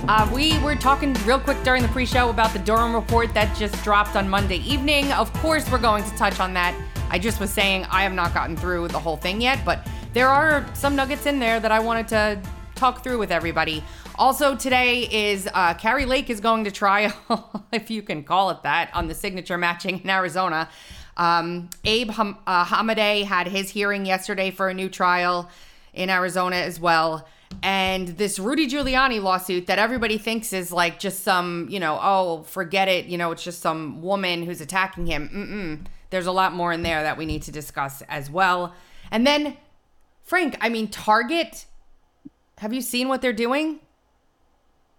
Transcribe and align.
Uh, 0.07 0.31
we 0.35 0.59
were 0.59 0.75
talking 0.75 1.15
real 1.25 1.41
quick 1.41 1.57
during 1.63 1.81
the 1.81 1.89
pre 1.89 2.05
show 2.05 2.29
about 2.29 2.53
the 2.53 2.59
Durham 2.59 2.95
report 2.95 3.33
that 3.33 3.57
just 3.57 3.83
dropped 3.83 4.17
on 4.17 4.29
Monday 4.29 4.59
evening. 4.59 5.11
Of 5.13 5.33
course, 5.35 5.71
we're 5.71 5.79
going 5.79 6.05
to 6.05 6.11
touch 6.11 6.41
on 6.41 6.53
that. 6.53 6.75
I 7.09 7.19
just 7.19 7.41
was 7.41 7.51
saying 7.51 7.87
I 7.87 8.03
have 8.03 8.13
not 8.13 8.35
gotten 8.35 8.55
through 8.55 8.89
the 8.89 8.99
whole 8.99 9.17
thing 9.17 9.41
yet, 9.41 9.65
but 9.65 9.89
there 10.13 10.29
are 10.29 10.67
some 10.75 10.95
nuggets 10.95 11.25
in 11.25 11.39
there 11.39 11.59
that 11.59 11.73
I 11.73 11.81
wanted 11.81 12.09
to 12.09 12.43
talk 12.75 13.03
through 13.03 13.17
with 13.17 13.33
everybody. 13.33 13.83
Also, 14.17 14.55
today 14.55 15.09
is 15.11 15.49
uh, 15.55 15.73
Kari 15.73 16.05
Lake 16.05 16.29
is 16.29 16.39
going 16.39 16.65
to 16.65 16.71
trial, 16.71 17.65
if 17.73 17.91
you 17.91 18.03
can 18.03 18.25
call 18.25 18.51
it 18.51 18.63
that, 18.63 18.91
on 18.93 19.09
the 19.09 19.15
signature 19.15 19.57
matching 19.57 20.01
in 20.01 20.11
Arizona. 20.11 20.69
Um, 21.17 21.71
Abe 21.85 22.11
Ham- 22.11 22.37
uh, 22.47 22.65
had 22.65 23.49
his 23.49 23.71
hearing 23.71 24.05
yesterday 24.05 24.51
for 24.51 24.69
a 24.69 24.75
new 24.75 24.91
trial 24.91 25.49
in 25.95 26.11
Arizona 26.11 26.57
as 26.57 26.79
well. 26.79 27.27
And 27.63 28.09
this 28.09 28.39
Rudy 28.39 28.69
Giuliani 28.69 29.23
lawsuit 29.23 29.67
that 29.67 29.79
everybody 29.79 30.19
thinks 30.19 30.53
is 30.53 30.73
like 30.73 30.99
just 30.99 31.23
some, 31.23 31.67
you 31.71 31.81
know, 31.81 31.99
oh, 32.03 32.43
forget 32.43 32.89
it, 32.89 33.07
you 33.07 33.19
know, 33.19 33.31
it's 33.31 33.43
just 33.45 33.61
some 33.61 34.03
woman 34.03 34.43
who's 34.43 34.61
attacking 34.61 35.07
him. 35.07 35.29
Mm-mm. 35.33 35.87
There's 36.11 36.27
a 36.27 36.33
lot 36.33 36.53
more 36.53 36.73
in 36.73 36.83
there 36.83 37.03
that 37.03 37.17
we 37.17 37.27
need 37.27 37.43
to 37.43 37.53
discuss 37.53 38.03
as 38.03 38.31
well. 38.31 38.75
And 39.11 39.27
then, 39.27 39.57
Frank, 40.23 40.57
I 40.61 40.69
mean, 40.69 40.89
Target, 40.89 41.67
have 42.59 42.73
you 42.73 42.81
seen 42.81 43.09
what 43.09 43.23
they're 43.23 43.33
doing? 43.33 43.81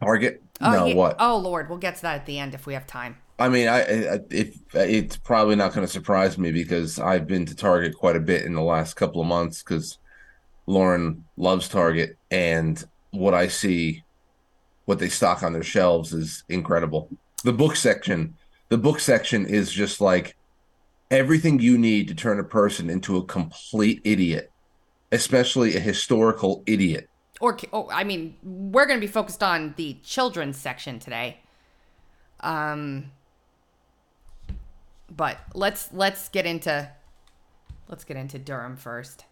Target. 0.02 0.42
Oh, 0.62 0.72
no, 0.72 0.86
yeah- 0.86 0.96
what? 0.96 1.16
Oh, 1.20 1.38
Lord, 1.38 1.70
we'll 1.70 1.78
get 1.78 1.96
to 1.98 2.02
that 2.04 2.16
at 2.16 2.26
the 2.26 2.40
end 2.40 2.54
if 2.54 2.66
we 2.66 2.74
have 2.74 2.88
time. 2.88 3.18
I 3.38 3.50
mean, 3.50 3.68
I, 3.68 3.82
I 3.82 4.20
if 4.30 4.58
it's 4.74 5.18
probably 5.18 5.58
not 5.58 5.74
going 5.74 5.86
to 5.86 5.92
surprise 5.92 6.38
me 6.38 6.54
because 6.54 7.00
I've 7.00 7.28
been 7.28 7.46
to 7.48 7.56
Target 7.56 7.96
quite 7.96 8.16
a 8.16 8.22
bit 8.22 8.46
in 8.46 8.54
the 8.54 8.62
last 8.62 8.94
couple 8.94 9.20
of 9.20 9.28
months 9.28 9.62
because 9.62 9.98
Lauren 10.68 11.24
loves 11.38 11.68
Target, 11.68 12.18
and 12.32 12.84
what 13.12 13.34
I 13.34 13.48
see, 13.48 14.04
what 14.86 15.00
they 15.00 15.10
stock 15.10 15.44
on 15.44 15.54
their 15.54 15.64
shelves 15.64 16.14
is 16.14 16.44
incredible. 16.50 17.10
The 17.44 17.54
book 17.54 17.76
section, 17.76 18.36
the 18.70 18.78
book 18.78 19.00
section 19.00 19.46
is 19.46 19.72
just 19.72 20.02
like 20.02 20.36
everything 21.12 21.60
you 21.60 21.78
need 21.78 22.08
to 22.08 22.16
turn 22.16 22.40
a 22.40 22.44
person 22.44 22.90
into 22.90 23.18
a 23.18 23.24
complete 23.24 24.02
idiot, 24.04 24.52
especially 25.12 25.76
a 25.76 25.80
historical 25.80 26.64
idiot. 26.66 27.10
Or, 27.42 27.58
oh, 27.74 27.90
I 27.92 28.04
mean, 28.04 28.36
we're 28.44 28.86
going 28.86 29.00
to 29.00 29.06
be 29.06 29.12
focused 29.12 29.44
on 29.44 29.74
the 29.78 29.98
children's 30.04 30.58
section 30.58 31.00
today. 31.00 31.40
Um, 32.40 33.12
but 35.16 35.38
let's 35.54 35.92
let's 35.94 36.30
get 36.30 36.46
into 36.46 36.90
let's 37.88 38.04
get 38.04 38.18
into 38.18 38.40
Durham 38.40 38.76
first. 38.76 39.26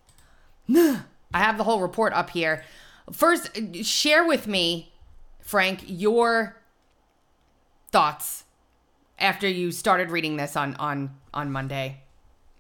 I 1.34 1.40
have 1.40 1.58
the 1.58 1.64
whole 1.64 1.82
report 1.82 2.14
up 2.14 2.30
here. 2.30 2.64
First, 3.12 3.50
share 3.84 4.26
with 4.26 4.48
me, 4.48 4.94
Frank, 5.42 5.84
your 5.88 6.62
thoughts 7.92 8.44
after 9.20 9.48
you 9.48 9.72
started 9.72 10.12
reading 10.12 10.38
this 10.38 10.56
on 10.56 10.76
on 10.76 11.12
on 11.34 11.52
Monday. 11.52 12.02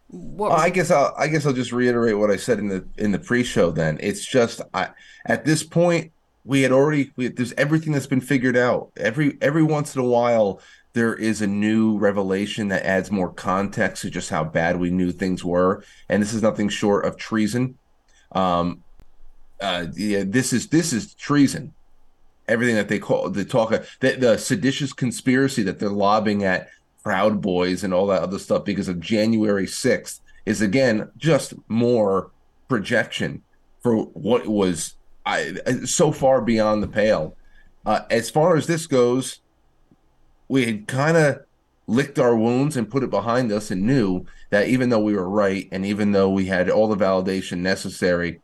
What 0.07 0.51
Well, 0.51 0.59
I 0.59 0.69
guess 0.69 0.91
I'll 0.91 1.13
I 1.17 1.27
guess 1.27 1.45
I'll 1.45 1.53
just 1.53 1.71
reiterate 1.71 2.17
what 2.17 2.31
I 2.31 2.37
said 2.37 2.59
in 2.59 2.67
the 2.67 2.85
in 2.97 3.11
the 3.11 3.19
pre-show. 3.19 3.71
Then 3.71 3.97
it's 4.01 4.25
just 4.25 4.61
I 4.73 4.89
at 5.25 5.45
this 5.45 5.63
point 5.63 6.11
we 6.45 6.61
had 6.61 6.71
already 6.71 7.11
we, 7.15 7.29
there's 7.29 7.53
everything 7.53 7.93
that's 7.93 8.07
been 8.07 8.21
figured 8.21 8.57
out. 8.57 8.91
Every 8.97 9.37
every 9.41 9.63
once 9.63 9.95
in 9.95 10.01
a 10.01 10.05
while 10.05 10.61
there 10.93 11.15
is 11.15 11.41
a 11.41 11.47
new 11.47 11.97
revelation 11.97 12.67
that 12.67 12.85
adds 12.85 13.09
more 13.09 13.33
context 13.33 14.03
to 14.03 14.11
just 14.11 14.29
how 14.29 14.43
bad 14.43 14.79
we 14.79 14.91
knew 14.91 15.11
things 15.11 15.43
were, 15.43 15.83
and 16.07 16.21
this 16.21 16.33
is 16.33 16.43
nothing 16.43 16.69
short 16.69 17.05
of 17.05 17.17
treason. 17.17 17.77
Um, 18.33 18.83
uh, 19.61 19.87
yeah, 19.95 20.23
this 20.25 20.53
is 20.53 20.67
this 20.67 20.93
is 20.93 21.13
treason. 21.13 21.73
Everything 22.47 22.75
that 22.75 22.89
they 22.89 22.99
call 22.99 23.29
the 23.29 23.45
talk 23.45 23.69
the, 23.99 24.11
the 24.11 24.37
seditious 24.37 24.91
conspiracy 24.91 25.63
that 25.63 25.79
they're 25.79 25.89
lobbing 25.89 26.43
at 26.43 26.69
Proud 27.03 27.41
Boys 27.41 27.83
and 27.83 27.93
all 27.93 28.07
that 28.07 28.21
other 28.21 28.39
stuff 28.39 28.65
because 28.65 28.89
of 28.89 28.99
January 28.99 29.65
6th 29.65 30.19
is 30.45 30.61
again 30.61 31.09
just 31.17 31.53
more 31.67 32.31
projection 32.67 33.41
for 33.81 33.97
what 33.97 34.47
was 34.47 34.95
I, 35.25 35.53
so 35.85 36.11
far 36.11 36.41
beyond 36.41 36.83
the 36.83 36.87
pale. 36.87 37.35
Uh, 37.85 38.01
as 38.09 38.29
far 38.29 38.55
as 38.55 38.67
this 38.67 38.87
goes, 38.87 39.39
we 40.47 40.65
had 40.65 40.87
kind 40.87 41.17
of 41.17 41.41
licked 41.87 42.19
our 42.19 42.35
wounds 42.35 42.77
and 42.77 42.89
put 42.89 43.03
it 43.03 43.09
behind 43.09 43.51
us 43.51 43.69
and 43.71 43.81
knew 43.81 44.25
that 44.49 44.67
even 44.67 44.89
though 44.89 44.99
we 44.99 45.13
were 45.13 45.29
right 45.29 45.67
and 45.71 45.85
even 45.85 46.11
though 46.11 46.29
we 46.29 46.45
had 46.45 46.69
all 46.69 46.87
the 46.87 46.95
validation 46.95 47.57
necessary 47.57 48.39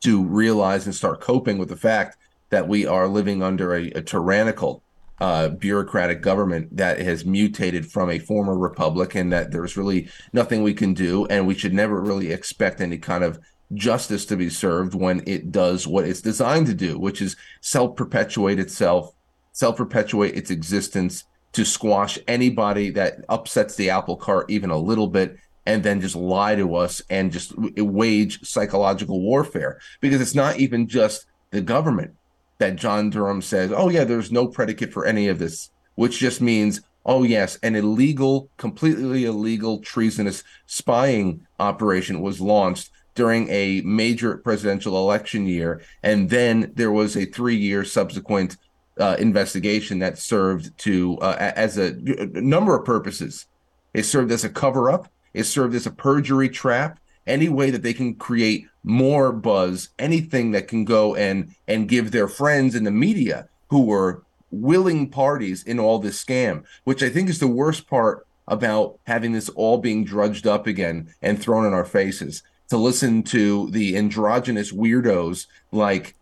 to 0.00 0.24
realize 0.24 0.86
and 0.86 0.94
start 0.94 1.20
coping 1.20 1.58
with 1.58 1.68
the 1.68 1.76
fact 1.76 2.16
that 2.50 2.68
we 2.68 2.86
are 2.86 3.08
living 3.08 3.42
under 3.42 3.74
a, 3.74 3.90
a 3.90 4.02
tyrannical 4.02 4.82
uh, 5.20 5.48
bureaucratic 5.48 6.22
government 6.22 6.76
that 6.76 7.00
has 7.00 7.24
mutated 7.24 7.90
from 7.90 8.08
a 8.08 8.20
former 8.20 8.56
republic 8.56 9.16
and 9.16 9.32
that 9.32 9.50
there's 9.50 9.76
really 9.76 10.08
nothing 10.32 10.62
we 10.62 10.72
can 10.72 10.94
do 10.94 11.26
and 11.26 11.44
we 11.44 11.54
should 11.54 11.74
never 11.74 12.00
really 12.00 12.30
expect 12.30 12.80
any 12.80 12.98
kind 12.98 13.24
of 13.24 13.40
justice 13.74 14.24
to 14.24 14.36
be 14.36 14.48
served 14.48 14.94
when 14.94 15.22
it 15.26 15.50
does 15.50 15.86
what 15.86 16.04
it's 16.04 16.22
designed 16.22 16.66
to 16.66 16.74
do 16.74 16.96
which 16.98 17.20
is 17.20 17.36
self-perpetuate 17.60 18.60
itself 18.60 19.12
self-perpetuate 19.52 20.36
its 20.36 20.52
existence 20.52 21.24
to 21.58 21.64
squash 21.64 22.20
anybody 22.28 22.88
that 22.88 23.16
upsets 23.28 23.74
the 23.74 23.90
apple 23.90 24.16
cart 24.16 24.48
even 24.48 24.70
a 24.70 24.78
little 24.78 25.08
bit 25.08 25.36
and 25.66 25.82
then 25.82 26.00
just 26.00 26.14
lie 26.14 26.54
to 26.54 26.76
us 26.76 27.02
and 27.10 27.32
just 27.32 27.52
wage 27.58 28.40
psychological 28.46 29.20
warfare 29.20 29.80
because 30.00 30.20
it's 30.20 30.36
not 30.36 30.56
even 30.60 30.86
just 30.86 31.26
the 31.50 31.60
government 31.60 32.14
that 32.58 32.76
John 32.76 33.10
Durham 33.10 33.42
says, 33.42 33.72
oh, 33.74 33.88
yeah, 33.88 34.04
there's 34.04 34.30
no 34.30 34.46
predicate 34.46 34.92
for 34.92 35.04
any 35.04 35.26
of 35.26 35.40
this, 35.40 35.70
which 35.96 36.20
just 36.20 36.40
means, 36.40 36.80
oh, 37.04 37.24
yes, 37.24 37.58
an 37.64 37.74
illegal, 37.74 38.48
completely 38.56 39.24
illegal, 39.24 39.80
treasonous 39.80 40.44
spying 40.66 41.44
operation 41.58 42.20
was 42.20 42.40
launched 42.40 42.90
during 43.16 43.48
a 43.48 43.80
major 43.80 44.36
presidential 44.36 44.96
election 44.96 45.44
year. 45.44 45.82
And 46.04 46.30
then 46.30 46.70
there 46.76 46.92
was 46.92 47.16
a 47.16 47.24
three 47.24 47.56
year 47.56 47.84
subsequent 47.84 48.56
uh, 48.98 49.16
investigation 49.18 49.98
that 50.00 50.18
served 50.18 50.76
to, 50.78 51.18
uh, 51.18 51.52
as 51.56 51.78
a, 51.78 51.94
a 52.34 52.40
number 52.40 52.76
of 52.76 52.84
purposes. 52.84 53.46
It 53.94 54.04
served 54.04 54.30
as 54.32 54.44
a 54.44 54.48
cover 54.48 54.90
up, 54.90 55.10
it 55.34 55.44
served 55.44 55.74
as 55.74 55.86
a 55.86 55.90
perjury 55.90 56.48
trap, 56.48 56.98
any 57.26 57.48
way 57.48 57.70
that 57.70 57.82
they 57.82 57.92
can 57.92 58.14
create 58.14 58.66
more 58.82 59.32
buzz, 59.32 59.90
anything 59.98 60.52
that 60.52 60.68
can 60.68 60.84
go 60.84 61.14
and 61.14 61.54
and 61.66 61.88
give 61.88 62.10
their 62.10 62.28
friends 62.28 62.74
in 62.74 62.84
the 62.84 62.90
media 62.90 63.48
who 63.68 63.82
were 63.82 64.22
willing 64.50 65.10
parties 65.10 65.62
in 65.64 65.78
all 65.78 65.98
this 65.98 66.22
scam, 66.22 66.64
which 66.84 67.02
I 67.02 67.10
think 67.10 67.28
is 67.28 67.38
the 67.38 67.46
worst 67.46 67.86
part 67.86 68.26
about 68.46 68.98
having 69.06 69.32
this 69.32 69.50
all 69.50 69.78
being 69.78 70.04
drudged 70.04 70.46
up 70.46 70.66
again 70.66 71.14
and 71.20 71.40
thrown 71.40 71.66
in 71.66 71.74
our 71.74 71.84
faces. 71.84 72.42
To 72.70 72.76
listen 72.76 73.22
to 73.24 73.70
the 73.70 73.96
androgynous 73.96 74.72
weirdos 74.72 75.46
like 75.72 76.14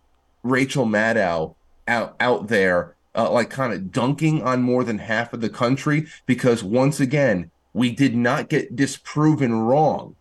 Rachel 0.44 0.86
Maddow 0.86 1.55
out 1.88 2.16
out 2.20 2.48
there, 2.48 2.96
uh, 3.14 3.30
like 3.30 3.50
kind 3.50 3.72
of 3.72 3.92
dunking 3.92 4.42
on 4.42 4.62
more 4.62 4.84
than 4.84 4.98
half 4.98 5.32
of 5.32 5.40
the 5.40 5.48
country 5.48 6.06
because 6.26 6.62
once 6.62 7.00
again 7.00 7.50
we 7.72 7.90
did 7.90 8.16
not 8.16 8.48
get 8.48 8.74
disproven 8.74 9.52
wrong 9.52 10.16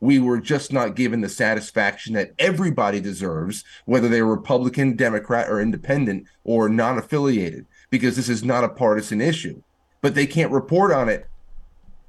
we 0.00 0.18
were 0.18 0.40
just 0.40 0.72
not 0.72 0.96
given 0.96 1.20
the 1.20 1.28
satisfaction 1.28 2.14
that 2.14 2.32
everybody 2.38 3.00
deserves, 3.00 3.64
whether 3.84 4.08
they're 4.08 4.24
Republican, 4.24 4.96
Democrat, 4.96 5.48
or 5.48 5.60
independent, 5.60 6.26
or 6.42 6.68
non 6.68 6.98
affiliated, 6.98 7.66
because 7.90 8.16
this 8.16 8.28
is 8.28 8.42
not 8.42 8.64
a 8.64 8.68
partisan 8.68 9.20
issue. 9.20 9.62
But 10.00 10.14
they 10.14 10.26
can't 10.26 10.50
report 10.50 10.92
on 10.92 11.10
it. 11.10 11.28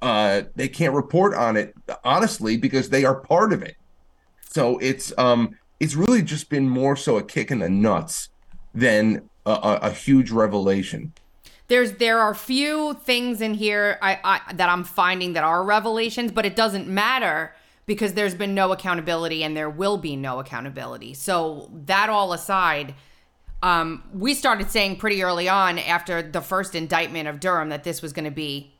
Uh, 0.02 0.44
they 0.56 0.70
can't 0.70 0.96
report 0.96 1.36
on 1.36 1.58
it 1.58 1.76
honestly 2.04 2.58
because 2.58 2.90
they 2.90 3.04
are 3.04 3.16
part 3.16 3.52
of 3.52 3.62
it. 3.62 3.76
So 4.50 4.80
it's 4.80 5.14
um 5.18 5.58
it's 5.80 5.96
really 5.96 6.22
just 6.22 6.50
been 6.50 6.70
more 6.70 6.96
so 6.96 7.18
a 7.18 7.24
kick 7.24 7.52
in 7.52 7.60
the 7.60 7.70
nuts 7.70 8.30
than 8.74 9.30
a, 9.46 9.52
a, 9.52 9.80
a 9.84 9.92
huge 9.92 10.32
revelation. 10.32 11.14
there's 11.68 11.94
there 11.94 12.20
are 12.20 12.34
few 12.36 12.94
things 12.96 13.40
in 13.40 13.54
here 13.54 13.98
I, 14.02 14.20
I 14.24 14.54
that 14.54 14.70
I'm 14.70 14.84
finding 14.84 15.34
that 15.34 15.44
are 15.44 15.64
revelations, 15.64 16.32
but 16.32 16.46
it 16.46 16.56
doesn't 16.56 16.88
matter 16.88 17.56
because 17.86 18.14
there's 18.14 18.36
been 18.36 18.54
no 18.54 18.72
accountability 18.72 19.44
and 19.44 19.56
there 19.56 19.70
will 19.70 19.98
be 19.98 20.16
no 20.16 20.40
accountability. 20.40 21.14
So 21.14 21.70
that 21.86 22.10
all 22.10 22.34
aside, 22.34 22.94
um, 23.64 24.04
we 24.14 24.34
started 24.34 24.70
saying 24.70 24.98
pretty 24.98 25.24
early 25.24 25.50
on 25.50 25.80
after 25.80 26.22
the 26.22 26.42
first 26.42 26.76
indictment 26.76 27.28
of 27.28 27.40
Durham 27.40 27.70
that 27.70 27.84
this 27.84 28.02
was 28.02 28.14
going 28.14 28.26
to 28.26 28.32
be 28.32 28.74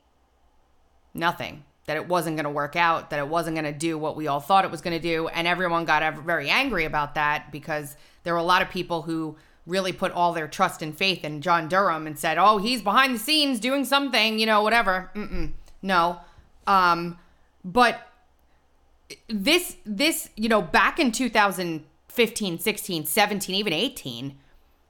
nothing. 1.14 1.64
That 1.86 1.98
it 1.98 2.08
wasn't 2.08 2.38
going 2.38 2.44
to 2.44 2.52
work 2.52 2.76
out, 2.76 3.10
that 3.10 3.20
it 3.20 3.28
wasn't 3.28 3.56
going 3.56 3.72
to 3.72 3.78
do 3.78 3.98
what 3.98 4.16
we 4.16 4.28
all 4.28 4.40
thought 4.40 4.66
it 4.66 4.72
was 4.72 4.82
going 4.82 4.96
to 4.96 5.02
do. 5.02 5.28
And 5.30 5.48
everyone 5.48 5.84
got 5.84 6.14
very 6.24 6.50
angry 6.50 6.86
about 6.86 7.16
that 7.16 7.52
because 7.52 7.98
there 8.24 8.34
were 8.34 8.40
a 8.40 8.44
lot 8.44 8.62
of 8.62 8.70
people 8.70 9.02
who 9.02 9.36
really 9.72 9.94
put 9.94 10.12
all 10.12 10.34
their 10.34 10.48
trust 10.48 10.82
and 10.82 10.96
faith 10.96 11.24
in 11.24 11.42
John 11.42 11.70
Durham 11.70 12.06
and 12.06 12.20
said, 12.20 12.38
oh, 12.38 12.58
he's 12.58 12.82
behind 12.82 13.16
the 13.16 13.20
scenes 13.20 13.60
doing 13.60 13.86
something, 13.86 14.38
you 14.38 14.46
know, 14.46 14.62
whatever. 14.62 15.10
Mm-mm. 15.16 15.54
No. 15.82 16.20
Um, 16.68 17.18
but 17.64 18.08
this, 19.30 19.78
this, 19.86 20.30
you 20.36 20.50
know, 20.50 20.62
back 20.62 21.00
in 21.00 21.12
2015, 21.12 22.60
16, 22.60 23.06
17, 23.06 23.56
even 23.56 23.74
18, 23.74 24.38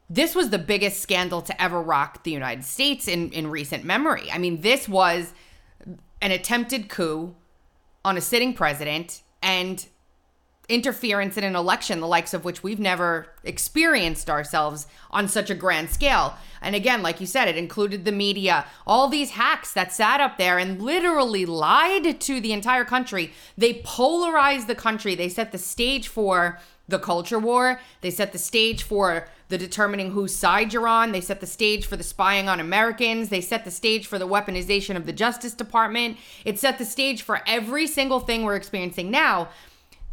this 0.09 0.35
was 0.35 0.49
the 0.49 0.57
biggest 0.57 0.99
scandal 0.99 1.41
to 1.43 1.61
ever 1.61 1.81
rock 1.81 2.23
the 2.23 2.31
United 2.31 2.65
States 2.65 3.07
in, 3.07 3.31
in 3.31 3.47
recent 3.47 3.85
memory. 3.85 4.29
I 4.31 4.39
mean, 4.39 4.61
this 4.61 4.89
was 4.89 5.33
an 6.21 6.31
attempted 6.31 6.89
coup 6.89 7.35
on 8.03 8.17
a 8.17 8.21
sitting 8.21 8.53
president 8.53 9.21
and 9.43 9.85
interference 10.69 11.37
in 11.37 11.43
an 11.43 11.55
election, 11.55 11.99
the 11.99 12.07
likes 12.07 12.33
of 12.33 12.45
which 12.45 12.63
we've 12.63 12.79
never 12.79 13.27
experienced 13.43 14.29
ourselves 14.29 14.87
on 15.09 15.27
such 15.27 15.49
a 15.49 15.55
grand 15.55 15.89
scale. 15.89 16.35
And 16.61 16.75
again, 16.75 17.01
like 17.01 17.19
you 17.19 17.27
said, 17.27 17.47
it 17.47 17.57
included 17.57 18.05
the 18.05 18.11
media, 18.11 18.65
all 18.87 19.07
these 19.07 19.31
hacks 19.31 19.73
that 19.73 19.91
sat 19.91 20.21
up 20.21 20.37
there 20.37 20.57
and 20.57 20.81
literally 20.81 21.45
lied 21.45 22.21
to 22.21 22.39
the 22.39 22.53
entire 22.53 22.85
country. 22.85 23.33
They 23.57 23.81
polarized 23.83 24.67
the 24.67 24.75
country, 24.75 25.15
they 25.15 25.29
set 25.29 25.51
the 25.51 25.57
stage 25.57 26.07
for 26.07 26.59
the 26.87 26.99
culture 26.99 27.39
war, 27.39 27.79
they 28.01 28.11
set 28.11 28.31
the 28.31 28.37
stage 28.37 28.83
for 28.83 29.27
the 29.51 29.57
determining 29.57 30.11
whose 30.11 30.33
side 30.33 30.71
you're 30.71 30.87
on. 30.87 31.11
They 31.11 31.21
set 31.21 31.41
the 31.41 31.45
stage 31.45 31.85
for 31.85 31.97
the 31.97 32.03
spying 32.03 32.47
on 32.47 32.61
Americans. 32.61 33.27
They 33.27 33.41
set 33.41 33.65
the 33.65 33.71
stage 33.71 34.07
for 34.07 34.17
the 34.17 34.27
weaponization 34.27 34.95
of 34.95 35.05
the 35.05 35.11
Justice 35.11 35.53
Department. 35.53 36.17
It 36.45 36.57
set 36.57 36.77
the 36.77 36.85
stage 36.85 37.21
for 37.21 37.41
every 37.45 37.85
single 37.85 38.21
thing 38.21 38.43
we're 38.43 38.55
experiencing 38.55 39.11
now 39.11 39.49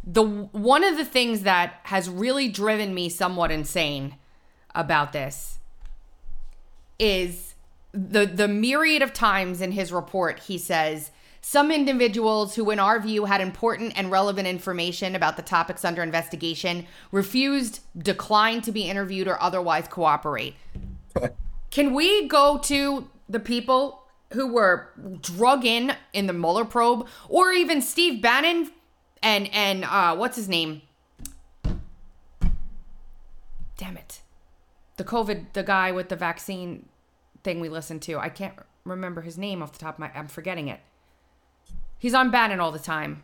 the 0.03 0.23
one 0.23 0.83
of 0.83 0.97
the 0.97 1.05
things 1.05 1.41
that 1.41 1.79
has 1.83 2.09
really 2.09 2.47
driven 2.47 2.93
me 2.93 3.09
somewhat 3.09 3.51
insane 3.51 4.15
about 4.73 5.13
this 5.13 5.59
is 6.97 7.55
the 7.91 8.25
the 8.25 8.47
myriad 8.47 9.01
of 9.01 9.13
times 9.13 9.61
in 9.61 9.71
his 9.71 9.91
report 9.91 10.39
he 10.39 10.57
says 10.57 11.11
some 11.41 11.71
individuals 11.71 12.55
who 12.55 12.69
in 12.69 12.79
our 12.79 12.99
view 12.99 13.25
had 13.25 13.41
important 13.41 13.93
and 13.95 14.11
relevant 14.11 14.47
information 14.47 15.15
about 15.15 15.37
the 15.37 15.41
topics 15.41 15.85
under 15.85 16.03
investigation 16.03 16.85
refused 17.11 17.79
declined 17.97 18.63
to 18.65 18.71
be 18.71 18.83
interviewed 18.83 19.27
or 19.27 19.41
otherwise 19.41 19.87
cooperate. 19.87 20.55
Can 21.71 21.93
we 21.93 22.27
go 22.27 22.57
to 22.63 23.07
the 23.29 23.39
people 23.39 24.03
who 24.33 24.51
were 24.51 24.89
drug 25.21 25.65
in 25.65 25.93
in 26.13 26.27
the 26.27 26.33
Mueller 26.33 26.65
probe 26.65 27.07
or 27.29 27.51
even 27.51 27.81
Steve 27.81 28.21
Bannon 28.21 28.69
and 29.21 29.49
and 29.53 29.83
uh 29.85 30.15
what's 30.15 30.35
his 30.35 30.49
name? 30.49 30.81
Damn 33.77 33.97
it. 33.97 34.21
The 34.97 35.03
covid 35.03 35.53
the 35.53 35.63
guy 35.63 35.91
with 35.91 36.09
the 36.09 36.15
vaccine 36.15 36.87
thing 37.43 37.59
we 37.59 37.69
listened 37.69 38.01
to. 38.03 38.17
I 38.17 38.29
can't 38.29 38.53
remember 38.83 39.21
his 39.21 39.37
name 39.37 39.61
off 39.61 39.71
the 39.71 39.79
top 39.79 39.95
of 39.95 39.99
my 39.99 40.11
i'm 40.15 40.27
forgetting 40.27 40.67
it. 40.67 40.79
He's 41.97 42.13
on 42.13 42.31
bannon 42.31 42.59
all 42.59 42.71
the 42.71 42.79
time. 42.79 43.23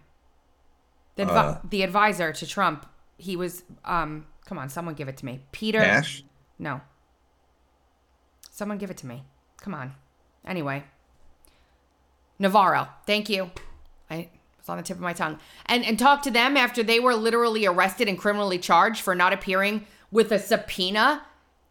The, 1.15 1.23
advi- 1.25 1.55
uh, 1.55 1.59
the 1.69 1.81
advisor 1.83 2.33
to 2.33 2.47
trump 2.47 2.85
he 3.17 3.35
was 3.35 3.63
um 3.83 4.25
come 4.45 4.57
on 4.57 4.69
someone 4.69 4.95
give 4.95 5.07
it 5.07 5.17
to 5.17 5.25
me. 5.25 5.41
Peter 5.51 5.79
Ash? 5.79 6.23
no. 6.59 6.81
Someone 8.51 8.77
give 8.77 8.89
it 8.89 8.97
to 8.97 9.05
me. 9.05 9.23
Come 9.59 9.73
on. 9.73 9.95
Anyway. 10.45 10.85
Navarro. 12.39 12.87
Thank 13.05 13.29
you. 13.29 13.51
I 14.09 14.29
it's 14.65 14.69
on 14.71 14.77
the 14.77 14.83
tip 14.83 14.97
of 14.97 15.03
my 15.03 15.13
tongue. 15.13 15.37
And 15.67 15.85
and 15.85 15.99
talk 15.99 16.23
to 16.23 16.31
them 16.31 16.57
after 16.57 16.81
they 16.81 16.99
were 16.99 17.13
literally 17.13 17.67
arrested 17.67 18.07
and 18.07 18.17
criminally 18.17 18.57
charged 18.57 19.01
for 19.01 19.13
not 19.13 19.31
appearing 19.31 19.85
with 20.09 20.31
a 20.31 20.39
subpoena 20.39 21.21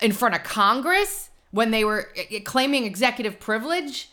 in 0.01 0.13
front 0.13 0.37
of 0.37 0.45
Congress 0.45 1.31
when 1.51 1.73
they 1.73 1.85
were 1.85 2.11
eh, 2.15 2.23
eh, 2.31 2.41
claiming 2.45 2.85
executive 2.85 3.41
privilege. 3.41 4.11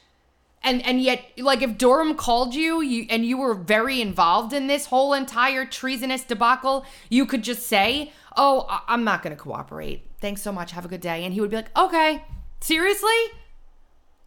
And 0.64 0.84
and 0.84 1.00
yet 1.00 1.24
like 1.38 1.62
if 1.62 1.78
Durham 1.78 2.16
called 2.16 2.56
you, 2.56 2.82
you 2.82 3.06
and 3.12 3.24
you 3.24 3.38
were 3.38 3.54
very 3.54 4.02
involved 4.02 4.52
in 4.52 4.66
this 4.66 4.88
whole 4.88 5.14
entire 5.14 5.64
treasonous 5.64 6.24
debacle, 6.24 6.84
you 7.08 7.28
could 7.28 7.44
just 7.44 7.68
say, 7.68 8.12
"Oh, 8.36 8.66
I'm 8.88 9.04
not 9.04 9.22
going 9.22 9.36
to 9.36 9.40
cooperate. 9.40 10.10
Thanks 10.20 10.42
so 10.42 10.52
much. 10.52 10.72
Have 10.72 10.86
a 10.86 10.88
good 10.88 11.02
day." 11.02 11.24
And 11.24 11.36
he 11.36 11.40
would 11.40 11.52
be 11.52 11.58
like, 11.58 11.78
"Okay. 11.78 12.26
Seriously? 12.62 13.10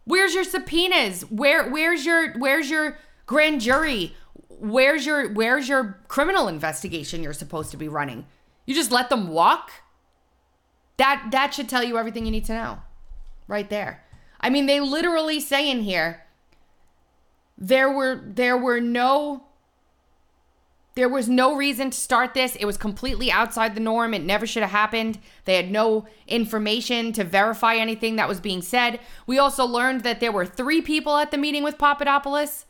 Where's 0.05 0.33
your 0.33 0.45
subpoenas? 0.45 1.23
Where 1.29 1.69
where's 1.69 2.05
your 2.05 2.37
where's 2.37 2.69
your 2.69 2.97
grand 3.25 3.59
jury? 3.59 4.15
Where's 4.59 5.05
your 5.05 5.33
where's 5.33 5.67
your 5.67 5.99
criminal 6.07 6.47
investigation 6.47 7.23
you're 7.23 7.33
supposed 7.33 7.71
to 7.71 7.77
be 7.77 7.87
running? 7.87 8.25
You 8.65 8.75
just 8.75 8.91
let 8.91 9.09
them 9.09 9.29
walk? 9.29 9.71
That 10.97 11.27
that 11.31 11.53
should 11.53 11.69
tell 11.69 11.83
you 11.83 11.97
everything 11.97 12.25
you 12.25 12.31
need 12.31 12.45
to 12.45 12.53
know. 12.53 12.79
Right 13.47 13.69
there. 13.69 14.03
I 14.39 14.49
mean, 14.49 14.65
they 14.65 14.79
literally 14.79 15.39
say 15.39 15.69
in 15.69 15.81
here 15.81 16.23
there 17.57 17.91
were 17.91 18.21
there 18.25 18.57
were 18.57 18.79
no 18.79 19.43
there 20.95 21.09
was 21.09 21.27
no 21.27 21.55
reason 21.55 21.89
to 21.89 21.97
start 21.97 22.33
this. 22.33 22.55
It 22.55 22.63
was 22.63 22.77
completely 22.77 23.29
outside 23.29 23.75
the 23.75 23.81
norm. 23.81 24.13
It 24.13 24.23
never 24.23 24.47
should 24.47 24.63
have 24.63 24.71
happened. 24.71 25.19
They 25.43 25.55
had 25.55 25.69
no 25.69 26.05
information 26.25 27.11
to 27.13 27.25
verify 27.25 27.75
anything 27.75 28.15
that 28.15 28.29
was 28.29 28.39
being 28.39 28.61
said. 28.61 29.01
We 29.27 29.37
also 29.37 29.65
learned 29.65 30.03
that 30.03 30.21
there 30.21 30.31
were 30.31 30.45
three 30.45 30.81
people 30.81 31.17
at 31.17 31.31
the 31.31 31.37
meeting 31.37 31.63
with 31.63 31.77
Papadopoulos 31.77 32.65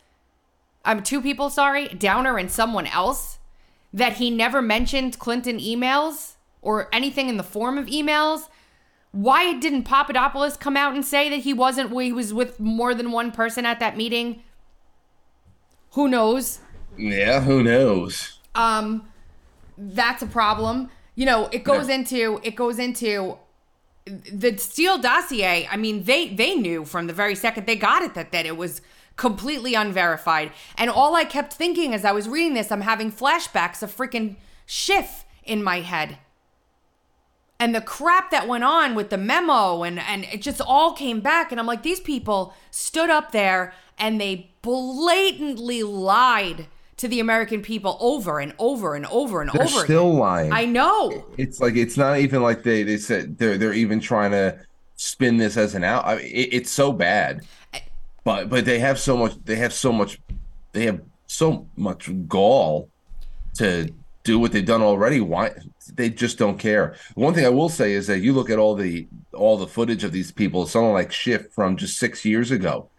um, 0.85 1.03
two 1.03 1.21
people, 1.21 1.49
sorry, 1.49 1.87
Downer 1.89 2.37
and 2.37 2.49
someone 2.49 2.87
else, 2.87 3.39
that 3.93 4.13
he 4.13 4.29
never 4.29 4.61
mentioned 4.61 5.19
Clinton 5.19 5.59
emails 5.59 6.33
or 6.61 6.89
anything 6.93 7.27
in 7.29 7.37
the 7.37 7.43
form 7.43 7.77
of 7.77 7.87
emails. 7.87 8.47
Why 9.11 9.53
didn't 9.53 9.83
Papadopoulos 9.83 10.57
come 10.57 10.75
out 10.75 10.93
and 10.93 11.05
say 11.05 11.29
that 11.29 11.37
he 11.37 11.53
wasn't, 11.53 11.91
he 12.01 12.11
was 12.11 12.33
with 12.33 12.59
more 12.59 12.93
than 12.93 13.11
one 13.11 13.31
person 13.31 13.65
at 13.65 13.79
that 13.79 13.95
meeting? 13.97 14.43
Who 15.91 16.07
knows? 16.07 16.59
Yeah, 16.97 17.41
who 17.41 17.63
knows? 17.63 18.39
Um, 18.53 19.07
that's 19.77 20.21
a 20.21 20.27
problem. 20.27 20.89
You 21.15 21.25
know, 21.25 21.47
it 21.51 21.63
goes 21.63 21.87
into 21.87 22.41
it 22.43 22.55
goes 22.55 22.77
into 22.77 23.37
the 24.05 24.57
Steele 24.57 24.97
dossier. 24.97 25.67
I 25.71 25.77
mean, 25.77 26.03
they 26.03 26.33
they 26.33 26.55
knew 26.55 26.83
from 26.83 27.07
the 27.07 27.13
very 27.13 27.35
second 27.35 27.65
they 27.65 27.77
got 27.77 28.01
it 28.01 28.13
that 28.15 28.33
that 28.33 28.45
it 28.45 28.57
was 28.57 28.81
completely 29.15 29.73
unverified. 29.75 30.51
And 30.77 30.89
all 30.89 31.15
I 31.15 31.25
kept 31.25 31.53
thinking 31.53 31.93
as 31.93 32.05
I 32.05 32.11
was 32.11 32.27
reading 32.27 32.53
this, 32.53 32.71
I'm 32.71 32.81
having 32.81 33.11
flashbacks 33.11 33.81
of 33.81 33.95
freaking 33.95 34.35
Schiff 34.65 35.25
in 35.43 35.63
my 35.63 35.81
head. 35.81 36.17
And 37.59 37.73
the 37.73 37.81
crap 37.81 38.31
that 38.31 38.47
went 38.47 38.63
on 38.63 38.95
with 38.95 39.09
the 39.09 39.17
memo 39.17 39.83
and 39.83 39.97
and 39.99 40.25
it 40.25 40.41
just 40.41 40.59
all 40.59 40.91
came 40.91 41.21
back 41.21 41.51
and 41.51 41.59
I'm 41.59 41.65
like 41.65 41.83
these 41.83 42.01
people 42.01 42.53
stood 42.69 43.09
up 43.09 43.31
there 43.31 43.73
and 43.97 44.19
they 44.19 44.51
blatantly 44.61 45.81
lied 45.83 46.67
to 46.97 47.07
the 47.07 47.19
American 47.19 47.61
people 47.61 47.97
over 48.01 48.39
and 48.39 48.53
over 48.59 48.95
and 48.95 49.05
over 49.05 49.41
and 49.41 49.49
they're 49.51 49.63
over. 49.63 49.83
Still 49.85 50.09
again. 50.09 50.19
lying. 50.19 50.51
I 50.51 50.65
know. 50.65 51.25
It's 51.37 51.61
like 51.61 51.75
it's 51.75 51.95
not 51.95 52.19
even 52.19 52.41
like 52.41 52.63
they 52.63 52.83
they 52.83 52.97
said 52.97 53.37
they're 53.37 53.57
they're 53.57 53.73
even 53.73 54.01
trying 54.01 54.31
to 54.31 54.59
spin 54.97 55.37
this 55.37 55.55
as 55.55 55.75
an 55.75 55.83
out. 55.83 56.05
I 56.05 56.17
mean, 56.17 56.25
it, 56.25 56.53
it's 56.53 56.71
so 56.71 56.91
bad 56.91 57.45
but 58.25 58.49
but 58.49 58.65
they 58.65 58.79
have 58.79 58.99
so 58.99 59.15
much 59.15 59.33
they 59.45 59.55
have 59.55 59.71
so 59.71 59.93
much 59.93 60.19
they 60.73 60.85
have 60.85 60.99
so 61.27 61.65
much 61.77 62.09
gall 62.27 62.89
to 63.53 63.89
do 64.25 64.39
what 64.39 64.51
they've 64.51 64.65
done 64.65 64.81
already. 64.81 65.21
Why 65.21 65.51
they 65.93 66.09
just 66.09 66.37
don't 66.37 66.57
care. 66.57 66.95
One 67.13 67.33
thing 67.33 67.45
i 67.45 67.49
will 67.49 67.69
say 67.69 67.93
is 67.93 68.07
that 68.07 68.19
you 68.19 68.33
look 68.33 68.49
at 68.49 68.59
all 68.59 68.75
the 68.75 69.07
all 69.33 69.57
the 69.57 69.67
footage 69.67 70.03
of 70.03 70.11
these 70.11 70.31
people 70.31 70.65
someone 70.65 70.93
like 70.93 71.13
schiff 71.13 71.51
from 71.53 71.77
just 71.77 71.97
six 71.97 72.25
years 72.25 72.51
ago 72.51 72.89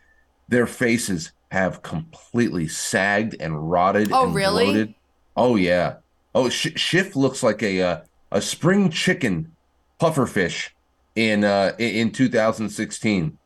their 0.49 0.67
faces 0.67 1.33
have 1.51 1.83
completely 1.83 2.69
sagged 2.69 3.37
and 3.41 3.71
rotted 3.71 4.11
oh 4.13 4.27
and 4.27 4.35
really? 4.35 4.65
bloated. 4.65 4.95
oh 5.37 5.57
yeah. 5.57 5.97
Oh 6.35 6.49
Sh- 6.49 6.77
schiff 6.77 7.17
looks 7.17 7.43
like 7.43 7.63
a 7.63 7.83
uh, 7.83 8.01
a 8.31 8.41
spring 8.41 8.91
chicken 8.91 9.53
pufferfish 10.01 10.71
in 11.17 11.45
uh 11.45 11.73
in 11.79 12.13
2016 12.13 13.39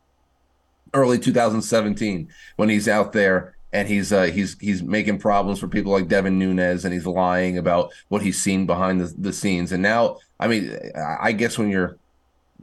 early 0.95 1.19
2017 1.19 2.29
when 2.57 2.69
he's 2.69 2.89
out 2.89 3.13
there 3.13 3.55
and 3.73 3.87
he's 3.87 4.13
uh, 4.13 4.25
he's 4.25 4.59
he's 4.59 4.83
making 4.83 5.19
problems 5.19 5.61
for 5.61 5.69
people 5.69 5.93
like 5.93 6.09
Devin 6.09 6.39
Nunes 6.39 6.85
and 6.85 6.93
he's 6.93 7.07
lying 7.07 7.59
about 7.59 7.93
what 8.09 8.23
he's 8.23 8.41
seen 8.41 8.67
behind 8.67 9.01
the, 9.01 9.15
the 9.17 9.33
scenes. 9.33 9.73
And 9.73 9.83
now, 9.83 10.19
I 10.41 10.49
mean, 10.49 10.77
I 11.21 11.33
guess 11.33 11.57
when 11.57 11.71
you're, 11.71 11.97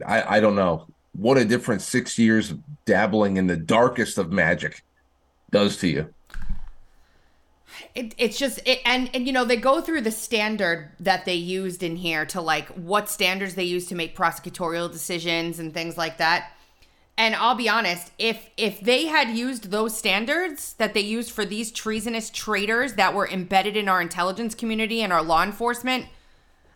I, 0.05 0.37
I 0.37 0.39
don't 0.39 0.55
know 0.55 0.87
what 1.13 1.37
a 1.37 1.45
difference 1.45 1.85
six 1.85 2.19
years 2.19 2.53
dabbling 2.85 3.37
in 3.37 3.47
the 3.47 3.57
darkest 3.57 4.17
of 4.17 4.31
magic 4.31 4.83
does 5.49 5.77
to 5.77 5.87
you. 5.87 6.13
It, 7.95 8.13
it's 8.17 8.37
just 8.37 8.59
it, 8.65 8.79
and 8.85 9.09
and 9.13 9.25
you 9.27 9.33
know 9.33 9.45
they 9.45 9.55
go 9.55 9.79
through 9.79 10.01
the 10.01 10.11
standard 10.11 10.91
that 10.99 11.25
they 11.25 11.35
used 11.35 11.83
in 11.83 11.95
here 11.95 12.25
to 12.27 12.41
like 12.41 12.67
what 12.69 13.09
standards 13.09 13.55
they 13.55 13.63
use 13.63 13.87
to 13.87 13.95
make 13.95 14.15
prosecutorial 14.15 14.91
decisions 14.91 15.59
and 15.59 15.73
things 15.73 15.97
like 15.97 16.17
that 16.17 16.51
And 17.17 17.35
I'll 17.35 17.55
be 17.55 17.67
honest, 17.67 18.11
if 18.19 18.51
if 18.57 18.79
they 18.79 19.07
had 19.07 19.35
used 19.35 19.71
those 19.71 19.97
standards 19.97 20.73
that 20.73 20.93
they 20.93 21.01
used 21.01 21.31
for 21.31 21.45
these 21.45 21.71
treasonous 21.71 22.29
traitors 22.29 22.93
that 22.93 23.15
were 23.15 23.27
embedded 23.27 23.75
in 23.75 23.89
our 23.89 23.99
intelligence 23.99 24.53
community 24.53 25.01
and 25.01 25.11
our 25.11 25.23
law 25.23 25.43
enforcement 25.43 26.05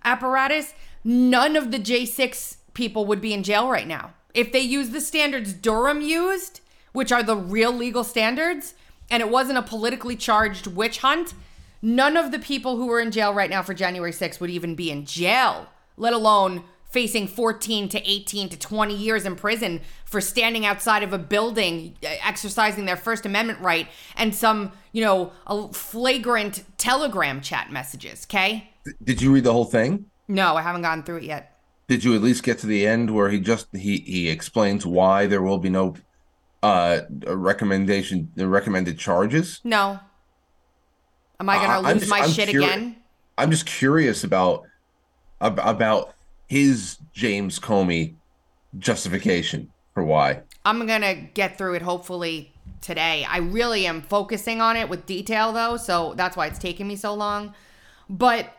apparatus, 0.03 0.74
none 1.03 1.55
of 1.55 1.71
the 1.71 1.77
J6 1.77 2.57
people 2.74 3.05
would 3.05 3.21
be 3.21 3.33
in 3.33 3.43
jail 3.43 3.69
right 3.69 3.88
now. 3.88 4.13
If 4.33 4.51
they 4.51 4.62
used 4.62 4.93
the 4.93 5.01
standards 5.01 5.53
Durham 5.53 6.01
used, 6.01 6.62
which 6.91 7.12
are 7.12 7.21
the 7.21 7.38
real 7.38 7.71
legal 7.71 8.03
standards, 8.03 8.74
and 9.12 9.21
it 9.21 9.29
wasn't 9.29 9.60
a 9.60 9.63
politically 9.63 10.15
charged 10.15 10.65
witch 10.65 11.00
hunt, 11.00 11.36
none 11.83 12.17
of 12.17 12.31
the 12.31 12.39
people 12.39 12.77
who 12.77 12.89
are 12.91 13.00
in 13.00 13.12
jail 13.12 13.31
right 13.31 13.50
now 13.50 13.62
for 13.62 13.75
January 13.75 14.12
6th 14.12 14.39
would 14.39 14.50
even 14.50 14.74
be 14.74 14.89
in 14.89 15.05
jail, 15.05 15.67
let 15.98 16.13
alone 16.13 16.63
facing 16.89 17.27
14 17.27 17.89
to 17.89 18.10
18 18.10 18.50
to 18.50 18.60
20 18.60 18.95
years 18.95 19.25
in 19.25 19.36
prison 19.36 19.81
for 20.12 20.20
standing 20.20 20.65
outside 20.65 21.03
of 21.03 21.13
a 21.13 21.18
building 21.18 21.96
uh, 22.03 22.10
exercising 22.24 22.84
their 22.86 22.98
first 22.98 23.25
amendment 23.25 23.60
right 23.62 23.88
and 24.18 24.36
some 24.36 24.72
you 24.91 25.01
know 25.01 25.32
flagrant 25.72 26.63
telegram 26.77 27.41
chat 27.41 27.72
messages 27.72 28.27
okay? 28.30 28.70
Did 29.03 29.22
you 29.22 29.34
read 29.34 29.46
the 29.46 29.53
whole 29.53 29.65
thing? 29.65 30.06
No 30.27 30.56
i 30.56 30.62
haven't 30.62 30.84
gotten 30.84 31.03
through 31.03 31.18
it 31.18 31.24
yet. 31.24 31.58
Did 31.88 32.03
you 32.03 32.13
at 32.13 32.22
least 32.22 32.44
get 32.44 32.60
to 32.60 32.68
the 32.68 32.86
end 32.86 33.10
where 33.10 33.30
he 33.30 33.39
just 33.39 33.68
he 33.74 33.98
he 34.00 34.30
explains 34.30 34.86
why 34.86 35.27
there 35.27 35.41
will 35.41 35.58
be 35.58 35.70
no 35.70 35.96
uh 36.62 37.01
recommendation 37.25 38.32
the 38.36 38.48
recommended 38.48 39.00
charges? 39.00 39.62
No. 39.63 40.00
Am 41.39 41.50
i 41.50 41.56
gonna 41.56 41.88
uh, 41.88 41.94
lose 41.94 42.01
just, 42.01 42.10
my 42.10 42.20
I'm 42.20 42.30
shit 42.30 42.50
curi- 42.50 42.65
again? 42.65 42.98
I'm 43.38 43.50
just 43.50 43.65
curious 43.65 44.24
about 44.25 44.63
about 45.39 46.13
his 46.48 46.98
James 47.13 47.60
Comey 47.60 48.15
justification 48.77 49.72
for 49.93 50.03
why. 50.03 50.41
I'm 50.65 50.86
to 50.88 51.15
get 51.33 51.57
through 51.57 51.75
it 51.75 51.81
hopefully 51.81 52.51
today. 52.81 53.25
I 53.27 53.38
really 53.38 53.86
am 53.86 54.01
focusing 54.01 54.62
on 54.62 54.77
it 54.77 54.89
with 54.89 55.05
detail 55.05 55.51
though, 55.51 55.77
so 55.77 56.13
that's 56.15 56.38
why 56.38 56.48
it's 56.48 56.60
taking 56.60 56.88
me 56.88 56.95
so 56.95 57.13
long. 57.13 57.53
But 58.10 58.53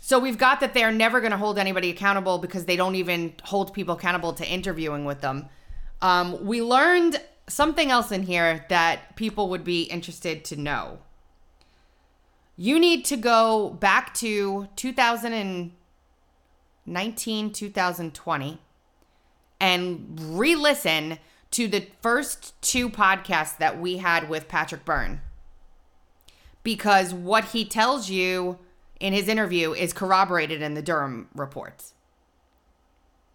so 0.00 0.18
we've 0.18 0.38
got 0.38 0.60
that 0.60 0.74
they're 0.74 0.92
never 0.92 1.20
going 1.20 1.30
to 1.30 1.38
hold 1.38 1.58
anybody 1.58 1.90
accountable 1.90 2.38
because 2.38 2.66
they 2.66 2.76
don't 2.76 2.94
even 2.94 3.32
hold 3.42 3.72
people 3.72 3.94
accountable 3.94 4.34
to 4.34 4.46
interviewing 4.46 5.04
with 5.04 5.22
them. 5.22 5.48
Um, 6.02 6.44
we 6.44 6.60
learned 6.60 7.20
something 7.48 7.90
else 7.90 8.12
in 8.12 8.24
here 8.24 8.66
that 8.68 9.16
people 9.16 9.48
would 9.48 9.64
be 9.64 9.84
interested 9.84 10.44
to 10.46 10.56
know. 10.56 10.98
You 12.56 12.78
need 12.78 13.04
to 13.06 13.16
go 13.16 13.70
back 13.70 14.14
to 14.14 14.68
2019, 14.76 17.52
2020 17.52 18.60
and 19.64 20.20
re 20.20 20.54
listen 20.54 21.18
to 21.50 21.66
the 21.66 21.86
first 22.02 22.60
two 22.60 22.90
podcasts 22.90 23.56
that 23.56 23.80
we 23.80 23.96
had 23.96 24.28
with 24.28 24.46
Patrick 24.46 24.84
Byrne. 24.84 25.22
Because 26.62 27.14
what 27.14 27.46
he 27.46 27.64
tells 27.64 28.10
you 28.10 28.58
in 29.00 29.14
his 29.14 29.26
interview 29.26 29.72
is 29.72 29.94
corroborated 29.94 30.60
in 30.60 30.74
the 30.74 30.82
Durham 30.82 31.28
reports 31.34 31.94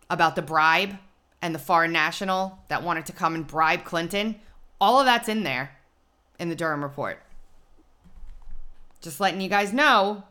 about 0.07 0.35
the 0.35 0.43
bribe 0.43 0.99
and 1.41 1.55
the 1.55 1.59
foreign 1.59 1.91
national 1.91 2.59
that 2.67 2.83
wanted 2.83 3.07
to 3.07 3.11
come 3.11 3.33
and 3.33 3.47
bribe 3.47 3.83
Clinton. 3.83 4.39
All 4.79 4.99
of 4.99 5.07
that's 5.07 5.29
in 5.29 5.41
there 5.41 5.79
in 6.37 6.49
the 6.49 6.55
Durham 6.55 6.83
report. 6.83 7.23
Just 9.01 9.19
letting 9.19 9.41
you 9.41 9.49
guys 9.49 9.73
know 9.73 10.25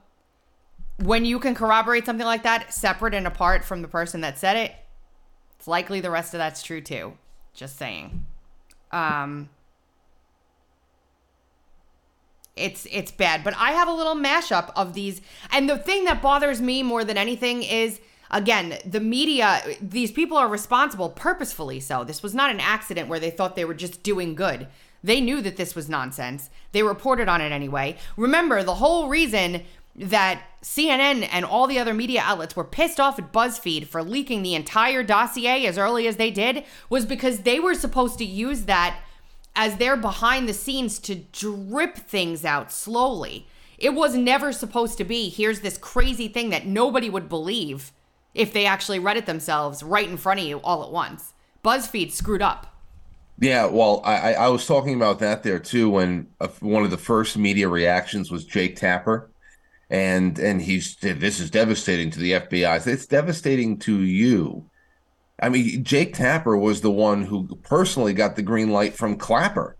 when 0.98 1.24
you 1.24 1.40
can 1.40 1.56
corroborate 1.56 2.06
something 2.06 2.26
like 2.26 2.44
that 2.44 2.72
separate 2.72 3.14
and 3.14 3.26
apart 3.26 3.64
from 3.64 3.82
the 3.82 3.88
person 3.88 4.20
that 4.20 4.38
said 4.38 4.56
it, 4.56 4.76
it's 5.58 5.66
likely 5.66 6.00
the 6.00 6.10
rest 6.10 6.34
of 6.34 6.38
that's 6.38 6.62
true 6.62 6.80
too. 6.80 7.14
Just 7.54 7.76
saying. 7.76 8.24
Um 8.92 9.50
it's 12.56 12.86
it's 12.90 13.12
bad, 13.12 13.44
but 13.44 13.54
I 13.56 13.72
have 13.72 13.88
a 13.88 13.92
little 13.92 14.16
mashup 14.16 14.72
of 14.74 14.94
these 14.94 15.20
and 15.50 15.68
the 15.68 15.78
thing 15.78 16.04
that 16.04 16.22
bothers 16.22 16.60
me 16.60 16.82
more 16.82 17.04
than 17.04 17.18
anything 17.18 17.62
is 17.62 18.00
again, 18.30 18.78
the 18.84 19.00
media 19.00 19.62
these 19.80 20.12
people 20.12 20.36
are 20.36 20.48
responsible 20.48 21.10
purposefully 21.10 21.80
so. 21.80 22.04
This 22.04 22.22
was 22.22 22.34
not 22.34 22.50
an 22.50 22.60
accident 22.60 23.08
where 23.08 23.20
they 23.20 23.30
thought 23.30 23.56
they 23.56 23.64
were 23.64 23.74
just 23.74 24.02
doing 24.02 24.34
good. 24.34 24.68
They 25.02 25.20
knew 25.20 25.40
that 25.42 25.56
this 25.56 25.74
was 25.74 25.88
nonsense. 25.88 26.50
They 26.72 26.82
reported 26.82 27.28
on 27.28 27.40
it 27.40 27.52
anyway. 27.52 27.96
Remember, 28.16 28.62
the 28.62 28.74
whole 28.74 29.08
reason 29.08 29.62
that 29.98 30.42
CNN 30.62 31.28
and 31.30 31.44
all 31.44 31.66
the 31.66 31.78
other 31.78 31.94
media 31.94 32.22
outlets 32.24 32.56
were 32.56 32.64
pissed 32.64 33.00
off 33.00 33.18
at 33.18 33.32
BuzzFeed 33.32 33.86
for 33.86 34.02
leaking 34.02 34.42
the 34.42 34.54
entire 34.54 35.02
dossier 35.02 35.66
as 35.66 35.78
early 35.78 36.06
as 36.06 36.16
they 36.16 36.30
did 36.30 36.64
was 36.88 37.04
because 37.06 37.40
they 37.40 37.58
were 37.60 37.74
supposed 37.74 38.18
to 38.18 38.24
use 38.24 38.62
that 38.62 39.00
as 39.56 39.76
their 39.76 39.96
behind 39.96 40.48
the 40.48 40.54
scenes 40.54 40.98
to 41.00 41.16
drip 41.16 41.96
things 41.96 42.44
out 42.44 42.72
slowly. 42.72 43.46
It 43.76 43.94
was 43.94 44.16
never 44.16 44.52
supposed 44.52 44.98
to 44.98 45.04
be 45.04 45.28
here's 45.28 45.60
this 45.60 45.78
crazy 45.78 46.28
thing 46.28 46.50
that 46.50 46.66
nobody 46.66 47.10
would 47.10 47.28
believe 47.28 47.92
if 48.34 48.52
they 48.52 48.66
actually 48.66 48.98
read 48.98 49.16
it 49.16 49.26
themselves 49.26 49.82
right 49.82 50.08
in 50.08 50.16
front 50.16 50.40
of 50.40 50.46
you 50.46 50.58
all 50.58 50.84
at 50.84 50.92
once. 50.92 51.34
BuzzFeed 51.64 52.12
screwed 52.12 52.42
up. 52.42 52.74
Yeah, 53.40 53.66
well, 53.66 54.00
I, 54.04 54.34
I 54.34 54.48
was 54.48 54.66
talking 54.66 54.94
about 54.94 55.20
that 55.20 55.44
there 55.44 55.60
too 55.60 55.90
when 55.90 56.28
one 56.60 56.84
of 56.84 56.90
the 56.90 56.98
first 56.98 57.36
media 57.36 57.68
reactions 57.68 58.32
was 58.32 58.44
Jake 58.44 58.76
Tapper 58.76 59.30
and 59.90 60.38
and 60.38 60.60
he's 60.60 60.96
this 60.96 61.40
is 61.40 61.50
devastating 61.50 62.10
to 62.10 62.18
the 62.18 62.32
FBI. 62.32 62.86
It's 62.86 63.06
devastating 63.06 63.78
to 63.80 64.00
you. 64.00 64.68
I 65.40 65.48
mean, 65.48 65.84
Jake 65.84 66.14
Tapper 66.14 66.56
was 66.56 66.80
the 66.80 66.90
one 66.90 67.22
who 67.22 67.46
personally 67.62 68.12
got 68.12 68.36
the 68.36 68.42
green 68.42 68.70
light 68.70 68.94
from 68.94 69.16
Clapper 69.16 69.76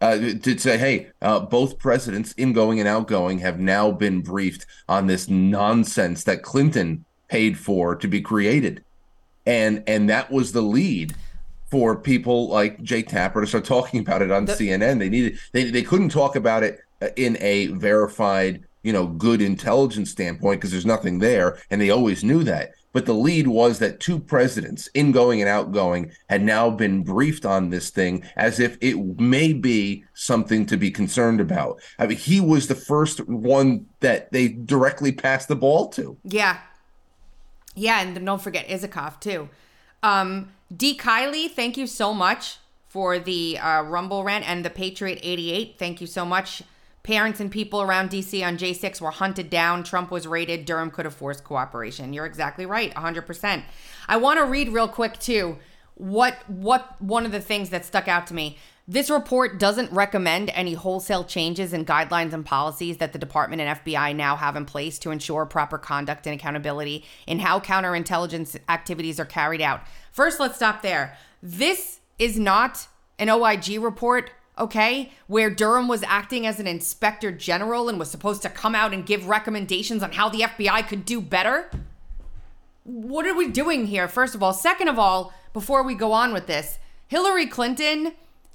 uh, 0.00 0.16
to 0.16 0.58
say, 0.58 0.78
"Hey, 0.78 1.08
uh, 1.20 1.40
both 1.40 1.78
presidents, 1.78 2.34
ingoing 2.36 2.80
and 2.80 2.88
outgoing, 2.88 3.38
have 3.38 3.60
now 3.60 3.90
been 3.90 4.22
briefed 4.22 4.66
on 4.88 5.06
this 5.06 5.28
nonsense 5.28 6.24
that 6.24 6.42
Clinton 6.42 7.04
paid 7.28 7.58
for 7.58 7.94
to 7.94 8.08
be 8.08 8.20
created," 8.20 8.82
and 9.46 9.84
and 9.86 10.08
that 10.08 10.30
was 10.30 10.52
the 10.52 10.62
lead 10.62 11.14
for 11.70 11.94
people 11.94 12.48
like 12.48 12.82
Jake 12.82 13.08
Tapper 13.08 13.42
to 13.42 13.46
start 13.46 13.64
talking 13.64 14.00
about 14.00 14.22
it 14.22 14.32
on 14.32 14.46
the- 14.46 14.54
CNN. 14.54 14.98
They 14.98 15.10
needed 15.10 15.38
they 15.52 15.70
they 15.70 15.82
couldn't 15.82 16.08
talk 16.08 16.34
about 16.34 16.62
it 16.62 16.80
in 17.16 17.36
a 17.40 17.68
verified 17.68 18.64
you 18.82 18.92
know, 18.92 19.06
good 19.06 19.42
intelligence 19.42 20.10
standpoint 20.10 20.60
because 20.60 20.70
there's 20.70 20.86
nothing 20.86 21.18
there, 21.18 21.58
and 21.70 21.80
they 21.80 21.90
always 21.90 22.24
knew 22.24 22.42
that. 22.44 22.72
But 22.92 23.06
the 23.06 23.14
lead 23.14 23.46
was 23.46 23.78
that 23.78 24.00
two 24.00 24.18
presidents, 24.18 24.88
ingoing 24.94 25.40
and 25.40 25.48
outgoing, 25.48 26.10
had 26.28 26.42
now 26.42 26.70
been 26.70 27.04
briefed 27.04 27.46
on 27.46 27.70
this 27.70 27.90
thing 27.90 28.24
as 28.36 28.58
if 28.58 28.76
it 28.80 28.96
may 29.20 29.52
be 29.52 30.04
something 30.14 30.66
to 30.66 30.76
be 30.76 30.90
concerned 30.90 31.40
about. 31.40 31.80
I 31.98 32.06
mean, 32.06 32.18
he 32.18 32.40
was 32.40 32.66
the 32.66 32.74
first 32.74 33.26
one 33.28 33.86
that 34.00 34.32
they 34.32 34.48
directly 34.48 35.12
passed 35.12 35.48
the 35.48 35.56
ball 35.56 35.88
to. 35.90 36.16
Yeah. 36.24 36.58
Yeah, 37.76 38.00
and 38.00 38.26
don't 38.26 38.42
forget 38.42 38.66
Isikoff, 38.66 39.20
too. 39.20 39.48
Um, 40.02 40.50
D. 40.74 40.96
Kiley, 40.96 41.48
thank 41.48 41.76
you 41.76 41.86
so 41.86 42.12
much 42.12 42.58
for 42.88 43.20
the 43.20 43.56
uh, 43.58 43.82
Rumble 43.82 44.24
rant 44.24 44.48
and 44.48 44.64
the 44.64 44.70
Patriot 44.70 45.20
88. 45.22 45.76
Thank 45.78 46.00
you 46.00 46.08
so 46.08 46.24
much. 46.24 46.62
Parents 47.02 47.40
and 47.40 47.50
people 47.50 47.80
around 47.80 48.10
DC 48.10 48.46
on 48.46 48.58
J6 48.58 49.00
were 49.00 49.10
hunted 49.10 49.48
down. 49.48 49.82
Trump 49.84 50.10
was 50.10 50.26
raided. 50.26 50.64
Durham 50.64 50.90
could 50.90 51.06
have 51.06 51.14
forced 51.14 51.44
cooperation. 51.44 52.12
You're 52.12 52.26
exactly 52.26 52.66
right, 52.66 52.94
100%. 52.94 53.62
I 54.08 54.16
want 54.18 54.38
to 54.38 54.44
read 54.44 54.68
real 54.68 54.88
quick 54.88 55.18
too 55.18 55.58
what 56.00 56.36
what 56.48 57.00
one 57.02 57.26
of 57.26 57.32
the 57.32 57.40
things 57.40 57.68
that 57.70 57.84
stuck 57.84 58.08
out 58.08 58.26
to 58.26 58.34
me. 58.34 58.56
This 58.88 59.10
report 59.10 59.60
doesn't 59.60 59.92
recommend 59.92 60.50
any 60.50 60.74
wholesale 60.74 61.24
changes 61.24 61.72
in 61.72 61.84
guidelines 61.84 62.32
and 62.32 62.44
policies 62.44 62.96
that 62.96 63.12
the 63.12 63.18
department 63.20 63.62
and 63.62 63.78
FBI 63.78 64.16
now 64.16 64.34
have 64.34 64.56
in 64.56 64.64
place 64.64 64.98
to 65.00 65.10
ensure 65.10 65.46
proper 65.46 65.78
conduct 65.78 66.26
and 66.26 66.34
accountability 66.34 67.04
in 67.26 67.38
how 67.38 67.60
counterintelligence 67.60 68.58
activities 68.68 69.20
are 69.20 69.26
carried 69.26 69.60
out. 69.60 69.82
First, 70.10 70.40
let's 70.40 70.56
stop 70.56 70.82
there. 70.82 71.16
This 71.42 72.00
is 72.18 72.38
not 72.38 72.88
an 73.18 73.30
OIG 73.30 73.80
report 73.80 74.32
okay, 74.60 75.10
where 75.26 75.50
Durham 75.50 75.88
was 75.88 76.04
acting 76.04 76.46
as 76.46 76.60
an 76.60 76.66
inspector 76.66 77.32
general 77.32 77.88
and 77.88 77.98
was 77.98 78.10
supposed 78.10 78.42
to 78.42 78.48
come 78.48 78.74
out 78.74 78.92
and 78.92 79.06
give 79.06 79.26
recommendations 79.26 80.02
on 80.02 80.12
how 80.12 80.28
the 80.28 80.42
FBI 80.42 80.86
could 80.86 81.04
do 81.04 81.20
better? 81.20 81.70
What 82.84 83.26
are 83.26 83.34
we 83.34 83.48
doing 83.48 83.86
here, 83.86 84.06
first 84.06 84.34
of 84.34 84.42
all? 84.42 84.52
Second 84.52 84.88
of 84.88 84.98
all, 84.98 85.32
before 85.52 85.82
we 85.82 85.94
go 85.94 86.12
on 86.12 86.32
with 86.32 86.46
this, 86.46 86.78
Hillary 87.08 87.46
Clinton 87.46 88.12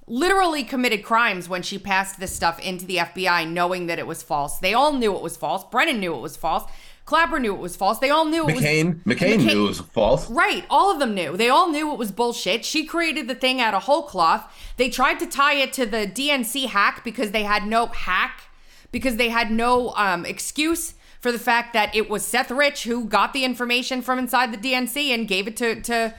literally 0.07 0.63
committed 0.63 1.03
crimes 1.03 1.49
when 1.49 1.63
she 1.63 1.79
passed 1.79 2.19
this 2.19 2.35
stuff 2.35 2.59
into 2.59 2.85
the 2.85 2.97
FBI 2.97 3.49
knowing 3.49 3.87
that 3.87 3.99
it 3.99 4.07
was 4.07 4.21
false. 4.21 4.59
They 4.59 4.73
all 4.73 4.93
knew 4.93 5.15
it 5.15 5.21
was 5.21 5.35
false. 5.35 5.63
Brennan 5.65 5.99
knew 5.99 6.13
it 6.13 6.21
was 6.21 6.37
false. 6.37 6.69
Clapper 7.05 7.39
knew 7.39 7.53
it 7.53 7.59
was 7.59 7.75
false. 7.75 7.99
They 7.99 8.09
all 8.09 8.25
knew 8.25 8.47
it 8.47 8.55
McCain, 8.55 9.05
was 9.05 9.15
McCain, 9.15 9.37
McCain 9.37 9.45
knew 9.45 9.65
it 9.65 9.67
was 9.67 9.79
false. 9.79 10.29
Right. 10.29 10.65
All 10.71 10.91
of 10.91 10.99
them 10.99 11.13
knew. 11.13 11.37
They 11.37 11.49
all 11.49 11.69
knew 11.69 11.91
it 11.91 11.99
was 11.99 12.11
bullshit. 12.11 12.65
She 12.65 12.85
created 12.85 13.27
the 13.27 13.35
thing 13.35 13.61
out 13.61 13.75
of 13.75 13.83
whole 13.83 14.03
cloth. 14.03 14.51
They 14.77 14.89
tried 14.89 15.19
to 15.19 15.27
tie 15.27 15.53
it 15.53 15.71
to 15.73 15.85
the 15.85 16.07
DNC 16.07 16.67
hack 16.67 17.03
because 17.03 17.29
they 17.29 17.43
had 17.43 17.67
no 17.67 17.85
hack, 17.85 18.45
because 18.91 19.17
they 19.17 19.29
had 19.29 19.51
no 19.51 19.93
um, 19.95 20.25
excuse 20.25 20.95
for 21.21 21.31
the 21.31 21.39
fact 21.39 21.73
that 21.73 21.95
it 21.95 22.09
was 22.09 22.25
Seth 22.25 22.49
Rich 22.49 22.85
who 22.85 23.05
got 23.05 23.33
the 23.33 23.45
information 23.45 24.01
from 24.01 24.17
inside 24.17 24.51
the 24.51 24.57
DNC 24.57 25.13
and 25.13 25.27
gave 25.27 25.47
it 25.47 25.57
to, 25.57 25.81
to 25.83 26.15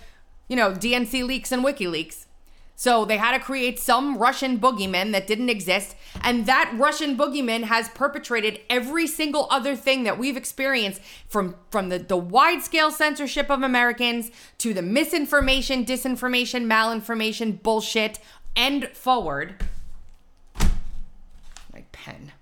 you 0.49 0.55
know, 0.55 0.73
DNC 0.73 1.25
leaks 1.25 1.50
and 1.50 1.64
WikiLeaks. 1.64 2.25
So 2.78 3.06
they 3.06 3.16
had 3.16 3.33
to 3.33 3.42
create 3.42 3.80
some 3.80 4.18
Russian 4.18 4.61
boogeyman 4.61 5.12
that 5.12 5.26
didn't 5.26 5.49
exist. 5.49 5.97
And 6.21 6.45
that 6.45 6.71
Russian 6.76 7.16
boogeyman 7.16 7.64
has 7.64 7.88
perpetrated 7.88 8.61
every 8.68 9.06
single 9.06 9.49
other 9.50 9.75
thing 9.75 10.04
that 10.04 10.18
we've 10.18 10.37
experienced 10.37 11.00
from, 11.26 11.56
from 11.71 11.88
the, 11.88 11.99
the 11.99 12.18
wide 12.18 12.62
scale 12.62 12.90
censorship 12.90 13.50
of 13.50 13.62
Americans 13.62 14.30
to 14.59 14.75
the 14.75 14.83
misinformation, 14.83 15.87
disinformation, 15.87 16.66
malinformation, 16.66 17.62
bullshit, 17.62 18.18
and 18.54 18.88
forward. 18.88 19.54
My 21.73 21.83
pen. 21.92 22.33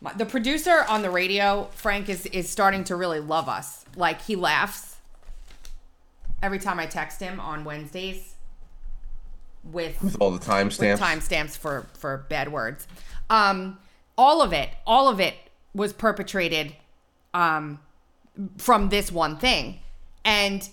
My, 0.00 0.12
the 0.12 0.26
producer 0.26 0.84
on 0.88 1.02
the 1.02 1.10
radio, 1.10 1.68
Frank, 1.72 2.08
is, 2.08 2.26
is 2.26 2.48
starting 2.48 2.84
to 2.84 2.94
really 2.94 3.20
love 3.20 3.48
us. 3.48 3.84
Like, 3.96 4.22
he 4.22 4.36
laughs 4.36 4.91
every 6.42 6.58
time 6.58 6.78
I 6.78 6.86
text 6.86 7.20
him 7.20 7.40
on 7.40 7.64
Wednesdays 7.64 8.34
with 9.64 10.02
with 10.02 10.16
all 10.20 10.30
the 10.30 10.44
timestamps. 10.44 10.98
Timestamps 10.98 11.56
for 11.56 11.86
for 11.94 12.26
bad 12.28 12.52
words. 12.52 12.86
Um, 13.30 13.78
all 14.18 14.42
of 14.42 14.52
it, 14.52 14.70
all 14.86 15.08
of 15.08 15.20
it 15.20 15.34
was 15.74 15.92
perpetrated 15.92 16.74
um, 17.32 17.80
from 18.58 18.88
this 18.88 19.10
one 19.10 19.38
thing, 19.38 19.78
and 20.24 20.68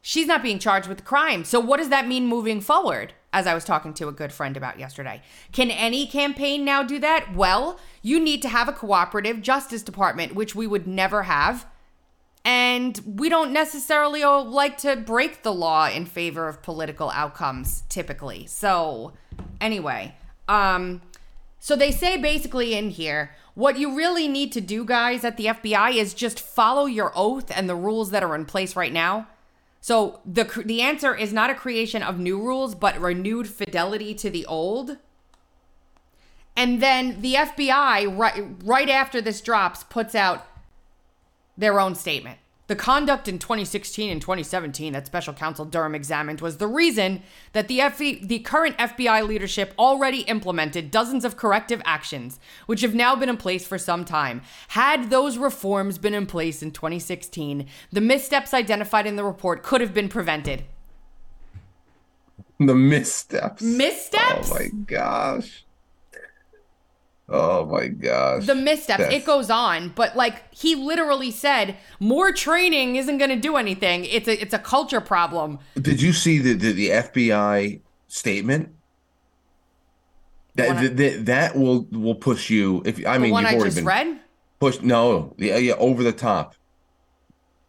she's 0.00 0.26
not 0.26 0.42
being 0.42 0.58
charged 0.58 0.88
with 0.88 0.98
the 0.98 1.04
crime. 1.04 1.44
So 1.44 1.60
what 1.60 1.76
does 1.76 1.90
that 1.90 2.08
mean 2.08 2.26
moving 2.26 2.60
forward? 2.60 3.14
As 3.32 3.46
I 3.46 3.54
was 3.54 3.64
talking 3.64 3.94
to 3.94 4.08
a 4.08 4.12
good 4.12 4.32
friend 4.32 4.56
about 4.56 4.80
yesterday, 4.80 5.22
can 5.52 5.70
any 5.70 6.04
campaign 6.04 6.64
now 6.64 6.82
do 6.82 6.98
that? 6.98 7.32
Well, 7.32 7.78
you 8.02 8.18
need 8.18 8.42
to 8.42 8.48
have 8.48 8.66
a 8.68 8.72
cooperative 8.72 9.40
justice 9.40 9.84
department, 9.84 10.34
which 10.34 10.56
we 10.56 10.66
would 10.66 10.88
never 10.88 11.22
have 11.22 11.64
and 12.44 13.00
we 13.04 13.28
don't 13.28 13.52
necessarily 13.52 14.24
like 14.24 14.78
to 14.78 14.96
break 14.96 15.42
the 15.42 15.52
law 15.52 15.88
in 15.88 16.06
favor 16.06 16.48
of 16.48 16.62
political 16.62 17.10
outcomes 17.10 17.84
typically. 17.88 18.46
So, 18.46 19.12
anyway, 19.60 20.16
um 20.48 21.02
so 21.62 21.76
they 21.76 21.90
say 21.90 22.16
basically 22.16 22.74
in 22.74 22.88
here, 22.88 23.36
what 23.54 23.78
you 23.78 23.94
really 23.94 24.26
need 24.26 24.50
to 24.52 24.62
do 24.62 24.82
guys 24.82 25.24
at 25.24 25.36
the 25.36 25.46
FBI 25.46 25.94
is 25.94 26.14
just 26.14 26.40
follow 26.40 26.86
your 26.86 27.12
oath 27.14 27.52
and 27.54 27.68
the 27.68 27.76
rules 27.76 28.10
that 28.10 28.22
are 28.22 28.34
in 28.34 28.46
place 28.46 28.74
right 28.74 28.92
now. 28.92 29.28
So 29.82 30.20
the 30.24 30.44
the 30.64 30.80
answer 30.80 31.14
is 31.14 31.32
not 31.32 31.50
a 31.50 31.54
creation 31.54 32.02
of 32.02 32.18
new 32.18 32.40
rules 32.40 32.74
but 32.74 32.98
renewed 32.98 33.48
fidelity 33.48 34.14
to 34.14 34.30
the 34.30 34.46
old. 34.46 34.96
And 36.56 36.82
then 36.82 37.20
the 37.20 37.34
FBI 37.34 38.18
right 38.18 38.44
right 38.64 38.88
after 38.88 39.20
this 39.20 39.40
drops 39.42 39.84
puts 39.84 40.14
out 40.14 40.46
their 41.60 41.78
own 41.78 41.94
statement. 41.94 42.38
The 42.70 42.76
conduct 42.76 43.26
in 43.26 43.40
2016 43.40 44.12
and 44.12 44.20
2017 44.20 44.92
that 44.92 45.04
special 45.04 45.34
counsel 45.34 45.64
Durham 45.64 45.92
examined 45.92 46.40
was 46.40 46.58
the 46.58 46.68
reason 46.68 47.24
that 47.52 47.66
the, 47.66 47.80
the 48.22 48.38
current 48.38 48.78
FBI 48.78 49.26
leadership 49.26 49.74
already 49.76 50.20
implemented 50.20 50.92
dozens 50.92 51.24
of 51.24 51.36
corrective 51.36 51.82
actions, 51.84 52.38
which 52.66 52.82
have 52.82 52.94
now 52.94 53.16
been 53.16 53.28
in 53.28 53.36
place 53.36 53.66
for 53.66 53.76
some 53.76 54.04
time. 54.04 54.42
Had 54.68 55.10
those 55.10 55.36
reforms 55.36 55.98
been 55.98 56.14
in 56.14 56.26
place 56.26 56.62
in 56.62 56.70
2016, 56.70 57.66
the 57.90 58.00
missteps 58.00 58.54
identified 58.54 59.04
in 59.04 59.16
the 59.16 59.24
report 59.24 59.64
could 59.64 59.80
have 59.80 59.92
been 59.92 60.08
prevented. 60.08 60.64
The 62.60 62.76
missteps. 62.76 63.62
Missteps? 63.62 64.48
Oh 64.48 64.54
my 64.54 64.68
gosh. 64.86 65.64
Oh 67.30 67.64
my 67.66 67.86
gosh. 67.86 68.46
The 68.46 68.56
missteps. 68.56 68.98
That's... 68.98 69.14
It 69.14 69.24
goes 69.24 69.50
on, 69.50 69.90
but 69.90 70.16
like 70.16 70.52
he 70.52 70.74
literally 70.74 71.30
said, 71.30 71.76
more 72.00 72.32
training 72.32 72.96
isn't 72.96 73.18
going 73.18 73.30
to 73.30 73.36
do 73.36 73.56
anything. 73.56 74.04
It's 74.04 74.26
a 74.26 74.40
it's 74.40 74.52
a 74.52 74.58
culture 74.58 75.00
problem. 75.00 75.60
Did 75.80 76.02
you 76.02 76.12
see 76.12 76.38
the 76.38 76.54
the, 76.54 76.72
the 76.72 76.88
FBI 76.88 77.80
statement? 78.08 78.74
That, 80.56 80.76
I... 80.76 80.86
that 80.88 81.26
that 81.26 81.56
will 81.56 81.86
will 81.92 82.16
push 82.16 82.50
you. 82.50 82.82
If 82.84 83.06
I 83.06 83.18
mean, 83.18 83.30
one 83.30 83.44
you've 83.44 83.62
I 83.62 83.64
just 83.64 83.82
read. 83.82 84.20
Push 84.58 84.82
no, 84.82 85.34
yeah, 85.38 85.56
yeah, 85.56 85.72
over 85.74 86.02
the 86.02 86.12
top. 86.12 86.54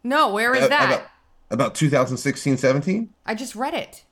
No, 0.04 0.30
where 0.30 0.54
is 0.54 0.68
that? 0.68 0.92
About, 0.92 1.06
about 1.50 1.74
2016, 1.74 2.58
17? 2.58 3.08
I 3.24 3.34
just 3.34 3.54
read 3.54 3.72
it. 3.72 4.04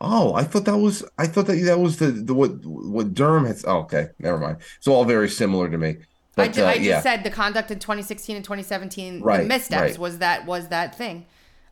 Oh, 0.00 0.34
I 0.34 0.44
thought 0.44 0.64
that 0.66 0.76
was 0.76 1.04
I 1.18 1.26
thought 1.26 1.46
that 1.46 1.56
that 1.64 1.80
was 1.80 1.96
the 1.96 2.06
the 2.06 2.34
what 2.34 2.64
what 2.64 3.14
Durham 3.14 3.46
has. 3.46 3.64
Oh, 3.66 3.78
okay, 3.78 4.08
never 4.18 4.38
mind. 4.38 4.58
It's 4.76 4.86
all 4.86 5.04
very 5.04 5.28
similar 5.28 5.68
to 5.68 5.78
me. 5.78 5.96
But, 6.36 6.56
I, 6.56 6.62
uh, 6.62 6.66
I 6.68 6.74
just 6.74 6.84
yeah. 6.84 7.00
said 7.00 7.24
the 7.24 7.30
conduct 7.30 7.72
in 7.72 7.80
2016 7.80 8.36
and 8.36 8.44
2017, 8.44 9.22
right, 9.22 9.42
the 9.42 9.48
missteps 9.48 9.82
right. 9.82 9.98
was 9.98 10.18
that 10.18 10.46
was 10.46 10.68
that 10.68 10.94
thing. 10.94 11.26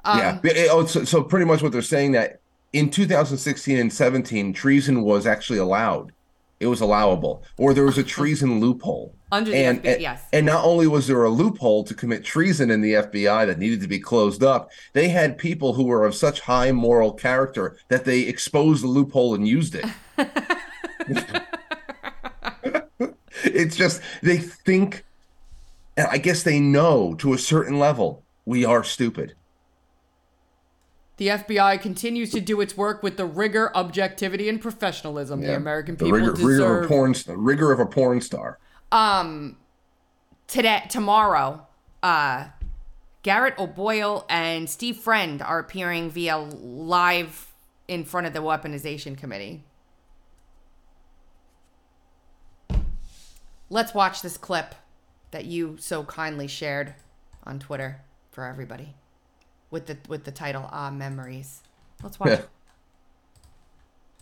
Um, 0.04 0.18
yeah. 0.18 0.40
It, 0.42 0.68
oh, 0.72 0.86
so, 0.86 1.04
so 1.04 1.22
pretty 1.22 1.46
much 1.46 1.62
what 1.62 1.70
they're 1.70 1.82
saying 1.82 2.12
that 2.12 2.40
in 2.72 2.90
2016 2.90 3.78
and 3.78 3.92
17, 3.92 4.52
treason 4.52 5.02
was 5.02 5.26
actually 5.26 5.58
allowed. 5.58 6.12
It 6.58 6.66
was 6.68 6.80
allowable, 6.80 7.44
or 7.58 7.74
there 7.74 7.84
was 7.84 7.98
a 7.98 8.02
treason 8.16 8.60
loophole. 8.60 9.14
Under 9.30 9.50
the 9.50 9.56
and, 9.56 9.82
FBI, 9.82 9.92
and, 9.92 10.00
yes. 10.00 10.24
And 10.32 10.46
not 10.46 10.64
only 10.64 10.86
was 10.86 11.06
there 11.06 11.24
a 11.24 11.30
loophole 11.30 11.84
to 11.84 11.94
commit 11.94 12.24
treason 12.24 12.70
in 12.70 12.80
the 12.80 12.92
FBI 12.92 13.46
that 13.46 13.58
needed 13.58 13.80
to 13.82 13.88
be 13.88 13.98
closed 13.98 14.42
up, 14.42 14.70
they 14.92 15.08
had 15.08 15.36
people 15.36 15.74
who 15.74 15.84
were 15.84 16.06
of 16.06 16.14
such 16.14 16.40
high 16.40 16.72
moral 16.72 17.12
character 17.12 17.76
that 17.88 18.04
they 18.04 18.20
exposed 18.20 18.82
the 18.84 18.88
loophole 18.88 19.34
and 19.34 19.46
used 19.46 19.74
it. 19.74 19.84
it's 23.44 23.76
just 23.76 24.00
they 24.22 24.38
think, 24.38 25.04
and 25.96 26.06
I 26.08 26.18
guess 26.18 26.42
they 26.42 26.60
know 26.60 27.14
to 27.16 27.34
a 27.34 27.38
certain 27.38 27.78
level, 27.78 28.22
we 28.44 28.64
are 28.64 28.84
stupid. 28.84 29.34
The 31.18 31.28
FBI 31.28 31.80
continues 31.80 32.30
to 32.32 32.40
do 32.40 32.60
its 32.60 32.76
work 32.76 33.02
with 33.02 33.16
the 33.16 33.24
rigor, 33.24 33.74
objectivity, 33.74 34.48
and 34.50 34.60
professionalism 34.60 35.40
yeah. 35.40 35.48
the 35.48 35.56
American 35.56 35.96
people 35.96 36.08
the 36.08 36.12
rigor, 36.12 36.32
deserve. 36.34 36.46
Rigor 36.46 36.78
of 36.78 36.84
a 36.84 36.88
porn, 36.88 37.14
rigor 37.28 37.72
of 37.72 37.80
a 37.80 37.86
porn 37.86 38.20
star. 38.20 38.58
Um, 38.92 39.56
today, 40.46 40.82
tomorrow, 40.90 41.66
uh, 42.02 42.48
Garrett 43.22 43.58
O'Boyle 43.58 44.26
and 44.28 44.68
Steve 44.68 44.98
Friend 44.98 45.40
are 45.40 45.58
appearing 45.58 46.10
via 46.10 46.36
live 46.36 47.54
in 47.88 48.04
front 48.04 48.26
of 48.26 48.34
the 48.34 48.40
Weaponization 48.40 49.16
Committee. 49.16 49.64
Let's 53.70 53.94
watch 53.94 54.20
this 54.20 54.36
clip 54.36 54.74
that 55.30 55.46
you 55.46 55.76
so 55.80 56.04
kindly 56.04 56.46
shared 56.46 56.94
on 57.42 57.58
Twitter 57.58 58.02
for 58.30 58.44
everybody 58.44 58.94
with 59.70 59.86
the 59.86 59.96
with 60.08 60.24
the 60.24 60.30
title 60.32 60.68
Ah 60.72 60.90
Memories. 60.90 61.62
Let's 62.02 62.18
watch. 62.20 62.30
Yeah. 62.30 62.40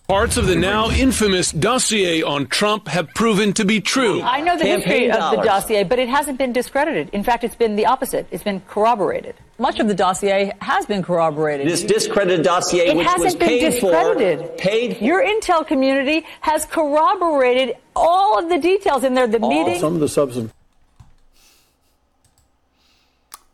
Parts 0.07 0.37
of 0.37 0.46
the 0.46 0.54
now 0.54 0.90
infamous 0.90 1.50
dossier 1.50 2.22
on 2.22 2.46
Trump 2.48 2.88
have 2.88 3.09
proven 3.14 3.54
to 3.54 3.64
be 3.64 3.80
true. 3.80 4.20
I 4.20 4.42
know 4.42 4.54
the 4.59 4.64
Campaign 4.64 5.04
history 5.04 5.18
dollars. 5.18 5.38
of 5.38 5.42
the 5.44 5.48
dossier, 5.48 5.83
but 5.83 5.98
it 5.98 6.11
hasn't 6.11 6.37
been 6.37 6.52
discredited. 6.52 7.09
In 7.14 7.24
fact, 7.24 7.42
it's 7.42 7.54
been 7.54 7.74
the 7.74 7.87
opposite. 7.87 8.26
It's 8.30 8.42
been 8.44 8.61
corroborated. 8.68 9.35
Much 9.59 9.80
of 9.80 9.88
the 9.88 9.94
dossier 9.94 10.52
has 10.61 10.85
been 10.85 11.02
corroborated. 11.02 11.66
This 11.66 11.83
discredited 11.83 12.44
dossier, 12.44 12.88
it 12.88 12.96
which 12.98 13.07
hasn't 13.07 13.24
was 13.24 13.35
been 13.35 13.48
paid 13.48 13.70
discredited. 13.70 14.46
for, 14.46 14.57
paid. 14.59 15.00
Your 15.00 15.24
intel 15.24 15.66
community 15.66 16.26
has 16.42 16.66
corroborated 16.66 17.74
all 17.96 18.38
of 18.38 18.50
the 18.50 18.59
details 18.59 19.04
in 19.04 19.14
there. 19.14 19.26
The 19.26 19.38
all, 19.38 19.48
meeting, 19.48 19.80
some 19.80 19.94
of 19.94 20.00
the 20.00 20.09
substance, 20.11 20.52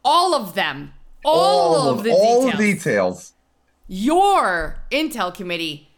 all 0.05 0.35
of 0.35 0.55
them, 0.57 0.93
all, 1.25 1.75
all 1.75 1.89
of 1.91 2.03
the 2.05 2.11
all 2.11 2.51
details. 2.51 2.59
details. 2.59 3.33
Your 3.89 4.77
intel 4.91 5.35
committee 5.35 5.89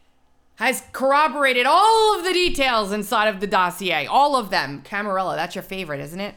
has 0.57 0.83
corroborated 0.93 1.67
all 1.67 2.19
of 2.19 2.25
the 2.25 2.33
details 2.33 2.93
inside 2.93 3.29
of 3.29 3.41
the 3.41 3.47
dossier, 3.47 4.07
all 4.07 4.37
of 4.37 4.51
them. 4.51 4.83
Camarilla, 4.83 5.37
that's 5.37 5.55
your 5.55 5.63
favorite, 5.63 6.01
isn't 6.01 6.21
it? 6.21 6.35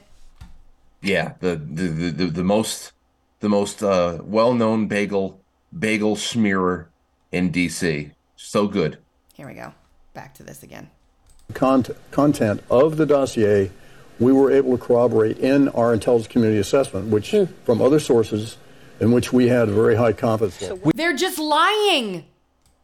Yeah, 1.01 1.33
the 1.39 1.55
the 1.55 1.87
the, 1.87 2.09
the, 2.09 2.25
the 2.27 2.43
most 2.43 2.91
the 3.39 3.49
most 3.49 3.83
uh, 3.83 4.19
well-known 4.23 4.87
bagel 4.87 5.39
bagel 5.77 6.15
smearer 6.15 6.89
in 7.31 7.51
DC. 7.51 8.11
So 8.35 8.67
good. 8.67 8.97
Here 9.33 9.47
we 9.47 9.53
go. 9.53 9.73
Back 10.13 10.33
to 10.35 10.43
this 10.43 10.63
again. 10.63 10.89
Content, 11.53 11.97
content 12.11 12.63
of 12.69 12.97
the 12.97 13.05
dossier 13.05 13.69
we 14.19 14.31
were 14.31 14.51
able 14.51 14.77
to 14.77 14.83
corroborate 14.83 15.37
in 15.39 15.67
our 15.69 15.93
intelligence 15.93 16.27
community 16.27 16.59
assessment, 16.59 17.07
which 17.07 17.31
hmm. 17.31 17.45
from 17.63 17.81
other 17.81 17.99
sources 17.99 18.57
in 18.99 19.12
which 19.12 19.34
we 19.34 19.47
had 19.47 19.69
very 19.69 19.95
high 19.95 20.13
confidence 20.13 20.62
level. 20.62 20.91
They're 20.95 21.15
just 21.15 21.39
lying. 21.39 22.25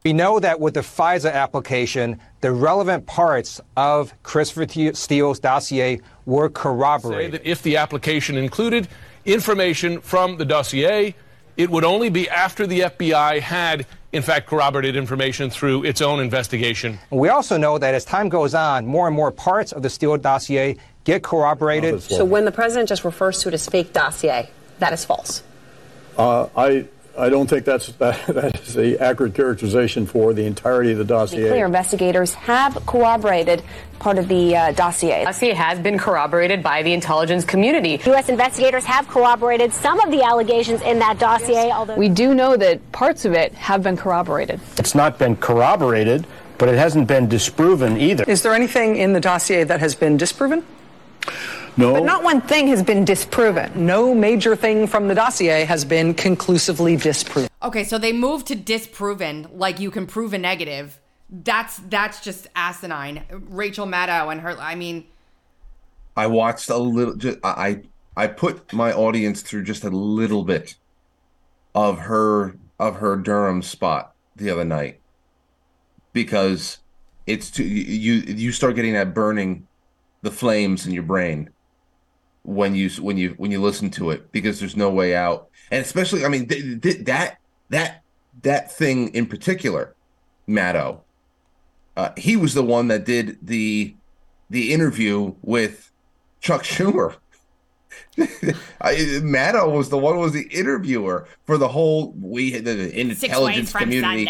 We 0.04 0.14
know 0.14 0.40
that 0.40 0.60
with 0.60 0.74
the 0.74 0.82
FISA 0.82 1.32
application, 1.32 2.20
the 2.42 2.52
relevant 2.52 3.06
parts 3.06 3.62
of 3.78 4.14
Christopher 4.24 4.66
Steele's 4.94 5.40
dossier 5.40 6.02
were 6.26 6.50
corroborated. 6.50 7.32
Say 7.34 7.38
that 7.38 7.48
if 7.48 7.62
the 7.62 7.78
application 7.78 8.36
included 8.36 8.88
information 9.26 10.02
from 10.02 10.38
the 10.38 10.46
dossier, 10.46 11.14
it 11.56 11.70
would 11.70 11.84
only 11.84 12.10
be 12.10 12.28
after 12.30 12.66
the 12.66 12.80
FBI 12.80 13.42
had, 13.42 13.86
in 14.12 14.24
fact, 14.24 14.48
corroborated 14.48 14.96
information 14.96 15.52
through 15.52 15.84
its 15.84 16.02
own 16.02 16.20
investigation. 16.20 16.98
We 17.12 17.30
also 17.30 17.58
know 17.58 17.78
that 17.78 17.94
as 17.94 18.04
time 18.04 18.28
goes 18.30 18.56
on, 18.56 18.88
more 18.88 19.06
and 19.06 19.16
more 19.16 19.32
parts 19.32 19.72
of 19.72 19.84
the 19.84 19.90
Steele 19.92 20.18
dossier 20.18 20.78
get 21.04 21.22
corroborated. 21.22 22.02
So 22.02 22.26
when 22.26 22.46
the 22.46 22.52
president 22.52 22.90
just 22.90 23.04
refers 23.04 23.40
to 23.42 23.50
it 23.50 23.54
as 23.54 23.68
fake 23.68 23.94
dossier, 23.94 24.50
that 24.80 24.94
is 24.94 25.06
false. 25.06 25.44
Uh, 26.18 26.48
I 26.56 26.86
I 27.18 27.30
don't 27.30 27.48
think 27.48 27.66
that's 27.66 27.88
that, 27.98 28.26
that 28.28 28.62
is 28.62 28.74
the 28.74 29.00
accurate 29.00 29.36
characterization 29.36 30.06
for 30.06 30.34
the 30.34 30.46
entirety 30.46 30.92
of 30.92 30.98
the 30.98 31.06
dossier. 31.06 31.50
clear, 31.50 31.66
investigators 31.66 32.34
have 32.34 32.86
corroborated 32.86 33.64
part 34.00 34.18
of 34.18 34.28
the 34.28 34.56
uh, 34.56 34.72
dossier. 34.72 35.24
Dossier 35.24 35.54
has 35.54 35.78
been 35.80 35.98
corroborated 36.00 36.64
by 36.64 36.82
the 36.82 36.94
intelligence 36.94 37.46
community. 37.46 38.02
U.S. 38.06 38.30
investigators 38.30 38.84
have 38.86 39.08
corroborated 39.08 39.72
some 39.74 40.00
of 40.00 40.10
the 40.10 40.24
allegations 40.24 40.82
in 40.82 41.00
that 41.00 41.20
dossier, 41.20 41.72
although 41.72 41.96
We 41.98 42.10
do 42.10 42.34
know 42.34 42.58
that 42.58 42.92
parts 42.92 43.26
of 43.26 43.34
it 43.34 43.54
have 43.54 43.84
been 43.84 43.98
corroborated. 43.98 44.60
It's 44.78 44.96
not 44.96 45.20
been 45.20 45.36
corroborated, 45.36 46.26
but 46.58 46.70
it 46.70 46.78
hasn't 46.78 47.08
been 47.08 47.28
disproven 47.28 47.98
either. 47.98 48.24
Is 48.28 48.42
there 48.42 48.54
anything 48.54 48.96
in 48.96 49.14
the 49.14 49.20
dossier 49.20 49.64
that 49.64 49.80
has 49.80 49.94
been 49.94 50.18
disproven? 50.18 50.66
No. 51.78 51.94
But 51.94 52.04
not 52.04 52.24
one 52.24 52.42
thing 52.42 52.68
has 52.68 52.84
been 52.84 53.06
disproven. 53.06 53.86
No 53.86 54.14
major 54.14 54.56
thing 54.56 54.88
from 54.88 55.08
the 55.08 55.16
dossier 55.16 55.64
has 55.64 55.86
been 55.86 56.14
conclusively 56.14 56.98
disproven. 56.98 57.50
Okay, 57.64 57.84
so 57.84 57.98
they 57.98 58.12
moved 58.12 58.48
to 58.48 58.56
disproven, 58.56 59.48
like 59.54 59.80
you 59.80 59.90
can 59.92 60.06
prove 60.06 60.34
a 60.34 60.38
negative. 60.38 61.00
That's 61.30 61.78
that's 61.78 62.20
just 62.20 62.48
asinine. 62.56 63.24
Rachel 63.30 63.86
Maddow 63.86 64.32
and 64.32 64.42
her. 64.42 64.58
I 64.60 64.76
mean, 64.76 65.06
I 66.18 66.28
watched 66.28 66.70
a 66.70 66.78
little. 66.78 67.16
Just, 67.16 67.40
I 67.44 67.84
I 68.18 68.28
put 68.28 68.74
my 68.74 68.92
audience 68.92 69.42
through 69.42 69.64
just 69.64 69.86
a 69.86 69.90
little 69.90 70.44
bit 70.44 70.76
of 71.74 72.00
her 72.00 72.58
of 72.80 72.98
her 72.98 73.16
Durham 73.16 73.62
spot 73.62 74.14
the 74.36 74.50
other 74.50 74.66
night 74.66 75.00
because 76.12 76.80
it's 77.28 77.50
too 77.50 77.64
you 77.64 78.16
you 78.16 78.52
start 78.52 78.76
getting 78.76 78.94
that 78.94 79.14
burning 79.14 79.68
the 80.22 80.32
flames 80.32 80.86
in 80.86 80.94
your 80.94 81.04
brain 81.04 81.50
when 82.44 82.76
you 82.76 82.90
when 83.02 83.18
you 83.18 83.36
when 83.38 83.52
you 83.52 83.62
listen 83.62 83.90
to 83.90 84.10
it 84.10 84.32
because 84.32 84.60
there's 84.60 84.76
no 84.76 84.90
way 84.90 85.16
out 85.16 85.50
and 85.70 85.84
especially 85.84 86.26
I 86.26 86.28
mean 86.28 86.48
th- 86.48 86.82
th- 86.82 87.06
that 87.06 87.38
that 87.70 88.04
that 88.42 88.72
thing 88.72 89.10
in 89.10 89.28
particular 89.28 89.96
Maddow 90.48 91.02
uh, 91.98 92.10
he 92.18 92.36
was 92.36 92.54
the 92.54 92.64
one 92.64 92.88
that 92.88 93.06
did 93.06 93.38
the 93.42 93.96
the 94.50 94.74
interview 94.74 95.34
with 95.42 95.92
Chuck 96.40 96.64
Schumer. 96.64 97.16
I, 98.18 98.94
Maddow 99.22 99.72
was 99.72 99.90
the 99.90 99.98
one 99.98 100.16
who 100.16 100.22
was 100.22 100.34
the 100.34 100.48
interviewer 100.52 101.28
for 101.46 101.58
the 101.58 101.68
whole 101.68 102.14
we 102.20 102.52
the, 102.52 102.74
the 102.74 103.00
intelligence 103.00 103.72
community. 103.72 104.30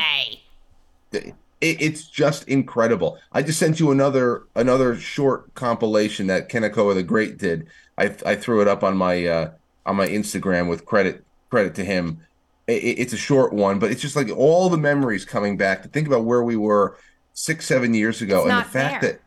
It, 1.11 1.35
it's 1.59 2.05
just 2.05 2.47
incredible. 2.47 3.19
I 3.31 3.43
just 3.43 3.59
sent 3.59 3.79
you 3.79 3.91
another 3.91 4.43
another 4.55 4.97
short 4.97 5.53
compilation 5.53 6.27
that 6.27 6.49
Kanekoa 6.49 6.95
the 6.95 7.03
Great 7.03 7.37
did. 7.37 7.67
I 8.01 8.15
I 8.25 8.35
threw 8.35 8.61
it 8.61 8.67
up 8.67 8.83
on 8.83 8.97
my 8.97 9.25
uh, 9.25 9.51
on 9.85 9.95
my 9.95 10.07
Instagram 10.07 10.67
with 10.69 10.85
credit 10.85 11.23
credit 11.49 11.75
to 11.75 11.83
him. 11.85 12.21
It, 12.67 12.99
it's 12.99 13.13
a 13.13 13.17
short 13.17 13.53
one, 13.53 13.79
but 13.79 13.91
it's 13.91 14.01
just 14.01 14.15
like 14.15 14.29
all 14.29 14.69
the 14.69 14.77
memories 14.77 15.25
coming 15.25 15.57
back 15.57 15.83
to 15.83 15.89
think 15.89 16.07
about 16.07 16.23
where 16.25 16.43
we 16.43 16.55
were 16.55 16.97
six 17.33 17.65
seven 17.65 17.93
years 17.93 18.21
ago 18.21 18.39
It's 18.41 18.49
and 18.49 18.59
the 18.65 18.69
fact 18.69 19.01
fair. 19.03 19.11
that 19.13 19.21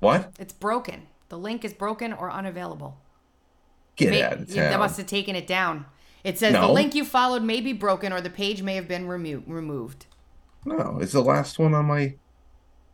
what 0.00 0.32
it's 0.38 0.52
broken. 0.52 1.06
The 1.28 1.38
link 1.38 1.64
is 1.64 1.72
broken 1.72 2.12
or 2.12 2.30
unavailable. 2.30 2.98
get 3.96 4.10
May- 4.10 4.22
out 4.22 4.32
of 4.34 4.50
yeah, 4.50 4.70
They 4.70 4.76
must 4.76 4.96
have 4.98 5.06
taken 5.06 5.34
it 5.34 5.46
down. 5.46 5.86
It 6.24 6.38
says 6.38 6.52
the 6.52 6.68
link 6.68 6.94
you 6.94 7.04
followed 7.04 7.42
may 7.42 7.60
be 7.60 7.72
broken 7.72 8.12
or 8.12 8.20
the 8.20 8.30
page 8.30 8.62
may 8.62 8.76
have 8.76 8.86
been 8.86 9.08
remo- 9.08 9.42
removed. 9.46 10.06
No, 10.64 10.98
it's 11.00 11.12
the 11.12 11.22
last 11.22 11.58
one 11.58 11.74
on 11.74 11.86
my 11.86 12.14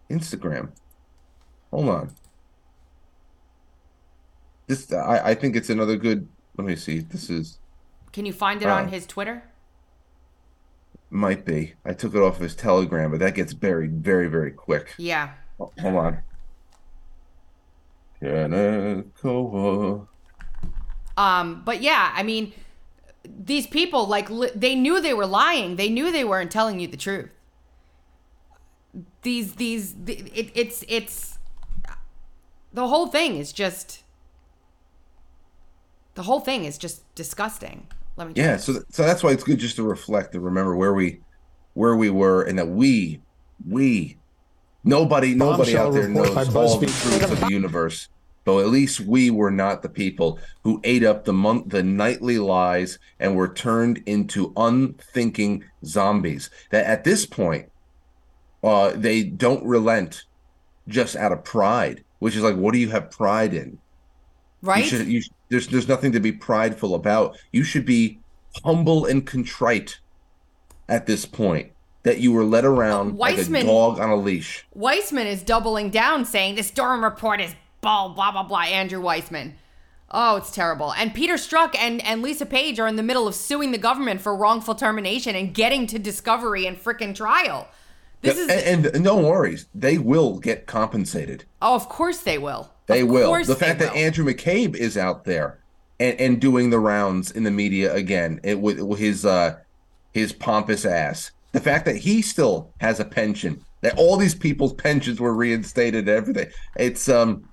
Instagram. 0.08 0.70
Hold 1.70 1.88
on. 1.90 2.14
This 4.68 4.92
I, 4.92 5.30
I 5.30 5.34
think 5.34 5.56
it's 5.56 5.70
another 5.70 5.96
good. 5.96 6.28
Let 6.56 6.66
me 6.66 6.76
see. 6.76 7.00
This 7.00 7.28
is 7.30 7.58
Can 8.12 8.24
you 8.26 8.32
find 8.32 8.62
it 8.62 8.68
Uh, 8.68 8.74
on 8.74 8.88
his 8.88 9.06
Twitter? 9.06 9.42
might 11.10 11.44
be. 11.46 11.72
I 11.86 11.94
took 11.94 12.14
it 12.14 12.20
off 12.20 12.38
his 12.38 12.54
Telegram, 12.54 13.10
but 13.10 13.18
that 13.20 13.34
gets 13.34 13.54
buried 13.54 14.04
very 14.04 14.28
very 14.28 14.50
quick. 14.52 14.94
Yeah. 14.98 15.30
Oh, 15.58 15.72
hold 15.80 15.94
on. 15.96 16.18
Kanekoa. 18.22 20.06
Um, 21.16 21.62
but 21.64 21.82
yeah, 21.82 22.12
I 22.14 22.22
mean, 22.22 22.52
these 23.24 23.66
people 23.66 24.06
like 24.06 24.30
li- 24.30 24.52
they 24.54 24.74
knew 24.74 25.00
they 25.00 25.14
were 25.14 25.26
lying. 25.26 25.76
They 25.76 25.88
knew 25.88 26.12
they 26.12 26.24
weren't 26.24 26.50
telling 26.50 26.78
you 26.78 26.88
the 26.88 26.96
truth. 26.96 27.30
These 29.22 29.54
these 29.54 29.94
the, 29.94 30.14
it, 30.34 30.50
it's 30.54 30.84
it's 30.88 31.38
the 32.72 32.86
whole 32.86 33.06
thing 33.08 33.36
is 33.36 33.52
just 33.52 34.02
the 36.18 36.24
whole 36.24 36.40
thing 36.40 36.64
is 36.64 36.76
just 36.76 37.14
disgusting. 37.14 37.86
Let 38.16 38.26
me 38.26 38.32
Yeah, 38.34 38.56
so 38.56 38.72
th- 38.72 38.84
so 38.90 39.04
that's 39.04 39.22
why 39.22 39.30
it's 39.30 39.44
good 39.44 39.60
just 39.60 39.76
to 39.76 39.84
reflect 39.84 40.34
and 40.34 40.44
remember 40.44 40.74
where 40.74 40.92
we 40.92 41.20
where 41.74 41.94
we 41.94 42.10
were 42.10 42.42
and 42.42 42.58
that 42.58 42.66
we 42.66 43.20
we 43.64 44.18
nobody 44.82 45.36
nobody 45.36 45.74
Bombshell 45.74 45.86
out 45.86 45.92
there 45.92 46.08
report 46.08 46.34
knows 46.34 46.48
by 46.48 46.60
all 46.60 46.78
the 46.80 46.86
BuzzFeed. 46.86 47.20
truth 47.20 47.32
of 47.32 47.40
the 47.40 47.50
universe. 47.50 48.08
But 48.44 48.58
at 48.64 48.70
least 48.70 48.98
we 48.98 49.30
were 49.30 49.52
not 49.52 49.82
the 49.82 49.88
people 49.88 50.40
who 50.64 50.80
ate 50.82 51.04
up 51.04 51.24
the 51.24 51.32
month 51.32 51.68
the 51.68 51.84
nightly 51.84 52.38
lies 52.38 52.98
and 53.20 53.36
were 53.36 53.54
turned 53.54 53.98
into 54.06 54.52
unthinking 54.56 55.62
zombies. 55.84 56.50
That 56.70 56.86
at 56.86 57.04
this 57.04 57.26
point, 57.26 57.70
uh, 58.64 58.90
they 58.96 59.22
don't 59.22 59.64
relent 59.64 60.24
just 60.88 61.14
out 61.14 61.30
of 61.30 61.44
pride, 61.44 62.02
which 62.18 62.34
is 62.34 62.42
like, 62.42 62.56
what 62.56 62.72
do 62.72 62.80
you 62.80 62.90
have 62.90 63.12
pride 63.12 63.54
in? 63.54 63.78
Right? 64.62 64.84
You 64.84 64.90
should, 64.90 65.06
you, 65.06 65.22
there's 65.48 65.68
there's 65.68 65.88
nothing 65.88 66.12
to 66.12 66.20
be 66.20 66.32
prideful 66.32 66.94
about. 66.94 67.38
You 67.52 67.64
should 67.64 67.84
be 67.86 68.18
humble 68.64 69.06
and 69.06 69.26
contrite 69.26 70.00
at 70.88 71.06
this 71.06 71.24
point 71.26 71.72
that 72.02 72.18
you 72.18 72.32
were 72.32 72.44
led 72.44 72.64
around 72.64 73.18
like 73.18 73.36
a 73.36 73.42
Weissmann- 73.42 73.66
dog 73.66 73.98
on 74.00 74.10
a 74.10 74.16
leash. 74.16 74.66
Weissmann 74.76 75.26
is 75.26 75.42
doubling 75.42 75.90
down, 75.90 76.24
saying 76.24 76.54
this 76.54 76.70
Durham 76.70 77.04
report 77.04 77.40
is 77.40 77.54
blah 77.80 78.08
blah 78.08 78.32
blah 78.32 78.42
blah. 78.42 78.62
Andrew 78.62 79.00
Weissmann. 79.00 79.52
Oh, 80.10 80.36
it's 80.36 80.50
terrible. 80.50 80.92
And 80.94 81.12
Peter 81.12 81.34
Strzok 81.34 81.76
and, 81.76 82.02
and 82.02 82.22
Lisa 82.22 82.46
Page 82.46 82.80
are 82.80 82.88
in 82.88 82.96
the 82.96 83.02
middle 83.02 83.28
of 83.28 83.34
suing 83.34 83.72
the 83.72 83.78
government 83.78 84.22
for 84.22 84.34
wrongful 84.34 84.74
termination 84.74 85.36
and 85.36 85.52
getting 85.52 85.86
to 85.88 85.98
discovery 85.98 86.64
and 86.64 86.82
frickin' 86.82 87.14
trial. 87.14 87.68
This 88.22 88.38
is 88.38 88.48
and, 88.48 88.86
and 88.86 89.04
no 89.04 89.18
worries, 89.18 89.66
they 89.74 89.98
will 89.98 90.38
get 90.38 90.66
compensated. 90.66 91.44
oh, 91.60 91.74
of 91.74 91.88
course 91.88 92.18
they 92.18 92.38
will. 92.38 92.70
They 92.88 93.00
Of 93.02 93.08
will. 93.08 93.44
The 93.44 93.54
fact 93.54 93.78
that 93.78 93.92
will. 93.92 93.98
Andrew 94.00 94.24
McCabe 94.24 94.74
is 94.74 94.96
out 94.96 95.24
there 95.24 95.58
and, 96.00 96.18
and 96.20 96.40
doing 96.40 96.70
the 96.70 96.78
rounds 96.80 97.30
in 97.30 97.44
the 97.44 97.50
media 97.50 97.94
again, 97.94 98.40
it 98.42 98.58
with, 98.60 98.80
with 98.80 98.98
his 98.98 99.24
uh 99.24 99.58
his 100.12 100.32
pompous 100.32 100.84
ass. 100.84 101.30
The 101.52 101.60
fact 101.60 101.84
that 101.86 101.96
he 101.96 102.20
still 102.22 102.70
has 102.80 102.98
a 103.00 103.04
pension, 103.04 103.64
that 103.82 103.96
all 103.96 104.16
these 104.16 104.34
people's 104.34 104.72
pensions 104.74 105.20
were 105.20 105.34
reinstated 105.34 106.08
and 106.08 106.16
everything. 106.16 106.48
It's 106.76 107.08
um 107.08 107.48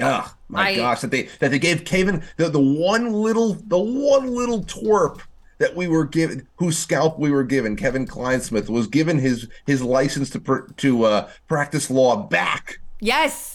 Ah, 0.00 0.34
my 0.48 0.70
I- 0.70 0.76
gosh, 0.76 1.00
that 1.02 1.10
they 1.10 1.24
that 1.40 1.50
they 1.50 1.58
gave 1.58 1.84
Kevin 1.84 2.22
the, 2.36 2.48
the 2.48 2.60
one 2.60 3.12
little 3.12 3.54
the 3.54 3.78
one 3.78 4.34
little 4.34 4.62
twerp 4.64 5.20
that 5.58 5.76
we 5.76 5.86
were 5.86 6.04
given, 6.04 6.46
whose 6.56 6.76
scalp 6.76 7.16
we 7.18 7.30
were 7.30 7.44
given, 7.44 7.76
Kevin 7.76 8.06
Clinesmith 8.06 8.68
was 8.68 8.88
given 8.88 9.18
his 9.18 9.48
his 9.66 9.82
license 9.82 10.30
to 10.30 10.40
pr- 10.40 10.66
to 10.78 11.04
uh, 11.04 11.28
practice 11.48 11.90
law 11.90 12.16
back. 12.16 12.78
yes. 13.00 13.53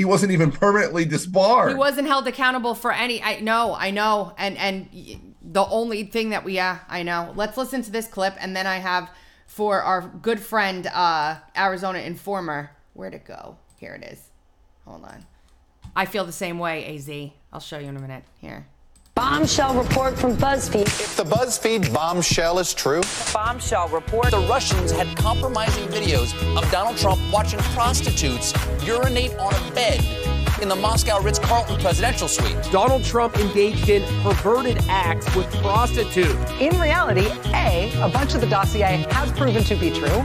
He 0.00 0.06
wasn't 0.06 0.32
even 0.32 0.50
permanently 0.50 1.04
disbarred. 1.04 1.68
He 1.68 1.74
wasn't 1.74 2.08
held 2.08 2.26
accountable 2.26 2.74
for 2.74 2.90
any. 2.90 3.22
I 3.22 3.40
know, 3.40 3.74
I 3.74 3.90
know, 3.90 4.32
and 4.38 4.56
and 4.56 4.88
the 5.42 5.66
only 5.66 6.04
thing 6.04 6.30
that 6.30 6.42
we, 6.42 6.54
yeah, 6.54 6.78
I 6.88 7.02
know. 7.02 7.34
Let's 7.36 7.58
listen 7.58 7.82
to 7.82 7.90
this 7.90 8.06
clip, 8.06 8.34
and 8.40 8.56
then 8.56 8.66
I 8.66 8.76
have 8.76 9.10
for 9.44 9.82
our 9.82 10.00
good 10.00 10.40
friend, 10.40 10.86
uh, 10.86 11.36
Arizona 11.54 11.98
Informer. 11.98 12.70
Where'd 12.94 13.12
it 13.12 13.26
go? 13.26 13.58
Here 13.76 13.92
it 13.92 14.02
is. 14.10 14.30
Hold 14.86 15.04
on. 15.04 15.26
I 15.94 16.06
feel 16.06 16.24
the 16.24 16.32
same 16.32 16.58
way, 16.58 16.96
Az. 16.96 17.10
I'll 17.52 17.60
show 17.60 17.76
you 17.76 17.88
in 17.88 17.96
a 17.98 18.00
minute. 18.00 18.24
Here. 18.40 18.68
Bombshell 19.20 19.74
report 19.74 20.18
from 20.18 20.34
BuzzFeed. 20.34 20.86
If 20.86 21.14
the 21.14 21.24
BuzzFeed 21.24 21.92
bombshell 21.92 22.58
is 22.58 22.72
true, 22.72 23.02
bombshell 23.34 23.88
report. 23.88 24.30
The 24.30 24.38
Russians 24.48 24.90
had 24.92 25.14
compromising 25.14 25.86
videos 25.88 26.32
of 26.56 26.70
Donald 26.70 26.96
Trump 26.96 27.20
watching 27.30 27.58
prostitutes 27.74 28.54
urinate 28.82 29.36
on 29.36 29.52
a 29.52 29.74
bed 29.74 30.02
in 30.62 30.70
the 30.70 30.74
Moscow 30.74 31.20
Ritz 31.20 31.38
Carlton 31.38 31.78
presidential 31.82 32.28
suite. 32.28 32.56
Donald 32.72 33.04
Trump 33.04 33.38
engaged 33.38 33.90
in 33.90 34.02
perverted 34.22 34.78
acts 34.88 35.36
with 35.36 35.52
prostitutes. 35.56 36.34
In 36.58 36.80
reality, 36.80 37.28
A, 37.52 37.92
a 38.00 38.08
bunch 38.08 38.34
of 38.34 38.40
the 38.40 38.46
dossier 38.46 39.04
has 39.10 39.30
proven 39.32 39.62
to 39.64 39.74
be 39.76 39.90
true. 39.90 40.24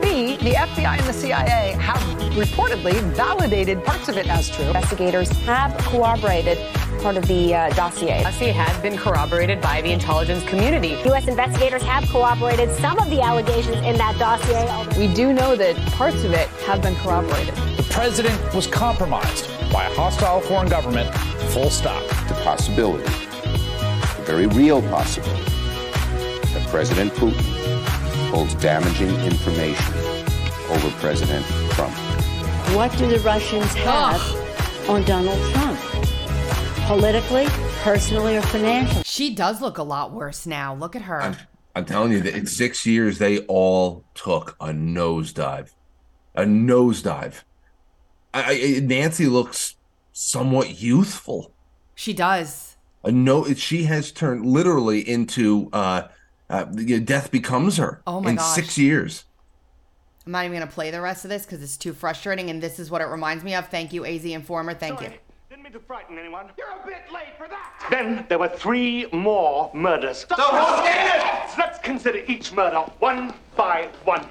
B, 0.00 0.36
the 0.36 0.52
FBI 0.52 0.98
and 0.98 1.06
the 1.06 1.12
CIA 1.12 1.76
have 1.78 2.00
reportedly 2.34 2.94
validated 3.14 3.84
parts 3.84 4.08
of 4.08 4.16
it 4.16 4.26
as 4.28 4.50
true. 4.50 4.66
Investigators 4.66 5.30
have 5.44 5.76
corroborated 5.78 6.58
part 7.00 7.16
of 7.16 7.26
the 7.26 7.54
uh, 7.54 7.70
dossier. 7.70 8.22
Dossier 8.22 8.52
has 8.52 8.76
been 8.82 8.96
corroborated 8.96 9.60
by 9.60 9.80
the 9.80 9.90
intelligence 9.90 10.44
community. 10.44 10.98
U.S. 11.06 11.26
investigators 11.28 11.82
have 11.82 12.08
corroborated 12.08 12.70
some 12.76 12.98
of 12.98 13.08
the 13.10 13.20
allegations 13.20 13.76
in 13.76 13.96
that 13.96 14.18
dossier, 14.18 14.98
We 14.98 15.12
do 15.14 15.32
know 15.32 15.56
that 15.56 15.76
parts 15.92 16.22
of 16.24 16.32
it 16.32 16.48
have 16.66 16.82
been 16.82 16.94
corroborated. 16.96 17.54
The 17.76 17.86
president 17.90 18.54
was 18.54 18.66
compromised 18.66 19.48
by 19.72 19.86
a 19.86 19.94
hostile 19.94 20.40
foreign 20.40 20.68
government. 20.68 21.14
Full 21.52 21.70
stop. 21.70 22.06
the 22.28 22.34
possibility, 22.44 23.04
the 23.04 24.22
very 24.24 24.46
real 24.46 24.82
possibility, 24.82 25.42
that 26.52 26.66
President 26.68 27.12
Putin 27.14 27.79
holds 28.30 28.54
damaging 28.54 29.10
information 29.20 29.94
over 30.70 30.90
President 30.98 31.44
Trump. 31.72 31.92
What 32.76 32.96
do 32.96 33.08
the 33.08 33.18
Russians 33.20 33.74
have 33.74 34.20
on 34.88 35.02
Donald 35.04 35.38
Trump? 35.52 35.78
Politically, 36.86 37.46
personally, 37.82 38.36
or 38.36 38.42
financially? 38.42 39.02
She 39.04 39.34
does 39.34 39.60
look 39.60 39.78
a 39.78 39.82
lot 39.82 40.12
worse 40.12 40.46
now. 40.46 40.74
Look 40.74 40.94
at 40.94 41.02
her. 41.02 41.20
I'm, 41.20 41.36
I'm 41.74 41.84
telling 41.84 42.12
you 42.12 42.20
that 42.20 42.34
in 42.34 42.46
six 42.46 42.86
years 42.86 43.18
they 43.18 43.40
all 43.46 44.04
took 44.14 44.56
a 44.60 44.68
nosedive, 44.68 45.70
a 46.34 46.42
nosedive. 46.42 47.42
I, 48.32 48.76
I, 48.76 48.80
Nancy 48.80 49.26
looks 49.26 49.74
somewhat 50.12 50.80
youthful. 50.80 51.52
She 51.96 52.12
does. 52.12 52.76
A 53.02 53.10
no, 53.10 53.52
she 53.54 53.84
has 53.84 54.12
turned 54.12 54.46
literally 54.46 55.00
into 55.08 55.68
uh, 55.72 56.08
uh, 56.50 56.64
death 56.64 57.30
becomes 57.30 57.76
her. 57.76 58.02
Oh 58.06 58.20
my 58.20 58.30
in 58.30 58.36
gosh. 58.36 58.54
six 58.54 58.76
years. 58.76 59.24
I'm 60.26 60.32
not 60.32 60.44
even 60.44 60.56
going 60.56 60.68
to 60.68 60.72
play 60.72 60.90
the 60.90 61.00
rest 61.00 61.24
of 61.24 61.30
this 61.30 61.46
because 61.46 61.62
it's 61.62 61.76
too 61.76 61.94
frustrating, 61.94 62.50
and 62.50 62.62
this 62.62 62.78
is 62.78 62.90
what 62.90 63.00
it 63.00 63.06
reminds 63.06 63.42
me 63.42 63.54
of. 63.54 63.68
Thank 63.68 63.92
you, 63.92 64.04
AZ 64.04 64.24
Informer. 64.24 64.74
Thank 64.74 65.00
you. 65.00 65.10
Didn't 65.48 65.62
mean 65.64 65.72
to 65.72 65.80
frighten 65.80 66.18
anyone. 66.18 66.50
You're 66.58 66.68
a 66.68 66.86
bit 66.86 67.10
late 67.12 67.36
for 67.38 67.48
that. 67.48 67.86
Then 67.90 68.26
there 68.28 68.38
were 68.38 68.48
three 68.48 69.06
more 69.12 69.70
murders. 69.72 70.26
So 70.28 70.48
let's 71.58 71.78
consider 71.78 72.18
each 72.28 72.52
murder 72.52 72.78
one 72.98 73.34
by 73.56 73.88
one. 74.04 74.26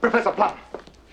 Professor 0.00 0.32
Plum, 0.32 0.56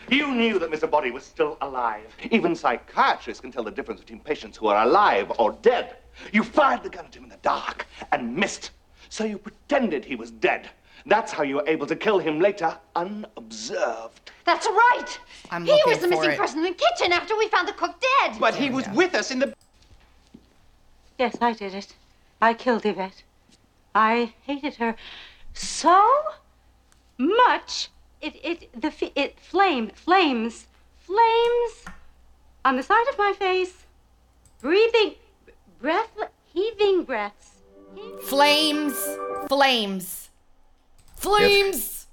you 0.09 0.33
knew 0.33 0.57
that 0.59 0.71
Mr. 0.71 0.89
Body 0.89 1.11
was 1.11 1.25
still 1.25 1.57
alive. 1.61 2.15
Even 2.31 2.55
psychiatrists 2.55 3.41
can 3.41 3.51
tell 3.51 3.63
the 3.63 3.71
difference 3.71 3.99
between 3.99 4.21
patients 4.21 4.57
who 4.57 4.67
are 4.67 4.85
alive 4.85 5.31
or 5.37 5.51
dead. 5.61 5.97
You 6.31 6.43
fired 6.43 6.83
the 6.83 6.89
gun 6.89 7.05
at 7.05 7.15
him 7.15 7.23
in 7.25 7.29
the 7.29 7.37
dark 7.37 7.85
and 8.11 8.33
missed. 8.35 8.71
So 9.09 9.23
you 9.23 9.37
pretended 9.37 10.05
he 10.05 10.15
was 10.15 10.31
dead. 10.31 10.69
That's 11.05 11.31
how 11.31 11.43
you 11.43 11.55
were 11.55 11.67
able 11.67 11.87
to 11.87 11.95
kill 11.95 12.19
him 12.19 12.39
later, 12.39 12.77
unobserved. 12.95 14.31
That's 14.45 14.67
right. 14.67 15.19
I'm 15.51 15.65
he 15.65 15.81
was 15.85 15.99
the 15.99 16.07
missing 16.07 16.31
it. 16.31 16.37
person 16.37 16.59
in 16.59 16.65
the 16.65 16.77
kitchen 16.77 17.13
after 17.13 17.37
we 17.37 17.47
found 17.47 17.67
the 17.67 17.73
cook 17.73 17.95
dead. 18.21 18.37
But 18.39 18.55
he 18.55 18.69
oh, 18.69 18.73
was 18.73 18.87
with 18.89 19.15
us 19.15 19.31
in 19.31 19.39
the. 19.39 19.53
Yes, 21.17 21.37
I 21.41 21.53
did 21.53 21.73
it. 21.73 21.95
I 22.41 22.53
killed 22.53 22.85
Yvette. 22.85 23.23
I 23.95 24.33
hated 24.43 24.75
her 24.75 24.95
so 25.53 26.21
much. 27.17 27.89
It, 28.21 28.35
it, 28.43 28.81
the, 28.81 28.91
it 29.15 29.39
flamed, 29.39 29.93
flames, 29.95 30.67
flames 30.97 31.85
on 32.65 32.75
the 32.75 32.83
side 32.83 33.07
of 33.09 33.17
my 33.17 33.33
face, 33.37 33.85
breathing, 34.61 35.15
breath, 35.79 36.11
heaving 36.53 37.03
breaths. 37.03 37.56
Flames, 38.21 38.93
flames, 39.47 40.29
flames. 41.15 42.07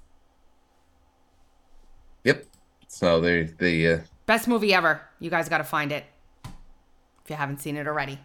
Yep. 2.23 2.45
So 2.87 3.19
they 3.21 3.43
the 3.43 3.87
uh, 3.87 3.99
Best 4.25 4.47
movie 4.47 4.73
ever. 4.73 5.01
You 5.19 5.29
guys 5.29 5.49
got 5.49 5.59
to 5.59 5.63
find 5.63 5.91
it 5.91 6.03
if 6.43 7.29
you 7.29 7.35
haven't 7.35 7.61
seen 7.61 7.77
it 7.77 7.87
already. 7.87 8.19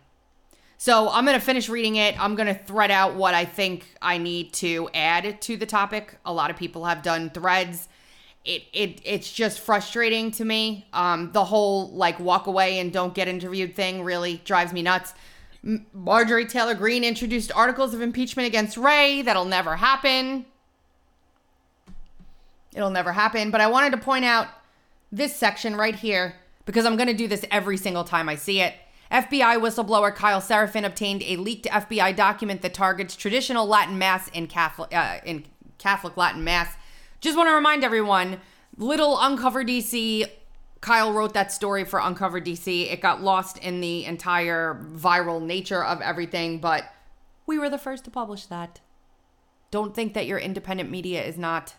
So 0.78 1.10
I'm 1.10 1.26
going 1.26 1.38
to 1.38 1.44
finish 1.44 1.68
reading 1.68 1.96
it. 1.96 2.18
I'm 2.18 2.34
going 2.36 2.46
to 2.46 2.54
thread 2.54 2.90
out 2.90 3.14
what 3.14 3.34
I 3.34 3.44
think 3.44 3.84
I 4.00 4.16
need 4.16 4.54
to 4.54 4.88
add 4.94 5.42
to 5.42 5.56
the 5.58 5.66
topic. 5.66 6.16
A 6.24 6.32
lot 6.32 6.50
of 6.50 6.56
people 6.56 6.86
have 6.86 7.02
done 7.02 7.28
threads. 7.28 7.88
It, 8.46 8.62
it 8.72 9.02
it's 9.04 9.30
just 9.30 9.60
frustrating 9.60 10.30
to 10.32 10.44
me. 10.46 10.86
Um, 10.94 11.32
the 11.32 11.44
whole 11.44 11.90
like 11.90 12.18
walk 12.18 12.46
away 12.46 12.78
and 12.78 12.90
don't 12.90 13.12
get 13.12 13.28
interviewed 13.28 13.74
thing 13.74 14.02
really 14.02 14.40
drives 14.46 14.72
me 14.72 14.80
nuts. 14.80 15.12
Marjorie 15.62 16.46
Taylor 16.46 16.74
Greene 16.74 17.04
introduced 17.04 17.52
articles 17.52 17.92
of 17.94 18.00
impeachment 18.00 18.46
against 18.46 18.76
Wray. 18.76 19.22
That'll 19.22 19.44
never 19.44 19.76
happen. 19.76 20.46
It'll 22.74 22.90
never 22.90 23.12
happen. 23.12 23.50
But 23.50 23.60
I 23.60 23.66
wanted 23.66 23.90
to 23.92 23.98
point 23.98 24.24
out 24.24 24.48
this 25.12 25.34
section 25.36 25.76
right 25.76 25.94
here 25.94 26.36
because 26.64 26.86
I'm 26.86 26.96
going 26.96 27.08
to 27.08 27.14
do 27.14 27.28
this 27.28 27.44
every 27.50 27.76
single 27.76 28.04
time 28.04 28.28
I 28.28 28.36
see 28.36 28.60
it. 28.60 28.74
FBI 29.10 29.60
whistleblower 29.60 30.14
Kyle 30.14 30.40
Serafin 30.40 30.84
obtained 30.84 31.24
a 31.24 31.36
leaked 31.36 31.66
FBI 31.66 32.14
document 32.14 32.62
that 32.62 32.72
targets 32.72 33.16
traditional 33.16 33.66
Latin 33.66 33.98
Mass 33.98 34.28
in 34.28 34.46
Catholic 34.46 34.94
uh, 34.94 35.18
in 35.24 35.44
Catholic 35.78 36.16
Latin 36.16 36.44
Mass. 36.44 36.76
Just 37.20 37.36
want 37.36 37.48
to 37.48 37.54
remind 37.54 37.82
everyone, 37.82 38.40
little 38.76 39.18
Uncover 39.20 39.64
DC. 39.64 40.26
Kyle 40.80 41.12
wrote 41.12 41.34
that 41.34 41.52
story 41.52 41.84
for 41.84 42.00
Uncover 42.00 42.40
DC. 42.40 42.90
It 42.90 43.02
got 43.02 43.22
lost 43.22 43.58
in 43.58 43.80
the 43.80 44.04
entire 44.06 44.82
viral 44.94 45.42
nature 45.42 45.84
of 45.84 46.00
everything, 46.00 46.58
but 46.58 46.84
we 47.46 47.58
were 47.58 47.68
the 47.68 47.78
first 47.78 48.04
to 48.04 48.10
publish 48.10 48.46
that. 48.46 48.80
Don't 49.70 49.94
think 49.94 50.14
that 50.14 50.26
your 50.26 50.38
independent 50.38 50.90
media 50.90 51.22
is 51.22 51.36
not 51.36 51.74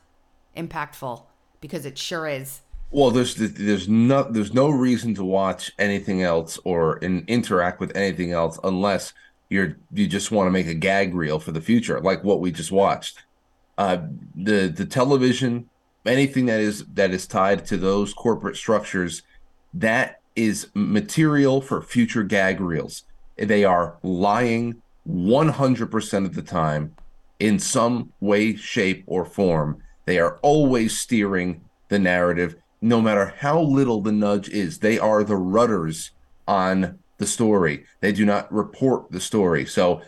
impactful 0.55 1.23
because 1.59 1.85
it 1.85 1.97
sure 1.97 2.27
is. 2.27 2.61
Well, 2.91 3.09
there's 3.09 3.35
there's 3.35 3.87
no 3.87 4.23
there's 4.23 4.53
no 4.53 4.69
reason 4.69 5.15
to 5.15 5.23
watch 5.23 5.71
anything 5.79 6.21
else 6.21 6.59
or 6.65 6.97
in, 6.97 7.23
interact 7.27 7.79
with 7.79 7.95
anything 7.95 8.33
else 8.33 8.59
unless 8.63 9.13
you're 9.49 9.77
you 9.93 10.07
just 10.07 10.29
want 10.31 10.47
to 10.47 10.51
make 10.51 10.67
a 10.67 10.73
gag 10.73 11.15
reel 11.15 11.39
for 11.39 11.53
the 11.53 11.61
future, 11.61 11.99
like 12.01 12.23
what 12.23 12.41
we 12.41 12.51
just 12.51 12.71
watched. 12.71 13.23
Uh, 13.77 13.99
the 14.35 14.67
the 14.67 14.85
television, 14.85 15.69
anything 16.05 16.45
that 16.47 16.59
is 16.59 16.85
that 16.93 17.11
is 17.11 17.27
tied 17.27 17.65
to 17.67 17.77
those 17.77 18.13
corporate 18.13 18.55
structures, 18.55 19.23
that 19.73 20.21
is 20.35 20.67
material 20.73 21.61
for 21.61 21.81
future 21.81 22.23
gag 22.23 22.59
reels. 22.59 23.03
They 23.37 23.63
are 23.63 23.97
lying 24.03 24.81
100% 25.09 26.25
of 26.25 26.35
the 26.35 26.41
time 26.41 26.95
in 27.39 27.57
some 27.59 28.13
way, 28.19 28.55
shape, 28.55 29.03
or 29.07 29.25
form. 29.25 29.81
They 30.05 30.19
are 30.19 30.37
always 30.41 30.99
steering 30.99 31.61
the 31.89 31.99
narrative 31.99 32.55
no 32.81 32.99
matter 32.99 33.33
how 33.37 33.61
little 33.61 34.01
the 34.01 34.11
nudge 34.11 34.49
is, 34.49 34.79
they 34.79 34.97
are 34.97 35.23
the 35.23 35.35
rudders 35.35 36.11
on 36.47 36.97
the 37.19 37.27
story. 37.27 37.85
They 37.99 38.11
do 38.11 38.25
not 38.25 38.51
report 38.51 39.11
the 39.11 39.19
story. 39.19 39.65
So, 39.67 40.01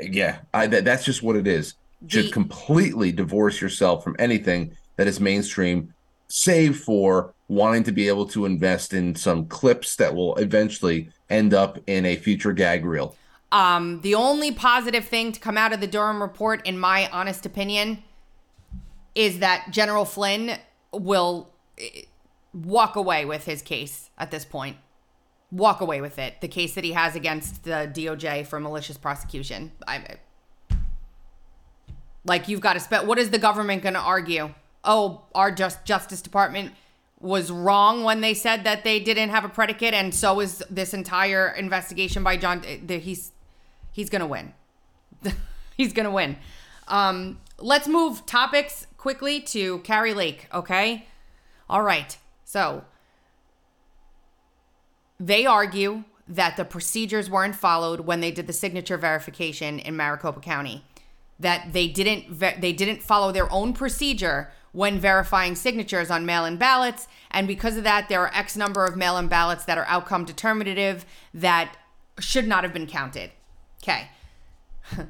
yeah, 0.00 0.38
I, 0.54 0.68
that, 0.68 0.84
that's 0.84 1.04
just 1.04 1.22
what 1.22 1.36
it 1.36 1.48
is. 1.48 1.74
Should 2.08 2.26
The- 2.26 2.30
completely 2.30 3.12
divorce 3.12 3.60
yourself 3.60 4.02
from 4.02 4.16
anything 4.18 4.76
that 4.96 5.06
is 5.06 5.20
mainstream, 5.20 5.94
save 6.28 6.78
for 6.80 7.34
wanting 7.48 7.84
to 7.84 7.92
be 7.92 8.08
able 8.08 8.26
to 8.26 8.46
invest 8.46 8.94
in 8.94 9.14
some 9.14 9.46
clips 9.46 9.96
that 9.96 10.14
will 10.14 10.34
eventually 10.36 11.10
end 11.28 11.52
up 11.52 11.78
in 11.86 12.06
a 12.06 12.16
future 12.16 12.52
gag 12.52 12.84
reel. 12.84 13.14
Um, 13.52 14.00
the 14.00 14.14
only 14.14 14.50
positive 14.50 15.04
thing 15.04 15.32
to 15.32 15.38
come 15.40 15.58
out 15.58 15.74
of 15.74 15.80
the 15.80 15.86
Durham 15.86 16.22
report, 16.22 16.66
in 16.66 16.78
my 16.78 17.10
honest 17.10 17.44
opinion, 17.44 18.02
is 19.14 19.40
that 19.40 19.70
General 19.70 20.06
Flynn 20.06 20.58
will 20.90 21.50
eh, 21.78 22.02
walk 22.54 22.96
away 22.96 23.26
with 23.26 23.44
his 23.44 23.60
case 23.60 24.08
at 24.16 24.30
this 24.30 24.46
point. 24.46 24.78
Walk 25.50 25.82
away 25.82 26.00
with 26.00 26.18
it. 26.18 26.40
The 26.40 26.48
case 26.48 26.74
that 26.74 26.84
he 26.84 26.92
has 26.92 27.14
against 27.14 27.64
the 27.64 27.90
DOJ 27.92 28.46
for 28.46 28.58
malicious 28.58 28.96
prosecution. 28.96 29.72
I, 29.86 30.02
like 32.24 32.48
you've 32.48 32.60
got 32.60 32.74
to 32.74 32.80
spend. 32.80 33.08
What 33.08 33.18
is 33.18 33.30
the 33.30 33.38
government 33.38 33.82
going 33.82 33.94
to 33.94 34.00
argue? 34.00 34.54
Oh, 34.84 35.22
our 35.34 35.50
just 35.50 35.84
Justice 35.84 36.22
Department 36.22 36.72
was 37.20 37.50
wrong 37.50 38.02
when 38.02 38.20
they 38.20 38.34
said 38.34 38.64
that 38.64 38.82
they 38.84 38.98
didn't 38.98 39.30
have 39.30 39.44
a 39.44 39.48
predicate, 39.48 39.94
and 39.94 40.14
so 40.14 40.40
is 40.40 40.62
this 40.70 40.92
entire 40.92 41.48
investigation 41.48 42.22
by 42.24 42.36
John. 42.36 42.62
eh, 42.66 42.98
He's 42.98 43.32
he's 43.92 44.10
going 44.10 44.20
to 44.20 44.26
win. 44.26 44.52
he's 45.76 45.92
going 45.92 46.04
to 46.06 46.10
win. 46.10 46.36
Um, 46.88 47.38
let's 47.58 47.86
move 47.86 48.26
topics 48.26 48.86
quickly 48.96 49.40
to 49.40 49.78
Kari 49.80 50.14
Lake, 50.14 50.48
okay? 50.52 51.06
All 51.70 51.82
right. 51.82 52.16
So 52.44 52.84
they 55.18 55.46
argue 55.46 56.04
that 56.28 56.56
the 56.56 56.64
procedures 56.64 57.30
weren't 57.30 57.54
followed 57.54 58.00
when 58.00 58.20
they 58.20 58.30
did 58.30 58.46
the 58.46 58.52
signature 58.52 58.96
verification 58.96 59.78
in 59.78 59.96
Maricopa 59.96 60.40
County. 60.40 60.84
That 61.42 61.72
they 61.72 61.88
didn't 61.88 62.30
ve- 62.30 62.56
they 62.58 62.72
didn't 62.72 63.02
follow 63.02 63.32
their 63.32 63.52
own 63.52 63.72
procedure 63.72 64.50
when 64.72 64.98
verifying 64.98 65.54
signatures 65.54 66.10
on 66.10 66.24
mail-in 66.24 66.56
ballots, 66.56 67.06
and 67.30 67.46
because 67.46 67.76
of 67.76 67.84
that, 67.84 68.08
there 68.08 68.20
are 68.22 68.34
X 68.34 68.56
number 68.56 68.86
of 68.86 68.96
mail-in 68.96 69.28
ballots 69.28 69.66
that 69.66 69.76
are 69.76 69.84
outcome 69.86 70.24
determinative 70.24 71.04
that 71.34 71.76
should 72.18 72.48
not 72.48 72.64
have 72.64 72.72
been 72.72 72.86
counted. 72.86 73.30
Okay. 73.82 74.08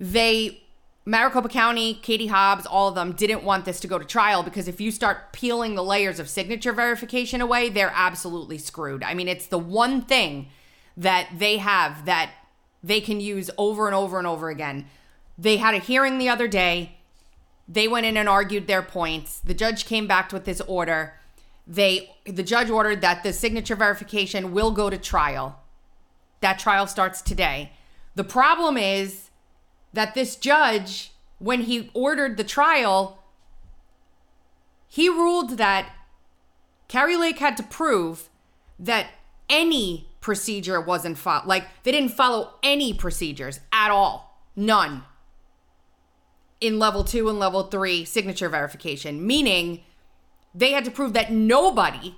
they 0.00 0.62
Maricopa 1.04 1.48
County, 1.48 1.94
Katie 1.94 2.28
Hobbs, 2.28 2.64
all 2.64 2.88
of 2.88 2.94
them 2.94 3.12
didn't 3.12 3.42
want 3.42 3.64
this 3.64 3.80
to 3.80 3.88
go 3.88 3.98
to 3.98 4.04
trial 4.04 4.44
because 4.44 4.68
if 4.68 4.80
you 4.80 4.92
start 4.92 5.32
peeling 5.32 5.74
the 5.74 5.82
layers 5.82 6.20
of 6.20 6.28
signature 6.28 6.72
verification 6.72 7.40
away, 7.40 7.68
they're 7.68 7.92
absolutely 7.92 8.58
screwed. 8.58 9.02
I 9.02 9.14
mean, 9.14 9.26
it's 9.26 9.46
the 9.46 9.58
one 9.58 10.02
thing 10.02 10.48
that 10.96 11.28
they 11.36 11.56
have 11.56 12.04
that 12.04 12.30
they 12.84 13.00
can 13.00 13.20
use 13.20 13.50
over 13.58 13.86
and 13.86 13.96
over 13.96 14.18
and 14.18 14.28
over 14.28 14.48
again. 14.48 14.86
They 15.42 15.56
had 15.56 15.74
a 15.74 15.78
hearing 15.78 16.18
the 16.18 16.28
other 16.28 16.46
day. 16.46 16.98
They 17.66 17.88
went 17.88 18.06
in 18.06 18.16
and 18.16 18.28
argued 18.28 18.68
their 18.68 18.82
points. 18.82 19.40
The 19.40 19.54
judge 19.54 19.86
came 19.86 20.06
back 20.06 20.32
with 20.32 20.44
this 20.44 20.60
order. 20.62 21.14
They 21.66 22.14
the 22.24 22.44
judge 22.44 22.70
ordered 22.70 23.00
that 23.00 23.24
the 23.24 23.32
signature 23.32 23.74
verification 23.74 24.52
will 24.52 24.70
go 24.70 24.88
to 24.88 24.96
trial. 24.96 25.58
That 26.42 26.60
trial 26.60 26.86
starts 26.86 27.20
today. 27.20 27.72
The 28.14 28.22
problem 28.22 28.76
is 28.76 29.30
that 29.92 30.14
this 30.14 30.36
judge, 30.36 31.10
when 31.40 31.62
he 31.62 31.90
ordered 31.92 32.36
the 32.36 32.44
trial, 32.44 33.24
he 34.86 35.08
ruled 35.08 35.58
that 35.58 35.90
Kari 36.86 37.16
Lake 37.16 37.40
had 37.40 37.56
to 37.56 37.64
prove 37.64 38.28
that 38.78 39.08
any 39.50 40.08
procedure 40.20 40.80
wasn't 40.80 41.18
followed. 41.18 41.46
Like 41.46 41.66
they 41.82 41.90
didn't 41.90 42.10
follow 42.10 42.54
any 42.62 42.94
procedures 42.94 43.58
at 43.72 43.90
all. 43.90 44.38
None. 44.54 45.02
In 46.62 46.78
level 46.78 47.02
two 47.02 47.28
and 47.28 47.40
level 47.40 47.64
three 47.64 48.04
signature 48.04 48.48
verification, 48.48 49.26
meaning 49.26 49.82
they 50.54 50.70
had 50.70 50.84
to 50.84 50.92
prove 50.92 51.12
that 51.12 51.32
nobody 51.32 52.14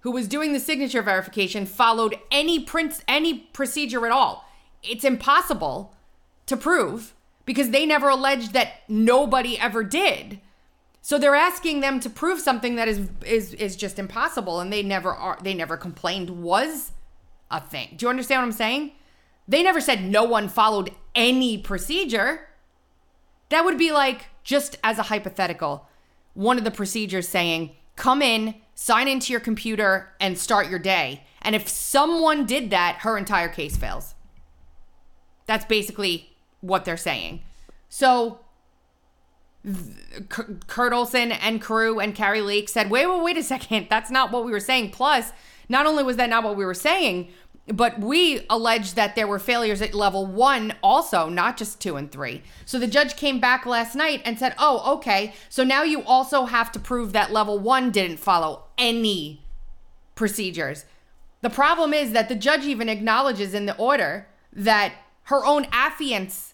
who 0.00 0.10
was 0.10 0.28
doing 0.28 0.52
the 0.52 0.60
signature 0.60 1.00
verification 1.00 1.64
followed 1.64 2.14
any 2.30 2.60
prints 2.60 3.02
any 3.08 3.38
procedure 3.54 4.04
at 4.04 4.12
all. 4.12 4.46
It's 4.82 5.02
impossible 5.02 5.94
to 6.44 6.58
prove 6.58 7.14
because 7.46 7.70
they 7.70 7.86
never 7.86 8.10
alleged 8.10 8.52
that 8.52 8.82
nobody 8.86 9.58
ever 9.58 9.82
did. 9.82 10.40
So 11.00 11.18
they're 11.18 11.34
asking 11.34 11.80
them 11.80 12.00
to 12.00 12.10
prove 12.10 12.40
something 12.40 12.76
that 12.76 12.86
is 12.86 13.08
is 13.24 13.54
is 13.54 13.76
just 13.76 13.98
impossible 13.98 14.60
and 14.60 14.70
they 14.70 14.82
never 14.82 15.10
are 15.14 15.38
they 15.42 15.54
never 15.54 15.78
complained 15.78 16.42
was 16.42 16.92
a 17.50 17.62
thing. 17.62 17.94
Do 17.96 18.04
you 18.04 18.10
understand 18.10 18.42
what 18.42 18.46
I'm 18.46 18.52
saying? 18.52 18.92
They 19.48 19.62
never 19.62 19.80
said 19.80 20.04
no 20.04 20.24
one 20.24 20.50
followed 20.50 20.90
any 21.14 21.56
procedure. 21.56 22.48
That 23.50 23.64
would 23.64 23.78
be 23.78 23.92
like 23.92 24.26
just 24.42 24.78
as 24.82 24.98
a 24.98 25.04
hypothetical, 25.04 25.88
one 26.34 26.58
of 26.58 26.64
the 26.64 26.70
procedures 26.70 27.28
saying, 27.28 27.76
"Come 27.96 28.22
in, 28.22 28.54
sign 28.74 29.08
into 29.08 29.32
your 29.32 29.40
computer 29.40 30.12
and 30.20 30.38
start 30.38 30.68
your 30.68 30.78
day." 30.78 31.24
And 31.42 31.54
if 31.54 31.68
someone 31.68 32.46
did 32.46 32.70
that, 32.70 32.98
her 33.00 33.18
entire 33.18 33.48
case 33.48 33.76
fails. 33.76 34.14
That's 35.46 35.66
basically 35.66 36.36
what 36.60 36.84
they're 36.84 36.96
saying. 36.96 37.42
So 37.88 38.40
Kurt 40.28 40.92
Olsen 40.92 41.32
and 41.32 41.60
crew 41.60 41.98
and 42.00 42.14
Kari 42.14 42.42
Lake 42.42 42.68
said, 42.68 42.90
wait, 42.90 43.06
wait, 43.06 43.22
wait 43.22 43.36
a 43.38 43.42
second. 43.42 43.86
That's 43.88 44.10
not 44.10 44.30
what 44.30 44.44
we 44.44 44.50
were 44.50 44.60
saying. 44.60 44.90
Plus, 44.90 45.32
not 45.68 45.86
only 45.86 46.02
was 46.02 46.16
that 46.16 46.28
not 46.28 46.44
what 46.44 46.56
we 46.56 46.64
were 46.64 46.74
saying, 46.74 47.28
but 47.66 47.98
we 47.98 48.44
alleged 48.50 48.94
that 48.96 49.16
there 49.16 49.26
were 49.26 49.38
failures 49.38 49.80
at 49.80 49.94
level 49.94 50.26
one 50.26 50.74
also, 50.82 51.28
not 51.28 51.56
just 51.56 51.80
two 51.80 51.96
and 51.96 52.12
three. 52.12 52.42
So 52.66 52.78
the 52.78 52.86
judge 52.86 53.16
came 53.16 53.40
back 53.40 53.64
last 53.64 53.94
night 53.94 54.20
and 54.24 54.38
said, 54.38 54.54
oh, 54.58 54.96
okay. 54.96 55.34
So 55.48 55.64
now 55.64 55.82
you 55.82 56.02
also 56.02 56.44
have 56.44 56.70
to 56.72 56.78
prove 56.78 57.12
that 57.12 57.32
level 57.32 57.58
one 57.58 57.90
didn't 57.90 58.18
follow 58.18 58.64
any 58.76 59.42
procedures. 60.14 60.84
The 61.40 61.50
problem 61.50 61.94
is 61.94 62.12
that 62.12 62.28
the 62.28 62.34
judge 62.34 62.64
even 62.64 62.88
acknowledges 62.88 63.54
in 63.54 63.66
the 63.66 63.76
order 63.76 64.28
that 64.52 64.94
her 65.24 65.44
own 65.44 65.64
affiants 65.66 66.52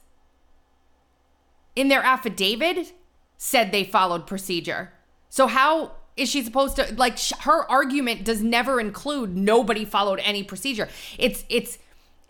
in 1.75 1.88
their 1.88 2.03
affidavit 2.03 2.92
said 3.37 3.73
they 3.73 3.85
followed 3.85 4.27
procedure. 4.27 4.92
So 5.29 5.46
how 5.46 5.92
is 6.20 6.28
she 6.28 6.44
supposed 6.44 6.76
to 6.76 6.94
like 6.96 7.16
sh- 7.16 7.33
her 7.40 7.68
argument 7.70 8.24
does 8.24 8.42
never 8.42 8.78
include 8.78 9.35
nobody 9.35 9.87
followed 9.87 10.20
any 10.22 10.42
procedure. 10.42 10.87
It's 11.18 11.44
it's 11.48 11.78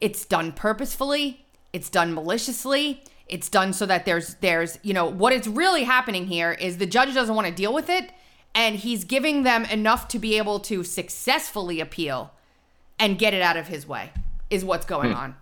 it's 0.00 0.24
done 0.24 0.52
purposefully, 0.52 1.44
it's 1.72 1.90
done 1.90 2.14
maliciously, 2.14 3.02
it's 3.26 3.48
done 3.48 3.72
so 3.72 3.86
that 3.86 4.06
there's 4.06 4.34
there's, 4.36 4.78
you 4.82 4.94
know, 4.94 5.06
what 5.06 5.32
is 5.32 5.48
really 5.48 5.82
happening 5.82 6.28
here 6.28 6.52
is 6.52 6.78
the 6.78 6.86
judge 6.86 7.12
doesn't 7.12 7.34
want 7.34 7.48
to 7.48 7.52
deal 7.52 7.74
with 7.74 7.90
it 7.90 8.12
and 8.54 8.76
he's 8.76 9.02
giving 9.02 9.42
them 9.42 9.64
enough 9.64 10.06
to 10.08 10.20
be 10.20 10.38
able 10.38 10.60
to 10.60 10.84
successfully 10.84 11.80
appeal 11.80 12.32
and 12.98 13.18
get 13.18 13.34
it 13.34 13.42
out 13.42 13.56
of 13.56 13.66
his 13.66 13.88
way 13.88 14.12
is 14.50 14.64
what's 14.64 14.86
going 14.86 15.10
hmm. 15.10 15.16
on. 15.16 15.36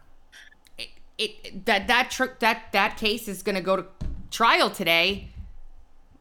It, 0.79 0.89
it 1.19 1.67
that 1.67 1.87
that 1.89 2.11
tr- 2.11 2.37
that 2.39 2.73
that 2.73 2.97
case 2.97 3.29
is 3.29 3.43
going 3.43 3.57
to 3.57 3.63
go 3.63 3.77
to 3.77 3.85
trial 4.31 4.71
today 4.71 5.29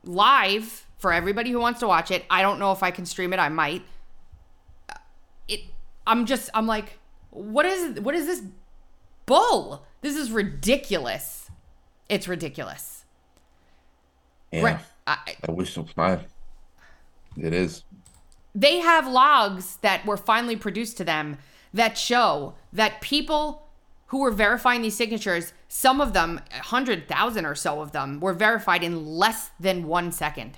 live 0.03 0.87
for 0.97 1.13
everybody 1.13 1.51
who 1.51 1.60
wants 1.60 1.79
to 1.81 1.88
watch 1.88 2.12
it. 2.12 2.25
I 2.29 2.41
don't 2.41 2.60
know 2.60 2.71
if 2.71 2.83
I 2.83 2.91
can 2.91 3.05
stream 3.05 3.33
it. 3.33 3.39
I 3.39 3.49
might. 3.49 3.83
Uh, 4.89 4.95
it. 5.47 5.62
I'm 6.05 6.25
just. 6.25 6.49
I'm 6.53 6.67
like, 6.67 6.99
what 7.29 7.65
is 7.65 7.99
what 7.99 8.15
is 8.15 8.25
this 8.25 8.43
bull? 9.25 9.86
This 10.01 10.15
is 10.15 10.31
ridiculous. 10.31 11.49
It's 12.10 12.27
ridiculous. 12.27 13.05
Yeah. 14.51 14.63
Right. 14.63 14.79
I, 15.05 15.36
I 15.47 15.51
wish 15.51 15.77
I. 15.97 16.19
It 17.38 17.53
is. 17.53 17.83
They 18.55 18.79
have 18.79 19.07
logs 19.07 19.77
that 19.77 20.05
were 20.05 20.17
finally 20.17 20.55
produced 20.55 20.97
to 20.97 21.03
them 21.03 21.38
that 21.73 21.97
show 21.97 22.55
that 22.73 23.01
people 23.01 23.67
who 24.07 24.19
were 24.19 24.31
verifying 24.31 24.81
these 24.81 24.95
signatures, 24.95 25.53
some 25.67 26.01
of 26.01 26.13
them, 26.13 26.39
100,000 26.51 27.45
or 27.45 27.55
so 27.55 27.81
of 27.81 27.91
them, 27.91 28.19
were 28.19 28.33
verified 28.33 28.83
in 28.83 29.05
less 29.05 29.51
than 29.60 29.86
one 29.86 30.12
second. 30.12 30.57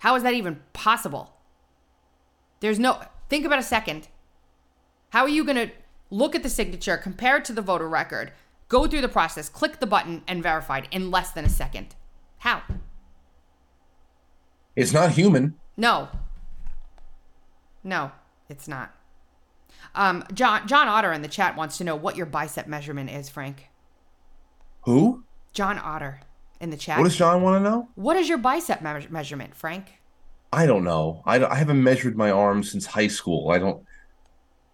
How 0.00 0.14
is 0.14 0.22
that 0.22 0.34
even 0.34 0.60
possible? 0.72 1.32
There's 2.60 2.78
no, 2.78 3.00
think 3.28 3.44
about 3.44 3.58
a 3.58 3.64
second. 3.64 4.08
How 5.10 5.22
are 5.22 5.28
you 5.28 5.44
going 5.44 5.68
to 5.68 5.70
look 6.10 6.34
at 6.34 6.42
the 6.42 6.48
signature, 6.48 6.96
compare 6.96 7.38
it 7.38 7.44
to 7.46 7.52
the 7.52 7.62
voter 7.62 7.88
record, 7.88 8.32
go 8.68 8.86
through 8.86 9.00
the 9.00 9.08
process, 9.08 9.48
click 9.48 9.80
the 9.80 9.86
button, 9.86 10.22
and 10.26 10.42
verified 10.42 10.88
in 10.90 11.10
less 11.10 11.30
than 11.32 11.44
a 11.44 11.48
second? 11.48 11.94
How? 12.38 12.62
It's 14.74 14.92
not 14.92 15.12
human. 15.12 15.54
No. 15.76 16.08
No, 17.82 18.12
it's 18.48 18.68
not. 18.68 18.94
Um, 19.94 20.24
John 20.34 20.66
John 20.66 20.88
Otter 20.88 21.12
in 21.12 21.22
the 21.22 21.28
chat 21.28 21.56
wants 21.56 21.78
to 21.78 21.84
know 21.84 21.96
what 21.96 22.16
your 22.16 22.26
bicep 22.26 22.66
measurement 22.66 23.10
is, 23.10 23.28
Frank. 23.28 23.70
Who? 24.82 25.24
John 25.52 25.78
Otter 25.78 26.20
in 26.60 26.70
the 26.70 26.76
chat. 26.76 26.98
What 26.98 27.04
does 27.04 27.16
John 27.16 27.42
want 27.42 27.62
to 27.62 27.70
know? 27.70 27.88
What 27.94 28.16
is 28.16 28.28
your 28.28 28.38
bicep 28.38 28.82
me- 28.82 29.06
measurement, 29.10 29.54
Frank? 29.54 30.00
I 30.52 30.66
don't 30.66 30.84
know. 30.84 31.22
I, 31.26 31.44
I 31.44 31.56
haven't 31.56 31.82
measured 31.82 32.16
my 32.16 32.30
arms 32.30 32.70
since 32.70 32.86
high 32.86 33.08
school. 33.08 33.50
I 33.50 33.58
don't. 33.58 33.84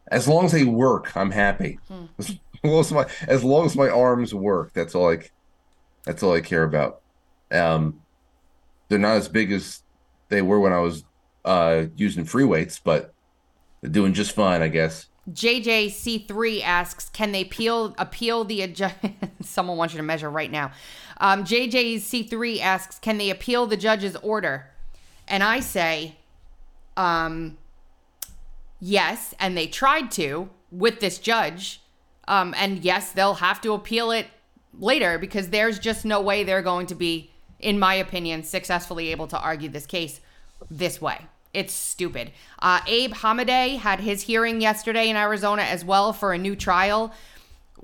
As 0.08 0.28
long 0.28 0.44
as 0.44 0.52
they 0.52 0.64
work, 0.64 1.16
I'm 1.16 1.30
happy. 1.30 1.78
Hmm. 1.88 2.04
As, 2.18 2.36
long 2.62 2.80
as, 2.80 2.92
my, 2.92 3.06
as 3.26 3.42
long 3.42 3.66
as 3.66 3.76
my 3.76 3.88
arms 3.88 4.34
work, 4.34 4.72
that's 4.72 4.94
all 4.94 5.10
I. 5.10 5.18
That's 6.04 6.22
all 6.22 6.34
I 6.34 6.40
care 6.40 6.64
about. 6.64 7.00
Um, 7.50 8.00
they're 8.88 8.98
not 8.98 9.16
as 9.16 9.28
big 9.28 9.52
as 9.52 9.82
they 10.28 10.42
were 10.42 10.58
when 10.58 10.72
I 10.72 10.80
was 10.80 11.04
uh, 11.44 11.84
using 11.96 12.24
free 12.24 12.44
weights, 12.44 12.78
but 12.78 13.14
they're 13.80 13.90
doing 13.90 14.12
just 14.12 14.32
fine, 14.32 14.62
I 14.62 14.68
guess. 14.68 15.06
JJC3 15.30 16.62
asks, 16.64 17.08
can 17.08 17.32
they 17.32 17.42
appeal 17.42 17.94
appeal 17.98 18.44
the 18.44 18.62
adjust? 18.62 18.96
Someone 19.42 19.76
wants 19.76 19.94
you 19.94 19.98
to 19.98 20.02
measure 20.02 20.30
right 20.30 20.50
now. 20.50 20.72
Um, 21.18 21.44
JJC3 21.44 22.60
asks, 22.60 22.98
can 22.98 23.18
they 23.18 23.30
appeal 23.30 23.66
the 23.66 23.76
judge's 23.76 24.16
order? 24.16 24.70
And 25.28 25.42
I 25.44 25.60
say, 25.60 26.16
um, 26.96 27.56
yes, 28.80 29.34
and 29.38 29.56
they 29.56 29.68
tried 29.68 30.10
to 30.12 30.50
with 30.72 31.00
this 31.00 31.18
judge. 31.18 31.80
Um, 32.26 32.54
and 32.56 32.84
yes, 32.84 33.12
they'll 33.12 33.34
have 33.34 33.60
to 33.60 33.72
appeal 33.72 34.10
it 34.10 34.26
later 34.78 35.18
because 35.18 35.50
there's 35.50 35.78
just 35.78 36.04
no 36.04 36.20
way 36.20 36.42
they're 36.42 36.62
going 36.62 36.86
to 36.86 36.94
be, 36.94 37.30
in 37.60 37.78
my 37.78 37.94
opinion, 37.94 38.42
successfully 38.42 39.08
able 39.08 39.28
to 39.28 39.38
argue 39.38 39.68
this 39.68 39.86
case 39.86 40.20
this 40.70 41.00
way. 41.00 41.26
It's 41.54 41.74
stupid. 41.74 42.32
Uh, 42.60 42.80
Abe 42.86 43.12
Hamadeh 43.12 43.78
had 43.78 44.00
his 44.00 44.22
hearing 44.22 44.60
yesterday 44.60 45.08
in 45.10 45.16
Arizona 45.16 45.62
as 45.62 45.84
well 45.84 46.12
for 46.12 46.32
a 46.32 46.38
new 46.38 46.56
trial. 46.56 47.12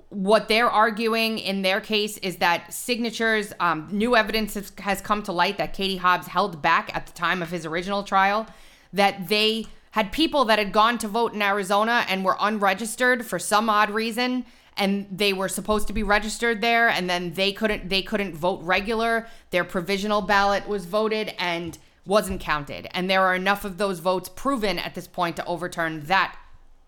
What 0.08 0.48
they're 0.48 0.70
arguing 0.70 1.38
in 1.38 1.60
their 1.62 1.80
case 1.80 2.16
is 2.18 2.36
that 2.36 2.72
signatures, 2.72 3.52
um, 3.60 3.88
new 3.90 4.16
evidence 4.16 4.54
has, 4.54 4.72
has 4.78 5.00
come 5.02 5.22
to 5.24 5.32
light 5.32 5.58
that 5.58 5.74
Katie 5.74 5.98
Hobbs 5.98 6.28
held 6.28 6.62
back 6.62 6.94
at 6.94 7.06
the 7.06 7.12
time 7.12 7.42
of 7.42 7.50
his 7.50 7.66
original 7.66 8.02
trial, 8.04 8.46
that 8.92 9.28
they 9.28 9.66
had 9.90 10.12
people 10.12 10.46
that 10.46 10.58
had 10.58 10.72
gone 10.72 10.96
to 10.98 11.08
vote 11.08 11.34
in 11.34 11.42
Arizona 11.42 12.06
and 12.08 12.24
were 12.24 12.36
unregistered 12.40 13.26
for 13.26 13.38
some 13.38 13.68
odd 13.68 13.90
reason 13.90 14.46
and 14.78 15.08
they 15.10 15.32
were 15.32 15.48
supposed 15.48 15.88
to 15.88 15.92
be 15.92 16.04
registered 16.04 16.60
there 16.60 16.88
and 16.88 17.10
then 17.10 17.32
they 17.32 17.52
couldn't 17.52 17.88
they 17.88 18.00
couldn't 18.00 18.34
vote 18.34 18.62
regular 18.62 19.26
their 19.50 19.64
provisional 19.64 20.22
ballot 20.22 20.68
was 20.68 20.86
voted 20.86 21.34
and 21.38 21.78
wasn't 22.08 22.40
counted. 22.40 22.88
And 22.92 23.08
there 23.08 23.22
are 23.22 23.34
enough 23.34 23.64
of 23.66 23.76
those 23.76 24.00
votes 24.00 24.30
proven 24.30 24.78
at 24.78 24.94
this 24.94 25.06
point 25.06 25.36
to 25.36 25.44
overturn 25.44 26.06
that 26.06 26.36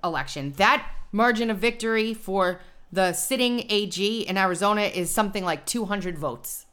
election. 0.02 0.52
That 0.56 0.90
margin 1.12 1.50
of 1.50 1.58
victory 1.58 2.14
for 2.14 2.62
the 2.90 3.12
sitting 3.12 3.66
AG 3.70 4.22
in 4.22 4.38
Arizona 4.38 4.82
is 4.82 5.10
something 5.10 5.44
like 5.44 5.66
200 5.66 6.18
votes. 6.18 6.64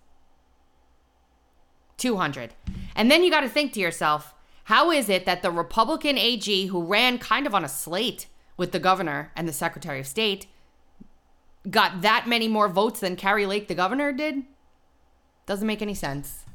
200. 1.97 2.53
And 2.95 3.11
then 3.11 3.21
you 3.23 3.29
got 3.29 3.41
to 3.41 3.49
think 3.49 3.73
to 3.73 3.81
yourself, 3.81 4.33
how 4.65 4.91
is 4.91 5.09
it 5.09 5.25
that 5.25 5.41
the 5.41 5.51
Republican 5.51 6.17
AG, 6.17 6.67
who 6.67 6.83
ran 6.83 7.19
kind 7.19 7.47
of 7.47 7.53
on 7.53 7.65
a 7.65 7.69
slate 7.69 8.27
with 8.55 8.71
the 8.71 8.79
governor 8.79 9.31
and 9.35 9.47
the 9.47 9.53
Secretary 9.53 9.99
of 9.99 10.07
State, 10.07 10.47
got 11.69 12.01
that 12.01 12.27
many 12.27 12.47
more 12.47 12.69
votes 12.69 13.01
than 13.01 13.17
Kari 13.17 13.45
Lake, 13.45 13.67
the 13.67 13.75
governor, 13.75 14.13
did? 14.13 14.43
Doesn't 15.45 15.67
make 15.67 15.81
any 15.81 15.93
sense. 15.93 16.45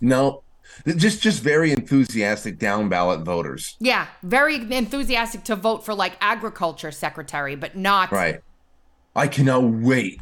No, 0.00 0.43
just 0.96 1.22
just 1.22 1.42
very 1.42 1.72
enthusiastic 1.72 2.58
down 2.58 2.88
ballot 2.88 3.20
voters. 3.20 3.76
Yeah, 3.80 4.06
very 4.22 4.56
enthusiastic 4.56 5.44
to 5.44 5.56
vote 5.56 5.84
for 5.84 5.94
like 5.94 6.16
agriculture 6.20 6.90
secretary, 6.90 7.56
but 7.56 7.76
not 7.76 8.10
right. 8.12 8.40
I 9.16 9.28
cannot 9.28 9.64
wait. 9.64 10.20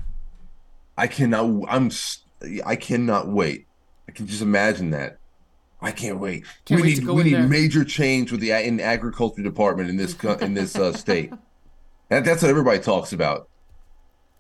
I 0.97 1.07
cannot. 1.07 1.65
I'm. 1.69 1.91
I 2.65 2.77
cannot 2.77 3.29
wait. 3.29 3.67
I 4.09 4.13
can 4.13 4.27
just 4.27 4.43
imagine 4.43 4.91
that. 4.91 5.19
I 5.81 5.91
can't 5.91 6.19
wait. 6.19 6.45
Can't 6.65 6.81
we 6.81 6.89
wait 6.89 6.99
need 6.99 7.09
we 7.09 7.23
need 7.25 7.35
there. 7.35 7.49
major 7.49 7.85
change 7.85 8.31
with 8.31 8.41
the 8.41 8.51
in 8.53 8.77
the 8.77 8.85
agriculture 8.85 9.43
department 9.43 9.91
in 9.91 9.97
this 9.97 10.15
in 10.41 10.55
this 10.55 10.77
uh, 10.77 10.93
state. 10.93 11.33
That, 12.09 12.25
that's 12.25 12.43
what 12.43 12.51
everybody 12.51 12.79
talks 12.79 13.13
about 13.13 13.49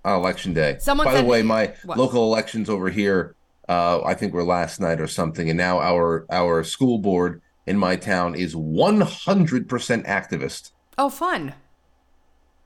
on 0.05 0.19
election 0.19 0.53
day. 0.53 0.77
Someone 0.79 1.07
By 1.07 1.21
the 1.21 1.25
way, 1.25 1.43
my 1.43 1.75
What? 1.85 1.99
local 1.99 2.25
elections 2.25 2.69
over 2.69 2.91
here, 2.91 3.35
uh, 3.69 4.03
I 4.05 4.15
think 4.15 4.33
we're 4.35 4.43
last 4.43 4.81
night 4.81 5.01
or 5.01 5.07
something, 5.07 5.49
and 5.49 5.57
now 5.57 5.79
our 5.81 6.27
our 6.31 6.65
school 6.65 6.99
board 6.99 7.41
in 7.67 7.79
my 7.79 7.97
town 7.97 8.35
is 8.35 8.55
one 8.57 9.01
hundred 9.03 9.69
percent 9.69 10.05
activist. 10.07 10.73
Oh, 10.99 11.09
fun. 11.09 11.55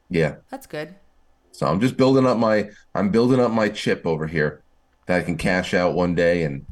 Yeah, 0.09 0.37
That's 0.51 0.67
good. 0.67 0.95
so 1.53 1.67
I'm 1.67 1.81
just 1.81 1.97
building 1.97 2.27
up 2.27 2.39
my 2.39 2.71
I'm 2.95 3.11
building 3.11 3.41
up 3.41 3.51
my 3.51 3.69
chip 3.69 4.07
over 4.07 4.27
here 4.27 4.63
that 5.07 5.21
I 5.21 5.23
can 5.23 5.37
cash 5.37 5.75
out 5.75 5.95
one 5.95 6.15
day 6.15 6.43
and 6.45 6.65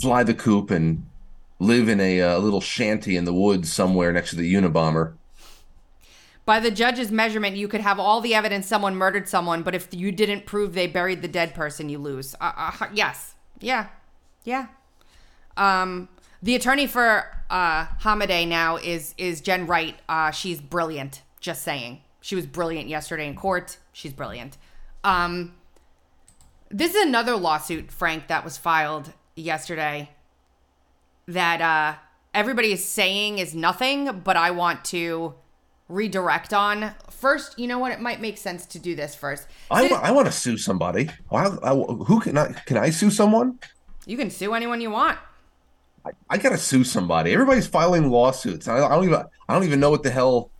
fly 0.00 0.22
the 0.22 0.34
coop 0.34 0.70
and 0.70 1.06
live 1.58 1.88
in 1.88 2.00
a 2.00 2.22
uh, 2.22 2.38
little 2.38 2.60
shanty 2.62 3.16
in 3.16 3.24
the 3.26 3.34
woods 3.34 3.70
somewhere 3.72 4.12
next 4.12 4.30
to 4.30 4.36
the 4.36 4.54
Unabomber. 4.54 5.14
By 6.46 6.58
the 6.58 6.70
judge's 6.70 7.12
measurement, 7.12 7.56
you 7.56 7.68
could 7.68 7.82
have 7.82 8.00
all 8.00 8.20
the 8.22 8.34
evidence 8.34 8.66
someone 8.66 8.96
murdered 8.96 9.28
someone, 9.28 9.62
but 9.62 9.74
if 9.74 9.92
you 9.92 10.10
didn't 10.10 10.46
prove 10.46 10.72
they 10.72 10.86
buried 10.86 11.20
the 11.22 11.28
dead 11.28 11.54
person, 11.54 11.88
you 11.90 11.98
lose. 11.98 12.34
Uh, 12.40 12.52
uh, 12.56 12.86
yes. 12.94 13.34
Yeah. 13.60 13.88
Yeah. 14.44 14.66
Um, 15.56 16.08
the 16.42 16.54
attorney 16.54 16.86
for 16.86 17.26
uh, 17.50 17.86
Hamadeh 18.02 18.48
now 18.48 18.76
is 18.76 19.14
is 19.18 19.40
Jen 19.40 19.66
Wright. 19.66 19.98
Uh, 20.08 20.30
she's 20.30 20.60
brilliant. 20.60 21.22
Just 21.40 21.62
saying, 21.62 22.02
she 22.20 22.34
was 22.34 22.46
brilliant 22.46 22.88
yesterday 22.88 23.26
in 23.26 23.34
court. 23.34 23.78
She's 23.92 24.12
brilliant. 24.12 24.56
Um, 25.04 25.54
this 26.70 26.94
is 26.94 27.04
another 27.04 27.34
lawsuit, 27.36 27.90
Frank, 27.90 28.28
that 28.28 28.44
was 28.44 28.56
filed 28.56 29.12
yesterday. 29.34 30.10
That 31.26 31.60
uh, 31.60 31.98
everybody 32.34 32.72
is 32.72 32.84
saying 32.84 33.38
is 33.38 33.54
nothing, 33.54 34.20
but 34.24 34.36
I 34.36 34.50
want 34.50 34.84
to 34.86 35.34
redirect 35.90 36.54
on. 36.54 36.94
First, 37.10 37.58
you 37.58 37.66
know 37.66 37.78
what? 37.78 37.92
It 37.92 38.00
might 38.00 38.20
make 38.20 38.38
sense 38.38 38.64
to 38.66 38.78
do 38.78 38.94
this 38.94 39.14
first. 39.14 39.46
I, 39.70 39.88
Citi- 39.88 40.02
I 40.02 40.10
want 40.12 40.26
to 40.26 40.32
sue 40.32 40.56
somebody. 40.56 41.10
I, 41.30 41.46
I, 41.62 41.74
who 41.74 42.20
can 42.20 42.38
I 42.38 42.52
can 42.66 42.76
I 42.78 42.90
sue 42.90 43.10
someone? 43.10 43.58
you 44.06 44.16
can 44.16 44.30
sue 44.30 44.54
anyone 44.54 44.80
you 44.80 44.90
want. 44.90 45.18
I 46.30 46.38
gotta 46.38 46.56
sue 46.56 46.82
somebody. 46.82 47.32
Everybody's 47.32 47.66
filing 47.66 48.08
lawsuits. 48.10 48.66
I, 48.66 48.78
I 48.78 48.88
don't 48.88 49.04
even 49.04 49.22
I 49.48 49.54
don't 49.54 49.64
even 49.64 49.80
know 49.80 49.90
what 49.90 50.02
the 50.02 50.10
hell. 50.10 50.50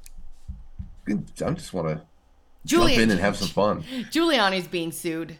I 1.09 1.15
just 1.53 1.73
want 1.73 1.89
to 1.89 2.03
jump 2.67 2.91
in 2.91 3.11
and 3.11 3.19
have 3.21 3.37
some 3.37 3.49
fun. 3.49 3.83
Giuliani's 4.11 4.69
being 4.69 4.93
sued. 4.93 5.39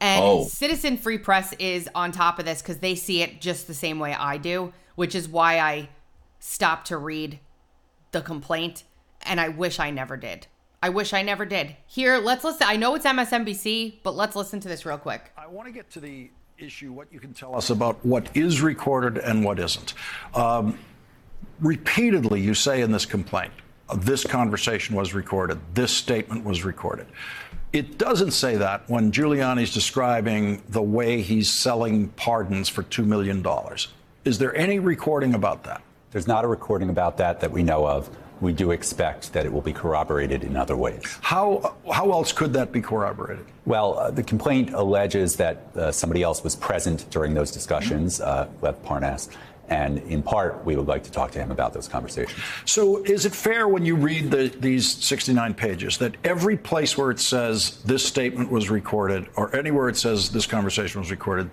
And 0.00 0.24
Oh. 0.24 0.44
Citizen 0.44 0.96
Free 0.96 1.18
Press 1.18 1.52
is 1.58 1.88
on 1.94 2.10
top 2.10 2.38
of 2.38 2.44
this 2.44 2.60
because 2.60 2.78
they 2.78 2.94
see 2.94 3.22
it 3.22 3.40
just 3.40 3.66
the 3.66 3.74
same 3.74 3.98
way 3.98 4.14
I 4.14 4.36
do, 4.38 4.72
which 4.96 5.14
is 5.14 5.28
why 5.28 5.58
I 5.60 5.90
stopped 6.40 6.88
to 6.88 6.96
read 6.96 7.38
the 8.10 8.20
complaint. 8.22 8.82
And 9.22 9.40
I 9.40 9.48
wish 9.48 9.78
I 9.78 9.90
never 9.90 10.16
did. 10.16 10.46
I 10.82 10.88
wish 10.88 11.12
I 11.12 11.22
never 11.22 11.44
did. 11.44 11.76
Here, 11.86 12.18
let's 12.18 12.42
listen. 12.42 12.66
I 12.66 12.76
know 12.76 12.94
it's 12.94 13.04
MSNBC, 13.04 13.98
but 14.02 14.16
let's 14.16 14.34
listen 14.34 14.60
to 14.60 14.68
this 14.68 14.86
real 14.86 14.96
quick. 14.96 15.30
I 15.36 15.46
want 15.46 15.68
to 15.68 15.72
get 15.72 15.90
to 15.90 16.00
the 16.00 16.30
issue 16.58 16.92
what 16.92 17.12
you 17.12 17.20
can 17.20 17.34
tell 17.34 17.54
us 17.56 17.70
about 17.70 18.04
what 18.04 18.34
is 18.34 18.60
recorded 18.60 19.18
and 19.18 19.44
what 19.44 19.58
isn't. 19.58 19.94
Um, 20.34 20.78
repeatedly, 21.60 22.40
you 22.40 22.54
say 22.54 22.80
in 22.80 22.92
this 22.92 23.06
complaint, 23.06 23.52
uh, 23.88 23.96
this 23.96 24.24
conversation 24.24 24.94
was 24.94 25.14
recorded, 25.14 25.58
this 25.74 25.90
statement 25.90 26.44
was 26.44 26.64
recorded. 26.64 27.06
It 27.72 27.98
doesn't 27.98 28.32
say 28.32 28.56
that 28.56 28.88
when 28.88 29.12
Giuliani's 29.12 29.72
describing 29.72 30.62
the 30.68 30.82
way 30.82 31.22
he's 31.22 31.50
selling 31.50 32.08
pardons 32.08 32.68
for 32.68 32.82
$2 32.82 33.04
million. 33.06 33.46
Is 34.24 34.38
there 34.38 34.54
any 34.56 34.78
recording 34.78 35.34
about 35.34 35.64
that? 35.64 35.82
There's 36.10 36.26
not 36.26 36.44
a 36.44 36.48
recording 36.48 36.90
about 36.90 37.16
that 37.18 37.40
that 37.40 37.52
we 37.52 37.62
know 37.62 37.86
of. 37.86 38.10
We 38.40 38.52
do 38.52 38.70
expect 38.70 39.32
that 39.34 39.44
it 39.44 39.52
will 39.52 39.60
be 39.60 39.72
corroborated 39.72 40.44
in 40.44 40.56
other 40.56 40.76
ways. 40.76 41.18
How, 41.20 41.76
how 41.92 42.10
else 42.12 42.32
could 42.32 42.52
that 42.54 42.72
be 42.72 42.80
corroborated? 42.80 43.44
Well, 43.66 43.98
uh, 43.98 44.10
the 44.10 44.22
complaint 44.22 44.72
alleges 44.72 45.36
that 45.36 45.76
uh, 45.76 45.92
somebody 45.92 46.22
else 46.22 46.42
was 46.42 46.56
present 46.56 47.08
during 47.10 47.34
those 47.34 47.50
discussions 47.50 48.20
uh, 48.20 48.48
with 48.60 48.82
Parnas. 48.82 49.28
And 49.70 49.98
in 49.98 50.22
part, 50.22 50.64
we 50.64 50.74
would 50.74 50.88
like 50.88 51.04
to 51.04 51.12
talk 51.12 51.30
to 51.32 51.38
him 51.38 51.52
about 51.52 51.72
those 51.72 51.86
conversations. 51.86 52.42
So, 52.64 53.04
is 53.04 53.24
it 53.24 53.32
fair 53.32 53.68
when 53.68 53.84
you 53.84 53.94
read 53.94 54.32
the, 54.32 54.48
these 54.58 54.92
69 54.92 55.54
pages 55.54 55.98
that 55.98 56.16
every 56.24 56.56
place 56.56 56.98
where 56.98 57.12
it 57.12 57.20
says 57.20 57.80
this 57.84 58.04
statement 58.04 58.50
was 58.50 58.68
recorded, 58.68 59.28
or 59.36 59.54
anywhere 59.54 59.88
it 59.88 59.96
says 59.96 60.30
this 60.30 60.44
conversation 60.44 61.00
was 61.00 61.12
recorded, 61.12 61.50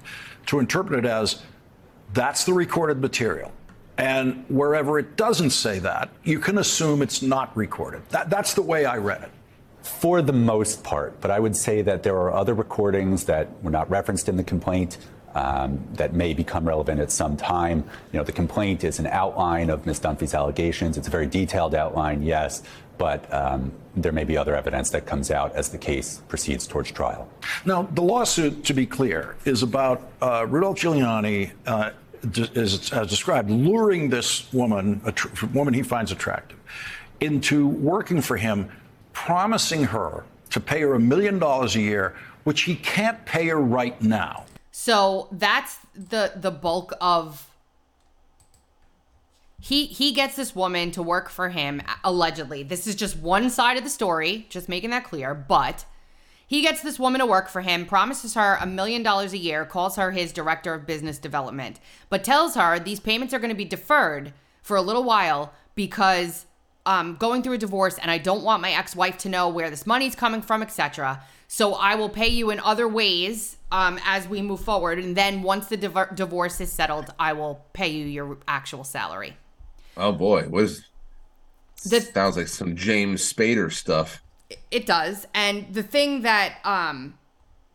to 0.47 0.57
interpret 0.57 1.05
it 1.05 1.07
as 1.07 1.43
that's 2.13 2.43
the 2.43 2.53
recorded 2.53 2.99
material? 2.99 3.51
And 3.97 4.45
wherever 4.47 4.99
it 4.99 5.15
doesn't 5.15 5.49
say 5.49 5.79
that, 5.79 6.09
you 6.23 6.39
can 6.39 6.59
assume 6.59 7.01
it's 7.01 7.21
not 7.21 7.55
recorded. 7.57 8.07
That, 8.09 8.29
that's 8.29 8.53
the 8.53 8.61
way 8.61 8.85
I 8.85 8.97
read 8.97 9.23
it. 9.23 9.31
For 9.81 10.21
the 10.21 10.33
most 10.33 10.83
part, 10.83 11.19
but 11.21 11.31
I 11.31 11.39
would 11.39 11.55
say 11.55 11.81
that 11.81 12.03
there 12.03 12.15
are 12.15 12.33
other 12.33 12.53
recordings 12.53 13.25
that 13.25 13.47
were 13.63 13.71
not 13.71 13.89
referenced 13.89 14.27
in 14.27 14.35
the 14.35 14.43
complaint 14.43 14.97
um, 15.33 15.83
that 15.93 16.13
may 16.13 16.33
become 16.33 16.67
relevant 16.67 16.99
at 16.99 17.11
some 17.11 17.37
time. 17.37 17.83
You 18.11 18.19
know, 18.19 18.23
the 18.23 18.31
complaint 18.31 18.83
is 18.83 18.99
an 18.99 19.07
outline 19.07 19.69
of 19.69 19.85
Ms. 19.85 19.99
Dunphy's 19.99 20.33
allegations. 20.33 20.97
It's 20.97 21.07
a 21.07 21.11
very 21.11 21.27
detailed 21.27 21.75
outline, 21.75 22.21
yes, 22.21 22.63
but 22.97 23.31
um, 23.31 23.71
there 23.95 24.11
may 24.11 24.23
be 24.23 24.35
other 24.35 24.55
evidence 24.55 24.89
that 24.89 25.05
comes 25.05 25.29
out 25.31 25.55
as 25.55 25.69
the 25.69 25.77
case 25.77 26.21
proceeds 26.27 26.65
towards 26.65 26.91
trial. 26.91 27.29
Now, 27.65 27.83
the 27.83 28.01
lawsuit, 28.01 28.63
to 28.65 28.73
be 28.73 28.85
clear, 28.85 29.35
is 29.45 29.63
about 29.63 30.01
uh, 30.21 30.45
Rudolph 30.47 30.77
Giuliani, 30.77 31.51
uh, 31.65 31.91
as 32.55 32.91
uh, 32.93 33.05
described, 33.05 33.49
luring 33.49 34.09
this 34.09 34.51
woman, 34.53 35.01
a 35.05 35.11
tr- 35.11 35.45
woman 35.47 35.73
he 35.73 35.83
finds 35.83 36.11
attractive, 36.11 36.57
into 37.19 37.67
working 37.67 38.21
for 38.21 38.37
him, 38.37 38.69
promising 39.13 39.83
her 39.85 40.23
to 40.49 40.59
pay 40.59 40.81
her 40.81 40.93
a 40.93 40.99
million 40.99 41.39
dollars 41.39 41.75
a 41.75 41.81
year, 41.81 42.15
which 42.43 42.61
he 42.61 42.75
can't 42.75 43.25
pay 43.25 43.47
her 43.47 43.59
right 43.59 44.01
now. 44.01 44.45
So 44.71 45.27
that's 45.31 45.79
the 45.95 46.33
the 46.35 46.51
bulk 46.51 46.93
of 47.01 47.49
he 49.59 49.87
he 49.87 50.11
gets 50.11 50.35
this 50.35 50.55
woman 50.55 50.91
to 50.91 51.01
work 51.01 51.29
for 51.29 51.49
him 51.49 51.81
allegedly. 52.03 52.63
This 52.63 52.85
is 52.87 52.95
just 52.95 53.17
one 53.17 53.49
side 53.49 53.77
of 53.77 53.83
the 53.83 53.89
story, 53.89 54.45
just 54.49 54.69
making 54.69 54.91
that 54.91 55.03
clear, 55.03 55.33
but 55.33 55.85
he 56.47 56.61
gets 56.61 56.81
this 56.81 56.97
woman 56.97 57.19
to 57.19 57.25
work 57.25 57.49
for 57.49 57.61
him, 57.61 57.85
promises 57.85 58.33
her 58.33 58.57
a 58.59 58.65
million 58.65 59.03
dollars 59.03 59.33
a 59.33 59.37
year, 59.37 59.65
calls 59.65 59.97
her 59.97 60.11
his 60.11 60.31
director 60.31 60.73
of 60.73 60.87
business 60.87 61.17
development, 61.19 61.79
but 62.09 62.23
tells 62.23 62.55
her 62.55 62.79
these 62.79 62.99
payments 63.01 63.33
are 63.33 63.39
going 63.39 63.49
to 63.49 63.55
be 63.55 63.65
deferred 63.65 64.33
for 64.61 64.77
a 64.77 64.81
little 64.81 65.03
while 65.03 65.53
because 65.75 66.45
I'm 66.85 67.17
going 67.17 67.43
through 67.43 67.53
a 67.53 67.57
divorce 67.57 67.97
and 67.97 68.09
I 68.09 68.17
don't 68.17 68.43
want 68.43 68.61
my 68.61 68.71
ex-wife 68.71 69.17
to 69.19 69.29
know 69.29 69.49
where 69.49 69.69
this 69.69 69.85
money's 69.85 70.15
coming 70.15 70.41
from, 70.41 70.61
etc. 70.63 71.21
So 71.49 71.73
I 71.73 71.95
will 71.95 72.09
pay 72.09 72.29
you 72.29 72.49
in 72.49 72.59
other 72.61 72.87
ways 72.87 73.57
um, 73.71 73.99
as 74.05 74.27
we 74.29 74.41
move 74.41 74.61
forward, 74.61 74.97
and 74.99 75.15
then 75.17 75.43
once 75.43 75.67
the 75.67 75.75
div- 75.75 76.15
divorce 76.15 76.61
is 76.61 76.71
settled, 76.71 77.13
I 77.19 77.33
will 77.33 77.65
pay 77.73 77.89
you 77.89 78.05
your 78.05 78.37
actual 78.47 78.85
salary. 78.85 79.35
Oh 79.97 80.13
boy, 80.13 80.43
what 80.43 80.63
is 80.63 80.85
The- 81.83 81.99
sounds 82.01 82.37
like 82.37 82.47
some 82.47 82.77
James 82.77 83.21
Spader 83.33 83.71
stuff. 83.71 84.21
It 84.71 84.85
does. 84.85 85.27
And 85.33 85.73
the 85.73 85.83
thing 85.83 86.21
that 86.21 86.59
um 86.63 87.17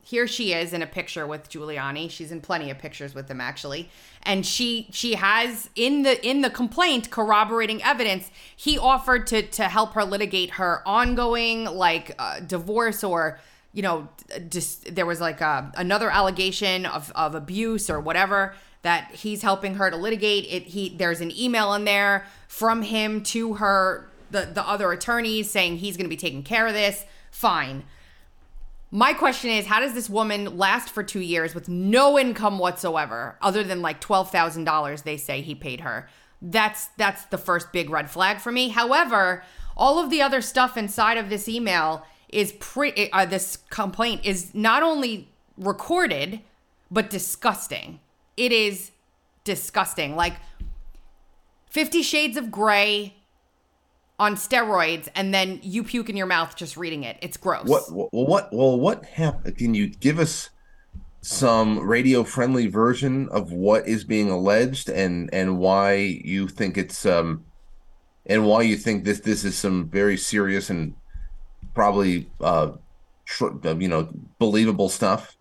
here 0.04 0.26
she 0.26 0.52
is 0.52 0.72
in 0.72 0.82
a 0.82 0.86
picture 0.86 1.26
with 1.26 1.48
Giuliani. 1.48 2.10
She's 2.10 2.32
in 2.32 2.40
plenty 2.40 2.70
of 2.70 2.78
pictures 2.78 3.14
with 3.14 3.30
him 3.30 3.40
actually. 3.40 3.88
And 4.22 4.44
she 4.44 4.88
she 4.90 5.14
has 5.14 5.70
in 5.76 6.02
the 6.02 6.24
in 6.28 6.42
the 6.42 6.50
complaint 6.50 7.10
corroborating 7.10 7.82
evidence. 7.82 8.30
He 8.54 8.76
offered 8.76 9.26
to 9.28 9.42
to 9.42 9.64
help 9.64 9.94
her 9.94 10.04
litigate 10.04 10.50
her 10.50 10.82
ongoing 10.86 11.64
like 11.64 12.14
uh, 12.18 12.40
divorce 12.40 13.02
or 13.04 13.38
you 13.72 13.82
know 13.82 14.08
just 14.50 14.94
there 14.94 15.06
was 15.06 15.20
like 15.20 15.40
a, 15.40 15.72
another 15.76 16.10
allegation 16.10 16.84
of 16.84 17.10
of 17.14 17.34
abuse 17.34 17.88
or 17.88 18.00
whatever 18.00 18.54
that 18.82 19.12
he's 19.12 19.42
helping 19.42 19.76
her 19.76 19.90
to 19.90 19.96
litigate. 19.96 20.44
It 20.50 20.64
he 20.64 20.88
there's 20.90 21.20
an 21.20 21.30
email 21.30 21.72
in 21.74 21.84
there 21.84 22.26
from 22.48 22.82
him 22.82 23.22
to 23.22 23.54
her 23.54 24.10
the 24.32 24.50
the 24.52 24.66
other 24.66 24.90
attorneys 24.92 25.50
saying 25.50 25.78
he's 25.78 25.96
going 25.96 26.06
to 26.06 26.10
be 26.10 26.16
taking 26.16 26.42
care 26.42 26.66
of 26.66 26.74
this. 26.74 27.04
Fine. 27.30 27.84
My 28.94 29.14
question 29.14 29.50
is, 29.50 29.64
how 29.66 29.80
does 29.80 29.94
this 29.94 30.10
woman 30.10 30.58
last 30.58 30.90
for 30.90 31.02
two 31.02 31.20
years 31.20 31.54
with 31.54 31.66
no 31.66 32.18
income 32.18 32.58
whatsoever, 32.58 33.38
other 33.40 33.64
than 33.64 33.80
like 33.80 34.00
twelve 34.00 34.30
thousand 34.30 34.64
dollars? 34.64 35.02
They 35.02 35.16
say 35.16 35.40
he 35.40 35.54
paid 35.54 35.80
her. 35.80 36.08
That's 36.42 36.88
that's 36.98 37.24
the 37.26 37.38
first 37.38 37.72
big 37.72 37.88
red 37.88 38.10
flag 38.10 38.40
for 38.40 38.52
me. 38.52 38.68
However, 38.68 39.44
all 39.76 39.98
of 39.98 40.10
the 40.10 40.20
other 40.20 40.42
stuff 40.42 40.76
inside 40.76 41.16
of 41.16 41.30
this 41.30 41.48
email 41.48 42.04
is 42.28 42.52
pretty. 42.52 43.10
Uh, 43.12 43.24
this 43.24 43.56
complaint 43.70 44.22
is 44.24 44.54
not 44.54 44.82
only 44.82 45.28
recorded, 45.56 46.40
but 46.90 47.08
disgusting. 47.08 48.00
It 48.36 48.52
is 48.52 48.90
disgusting. 49.44 50.16
Like 50.16 50.34
Fifty 51.70 52.02
Shades 52.02 52.36
of 52.36 52.50
Grey 52.50 53.14
on 54.22 54.36
steroids 54.36 55.08
and 55.16 55.34
then 55.34 55.58
you 55.64 55.82
puke 55.82 56.08
in 56.08 56.16
your 56.16 56.26
mouth 56.26 56.54
just 56.54 56.76
reading 56.76 57.02
it. 57.02 57.16
It's 57.20 57.36
gross. 57.36 57.66
What? 57.66 57.90
Well, 57.90 58.08
what? 58.12 58.52
Well, 58.52 58.78
what 58.78 59.04
happened? 59.04 59.58
Can 59.58 59.74
you 59.74 59.88
give 59.88 60.20
us 60.20 60.50
some 61.22 61.80
radio-friendly 61.80 62.68
version 62.68 63.28
of 63.30 63.50
what 63.50 63.86
is 63.88 64.04
being 64.04 64.30
alleged 64.30 64.88
and 64.88 65.28
and 65.32 65.58
why 65.58 65.94
you 66.24 66.46
think 66.46 66.78
it's 66.78 67.04
um 67.04 67.44
and 68.26 68.46
why 68.46 68.62
you 68.62 68.76
think 68.76 69.02
this 69.02 69.18
this 69.20 69.44
is 69.44 69.58
some 69.58 69.88
very 69.88 70.16
serious 70.16 70.70
and 70.70 70.94
probably 71.74 72.30
uh 72.40 72.70
you 73.76 73.88
know 73.88 74.08
believable 74.38 74.88
stuff? 74.88 75.36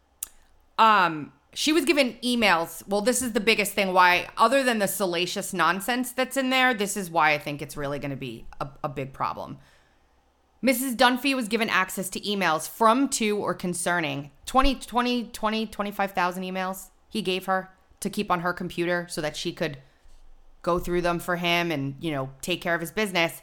Um 0.79 1.31
she 1.53 1.73
was 1.73 1.85
given 1.85 2.17
emails. 2.23 2.87
Well, 2.87 3.01
this 3.01 3.21
is 3.21 3.33
the 3.33 3.39
biggest 3.39 3.73
thing 3.73 3.93
why, 3.93 4.29
other 4.37 4.63
than 4.63 4.79
the 4.79 4.87
salacious 4.87 5.53
nonsense 5.53 6.11
that's 6.11 6.37
in 6.37 6.49
there, 6.49 6.73
this 6.73 6.95
is 6.95 7.09
why 7.09 7.33
I 7.33 7.37
think 7.37 7.61
it's 7.61 7.75
really 7.75 7.99
going 7.99 8.11
to 8.11 8.17
be 8.17 8.45
a, 8.59 8.69
a, 8.83 8.89
big 8.89 9.11
problem. 9.11 9.57
Mrs. 10.63 10.95
Dunphy 10.95 11.35
was 11.35 11.47
given 11.47 11.69
access 11.69 12.09
to 12.11 12.21
emails 12.21 12.69
from 12.69 13.09
to 13.09 13.37
or 13.37 13.53
concerning 13.53 14.31
20, 14.45 14.75
20, 14.75 15.25
20, 15.25 15.65
25,000 15.65 16.43
emails 16.43 16.89
he 17.09 17.21
gave 17.21 17.45
her 17.45 17.69
to 17.99 18.09
keep 18.09 18.31
on 18.31 18.39
her 18.39 18.53
computer 18.53 19.05
so 19.09 19.19
that 19.19 19.35
she 19.35 19.51
could 19.51 19.77
go 20.61 20.79
through 20.79 21.01
them 21.01 21.19
for 21.19 21.35
him 21.35 21.71
and, 21.71 21.95
you 21.99 22.11
know, 22.11 22.29
take 22.41 22.61
care 22.61 22.73
of 22.73 22.81
his 22.81 22.91
business. 22.91 23.41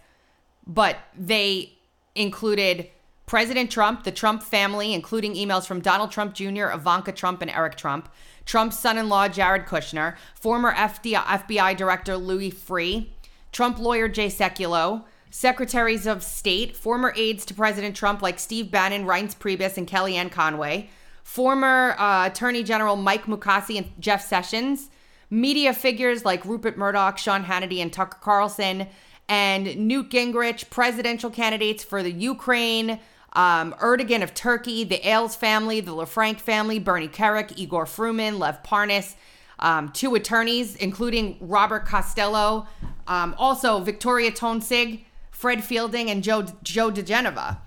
But 0.67 0.97
they 1.17 1.75
included 2.15 2.91
President 3.29 3.71
Trump, 3.71 4.05
the 4.05 4.11
Trump 4.11 4.43
family, 4.43 4.95
including 4.95 5.35
emails 5.35 5.67
from 5.67 5.81
Donald 5.81 6.11
Trump 6.11 6.33
Jr., 6.33 6.71
Ivanka 6.73 7.13
Trump, 7.13 7.43
and 7.43 7.51
Eric 7.51 7.77
Trump, 7.77 8.09
Trump's 8.47 8.79
son 8.79 8.97
in 8.97 9.11
law, 9.11 9.29
Jared 9.29 9.67
Kushner, 9.67 10.17
former 10.35 10.73
FBI 10.73 11.77
Director 11.77 12.17
Louis 12.17 12.51
Freeh, 12.51 13.09
Trump 13.53 13.79
lawyer 13.79 14.09
Jay 14.09 14.29
Sekulow, 14.29 15.05
secretaries 15.31 16.07
of 16.07 16.23
state, 16.23 16.75
former 16.75 17.13
aides 17.17 17.45
to 17.45 17.53
President 17.53 17.95
Trump 17.95 18.23
like 18.23 18.39
Steve 18.39 18.71
Bannon, 18.71 19.05
Reince 19.05 19.37
Priebus, 19.37 19.77
and 19.77 19.87
Kellyanne 19.87 20.33
Conway, 20.33 20.89
former 21.23 21.97
uh, 21.99 22.29
Attorney 22.29 22.63
General 22.63 22.97
Mike 22.97 23.25
Mukasey 23.25 23.77
and 23.77 23.93
Jeff 24.01 24.27
Sessions, 24.27 24.89
media 25.29 25.75
figures 25.75 26.25
like 26.25 26.47
Rupert 26.47 26.79
Murdoch, 26.79 27.19
Sean 27.19 27.45
Hannity, 27.45 27.83
and 27.83 27.93
Tucker 27.93 28.17
Carlson, 28.23 28.87
and 29.29 29.77
Newt 29.77 30.09
Gingrich, 30.09 30.71
presidential 30.71 31.29
candidates 31.29 31.85
for 31.85 32.03
the 32.03 32.11
Ukraine, 32.11 32.99
um, 33.33 33.75
Erdogan 33.81 34.23
of 34.23 34.35
Turkey, 34.35 34.85
the 34.85 35.07
Ailes 35.07 35.37
family, 35.37 35.81
the 35.81 35.93
LaFranc 35.93 36.41
family, 36.41 36.79
Bernie 36.79 37.09
Kerik, 37.09 37.57
Igor 37.57 37.85
Fruman, 37.85 38.39
Lev 38.39 38.63
Parnas, 38.63 39.15
um, 39.59 39.91
two 39.91 40.15
attorneys, 40.15 40.77
including 40.77 41.37
Robert 41.41 41.85
Costello, 41.85 42.67
um, 43.07 43.35
also 43.39 43.81
Victoria 43.81 44.31
Toensing, 44.31 45.05
Fred 45.31 45.63
Fielding, 45.63 46.11
and 46.11 46.23
Joe, 46.23 46.47
Joe 46.63 46.91
diGenova. 46.91 47.59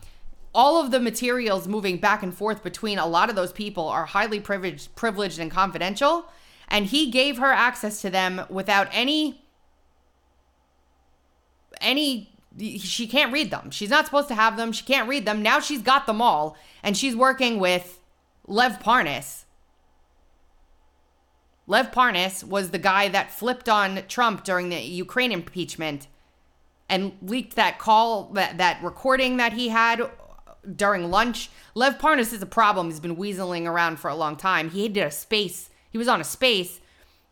All 0.53 0.83
of 0.83 0.91
the 0.91 0.99
materials 0.99 1.67
moving 1.67 1.97
back 1.97 2.23
and 2.23 2.33
forth 2.33 2.63
between 2.63 2.97
a 2.97 3.07
lot 3.07 3.29
of 3.29 3.35
those 3.35 3.53
people 3.53 3.87
are 3.87 4.05
highly 4.05 4.39
privileged, 4.39 4.93
privileged 4.95 5.39
and 5.39 5.49
confidential. 5.49 6.25
And 6.67 6.85
he 6.85 7.09
gave 7.09 7.37
her 7.37 7.51
access 7.51 8.01
to 8.01 8.09
them 8.09 8.41
without 8.49 8.87
any 8.91 9.41
any 11.79 12.30
she 12.59 13.07
can't 13.07 13.31
read 13.31 13.51
them. 13.51 13.71
She's 13.71 13.89
not 13.89 14.05
supposed 14.05 14.27
to 14.27 14.35
have 14.35 14.57
them. 14.57 14.71
She 14.71 14.83
can't 14.83 15.07
read 15.07 15.25
them. 15.25 15.41
Now 15.41 15.59
she's 15.59 15.81
got 15.81 16.05
them 16.05 16.21
all, 16.21 16.57
and 16.83 16.97
she's 16.97 17.15
working 17.15 17.59
with 17.59 18.01
Lev 18.45 18.79
Parnas. 18.79 19.45
Lev 21.67 21.91
Parnas 21.91 22.43
was 22.43 22.71
the 22.71 22.79
guy 22.79 23.07
that 23.07 23.31
flipped 23.31 23.69
on 23.69 24.03
Trump 24.07 24.43
during 24.43 24.69
the 24.69 24.81
Ukraine 24.81 25.31
impeachment 25.31 26.07
and 26.89 27.13
leaked 27.21 27.55
that 27.55 27.79
call, 27.79 28.25
that, 28.33 28.57
that 28.57 28.83
recording 28.83 29.37
that 29.37 29.53
he 29.53 29.69
had 29.69 30.01
during 30.75 31.09
lunch. 31.09 31.49
Lev 31.73 31.97
Parnas 31.97 32.33
is 32.33 32.41
a 32.41 32.47
problem. 32.47 32.87
He's 32.87 32.99
been 32.99 33.15
weaseling 33.15 33.65
around 33.65 33.99
for 33.99 34.09
a 34.09 34.15
long 34.15 34.35
time. 34.35 34.71
He 34.71 34.89
did 34.89 35.07
a 35.07 35.11
space, 35.11 35.69
he 35.89 35.97
was 35.97 36.09
on 36.09 36.19
a 36.19 36.25
space 36.25 36.80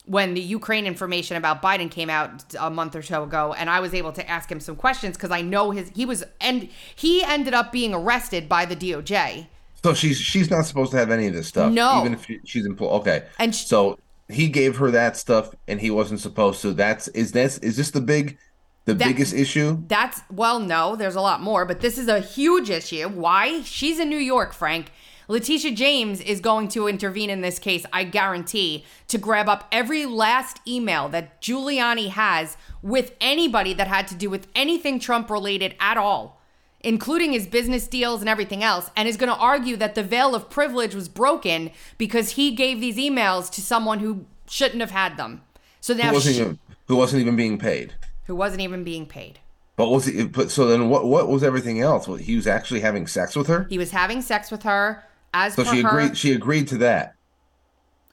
when 0.09 0.33
the 0.33 0.41
Ukraine 0.41 0.87
information 0.87 1.37
about 1.37 1.61
Biden 1.61 1.89
came 1.89 2.09
out 2.09 2.43
a 2.59 2.71
month 2.71 2.95
or 2.95 3.03
so 3.03 3.23
ago, 3.23 3.53
and 3.55 3.69
I 3.69 3.79
was 3.79 3.93
able 3.93 4.11
to 4.13 4.27
ask 4.27 4.51
him 4.51 4.59
some 4.59 4.75
questions 4.75 5.15
because 5.15 5.29
I 5.29 5.41
know 5.41 5.69
his 5.69 5.89
he 5.89 6.03
was 6.03 6.23
and 6.41 6.67
he 6.95 7.23
ended 7.23 7.53
up 7.53 7.71
being 7.71 7.93
arrested 7.93 8.49
by 8.49 8.65
the 8.65 8.75
DOJ. 8.75 9.45
So 9.83 9.93
she's 9.93 10.17
she's 10.17 10.49
not 10.49 10.65
supposed 10.65 10.91
to 10.91 10.97
have 10.97 11.11
any 11.11 11.27
of 11.27 11.35
this 11.35 11.47
stuff. 11.47 11.71
No, 11.71 12.01
even 12.01 12.15
if 12.15 12.25
she's 12.43 12.65
employed. 12.65 13.01
Okay, 13.01 13.25
and 13.37 13.53
she, 13.53 13.67
so 13.67 13.99
he 14.27 14.47
gave 14.47 14.77
her 14.77 14.89
that 14.89 15.15
stuff, 15.15 15.53
and 15.67 15.79
he 15.79 15.91
wasn't 15.91 16.21
supposed 16.21 16.61
to. 16.63 16.73
That's 16.73 17.07
is 17.09 17.31
this 17.31 17.59
is 17.59 17.77
this 17.77 17.91
the 17.91 18.01
big 18.01 18.39
the 18.85 18.95
that, 18.95 19.07
biggest 19.07 19.33
issue? 19.33 19.77
That's 19.87 20.21
well, 20.31 20.59
no, 20.59 20.95
there's 20.95 21.15
a 21.15 21.21
lot 21.21 21.39
more, 21.41 21.65
but 21.65 21.81
this 21.81 21.99
is 21.99 22.07
a 22.07 22.19
huge 22.19 22.71
issue. 22.71 23.07
Why? 23.07 23.61
She's 23.61 23.99
in 23.99 24.09
New 24.09 24.17
York, 24.17 24.53
Frank. 24.53 24.91
Letitia 25.29 25.73
James 25.73 26.21
is 26.21 26.41
going 26.41 26.67
to 26.69 26.87
intervene 26.87 27.29
in 27.29 27.41
this 27.41 27.59
case, 27.59 27.85
I 27.93 28.03
guarantee, 28.03 28.83
to 29.09 29.19
grab 29.19 29.47
up 29.47 29.67
every 29.71 30.07
last 30.07 30.59
email 30.67 31.07
that 31.09 31.39
Giuliani 31.39 32.09
has 32.09 32.57
with 32.81 33.13
anybody 33.21 33.75
that 33.75 33.87
had 33.87 34.07
to 34.07 34.15
do 34.15 34.27
with 34.27 34.47
anything 34.55 34.99
Trump 34.99 35.29
related 35.29 35.75
at 35.79 35.97
all, 35.97 36.41
including 36.81 37.31
his 37.31 37.45
business 37.45 37.87
deals 37.87 38.21
and 38.21 38.29
everything 38.29 38.63
else, 38.63 38.89
and 38.95 39.07
is 39.07 39.17
going 39.17 39.31
to 39.31 39.39
argue 39.39 39.75
that 39.75 39.93
the 39.93 40.01
veil 40.01 40.33
of 40.33 40.49
privilege 40.49 40.95
was 40.95 41.07
broken 41.07 41.69
because 41.99 42.31
he 42.31 42.49
gave 42.55 42.81
these 42.81 42.97
emails 42.97 43.51
to 43.51 43.61
someone 43.61 43.99
who 43.99 44.25
shouldn't 44.47 44.81
have 44.81 44.89
had 44.89 45.15
them. 45.15 45.43
So 45.79 45.93
now 45.93 46.07
who 46.07 46.13
wasn't, 46.15 46.35
she, 46.37 46.41
even, 46.41 46.59
who 46.87 46.95
wasn't 46.95 47.21
even 47.21 47.35
being 47.35 47.59
paid. 47.59 47.93
Who 48.25 48.35
wasn't 48.35 48.61
even 48.61 48.83
being 48.83 49.05
paid. 49.05 49.37
But 49.75 49.89
was 49.89 50.05
he? 50.05 50.25
But 50.25 50.49
so 50.49 50.65
then, 50.67 50.89
what? 50.89 51.05
What 51.05 51.29
was 51.29 51.41
everything 51.41 51.79
else? 51.79 52.05
He 52.19 52.35
was 52.35 52.47
actually 52.47 52.81
having 52.81 53.07
sex 53.07 53.33
with 53.33 53.47
her. 53.47 53.65
He 53.69 53.77
was 53.77 53.91
having 53.91 54.21
sex 54.21 54.51
with 54.51 54.63
her. 54.63 55.05
As 55.33 55.55
so 55.55 55.63
per 55.63 55.71
she 55.73 55.81
her, 55.81 55.89
agreed. 55.89 56.17
She 56.17 56.33
agreed 56.33 56.67
to 56.69 56.77
that. 56.79 57.15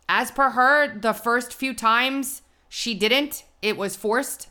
As 0.09 0.31
per 0.31 0.51
her, 0.51 0.99
the 0.99 1.13
first 1.13 1.53
few 1.55 1.75
times 1.75 2.43
she 2.69 2.95
didn't. 2.95 3.45
It 3.63 3.77
was 3.77 3.97
forced. 3.97 4.49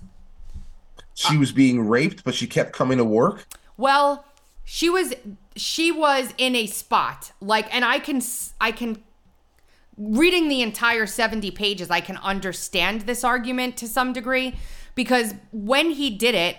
She 1.13 1.37
was 1.37 1.51
being 1.51 1.87
raped, 1.87 2.23
but 2.23 2.35
she 2.35 2.45
kept 2.45 2.73
coming 2.73 2.97
to 2.97 3.05
work. 3.05 3.47
Well, 3.77 4.25
she 4.65 4.89
was 4.89 5.13
she 5.55 5.91
was 5.91 6.33
in 6.37 6.55
a 6.55 6.65
spot 6.65 7.31
like, 7.39 7.73
and 7.73 7.85
I 7.85 7.99
can 7.99 8.21
I 8.59 8.71
can 8.71 9.01
reading 9.97 10.49
the 10.49 10.61
entire 10.61 11.05
70 11.05 11.51
pages, 11.51 11.89
I 11.89 12.01
can 12.01 12.17
understand 12.17 13.01
this 13.01 13.23
argument 13.23 13.77
to 13.77 13.87
some 13.87 14.13
degree 14.13 14.55
because 14.93 15.33
when 15.51 15.91
he 15.91 16.09
did 16.09 16.35
it, 16.35 16.57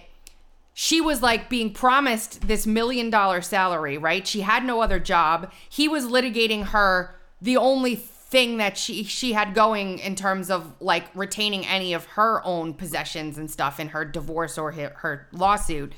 she 0.78 1.00
was 1.00 1.22
like 1.22 1.48
being 1.48 1.72
promised 1.72 2.48
this 2.48 2.66
million 2.66 3.08
dollar 3.08 3.40
salary, 3.40 3.96
right? 3.96 4.26
She 4.26 4.42
had 4.42 4.62
no 4.62 4.82
other 4.82 5.00
job. 5.00 5.50
He 5.70 5.88
was 5.88 6.04
litigating 6.04 6.66
her 6.66 7.14
the 7.40 7.56
only 7.56 7.96
thing 7.96 8.58
that 8.58 8.76
she 8.76 9.02
she 9.02 9.32
had 9.32 9.54
going 9.54 9.98
in 10.00 10.14
terms 10.14 10.50
of 10.50 10.74
like 10.78 11.06
retaining 11.14 11.66
any 11.66 11.94
of 11.94 12.04
her 12.04 12.44
own 12.44 12.74
possessions 12.74 13.38
and 13.38 13.50
stuff 13.50 13.80
in 13.80 13.88
her 13.88 14.04
divorce 14.04 14.58
or 14.58 14.72
her, 14.72 14.92
her 14.96 15.26
lawsuit. 15.32 15.94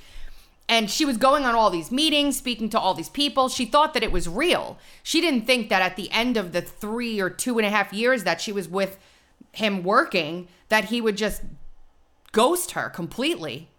And 0.69 0.89
she 0.89 1.05
was 1.05 1.17
going 1.17 1.45
on 1.45 1.57
all 1.57 1.71
these 1.71 1.91
meetings, 1.91 2.37
speaking 2.37 2.69
to 2.69 2.79
all 2.79 2.95
these 2.95 3.09
people. 3.09 3.49
She 3.49 3.65
thought 3.65 3.95
that 3.95 4.05
it 4.05 4.13
was 4.13 4.29
real. 4.29 4.79
She 5.03 5.21
didn't 5.21 5.45
think 5.45 5.71
that 5.71 5.83
at 5.83 5.97
the 5.97 6.09
end 6.13 6.37
of 6.37 6.53
the 6.53 6.63
three 6.63 7.19
or 7.19 7.31
two 7.31 7.59
and 7.59 7.67
a 7.67 7.71
half 7.71 7.93
years 7.93 8.23
that 8.23 8.41
she 8.41 8.53
was 8.53 8.69
with 8.69 8.97
him 9.51 9.83
working, 9.83 10.47
that 10.69 10.85
he 10.85 11.01
would 11.01 11.17
just 11.17 11.43
ghost 12.31 12.73
her 12.73 12.89
completely. 12.89 13.71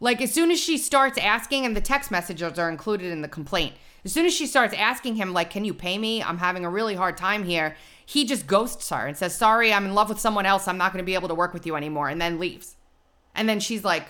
Like 0.00 0.20
as 0.20 0.32
soon 0.32 0.50
as 0.50 0.60
she 0.60 0.78
starts 0.78 1.18
asking, 1.18 1.64
and 1.64 1.76
the 1.76 1.80
text 1.80 2.10
messages 2.10 2.58
are 2.58 2.68
included 2.68 3.12
in 3.12 3.22
the 3.22 3.28
complaint. 3.28 3.74
As 4.04 4.12
soon 4.12 4.26
as 4.26 4.34
she 4.34 4.46
starts 4.46 4.74
asking 4.74 5.16
him, 5.16 5.32
like, 5.32 5.50
"Can 5.50 5.64
you 5.64 5.74
pay 5.74 5.98
me? 5.98 6.22
I'm 6.22 6.38
having 6.38 6.64
a 6.64 6.70
really 6.70 6.94
hard 6.94 7.16
time 7.16 7.44
here," 7.44 7.76
he 8.04 8.24
just 8.24 8.46
ghosts 8.46 8.90
her 8.90 9.06
and 9.06 9.16
says, 9.16 9.36
"Sorry, 9.36 9.72
I'm 9.72 9.86
in 9.86 9.94
love 9.94 10.08
with 10.08 10.20
someone 10.20 10.46
else. 10.46 10.68
I'm 10.68 10.78
not 10.78 10.92
going 10.92 11.02
to 11.02 11.06
be 11.06 11.14
able 11.14 11.28
to 11.28 11.34
work 11.34 11.52
with 11.54 11.66
you 11.66 11.76
anymore," 11.76 12.08
and 12.08 12.20
then 12.20 12.38
leaves. 12.38 12.76
And 13.34 13.48
then 13.48 13.60
she's 13.60 13.84
like, 13.84 14.06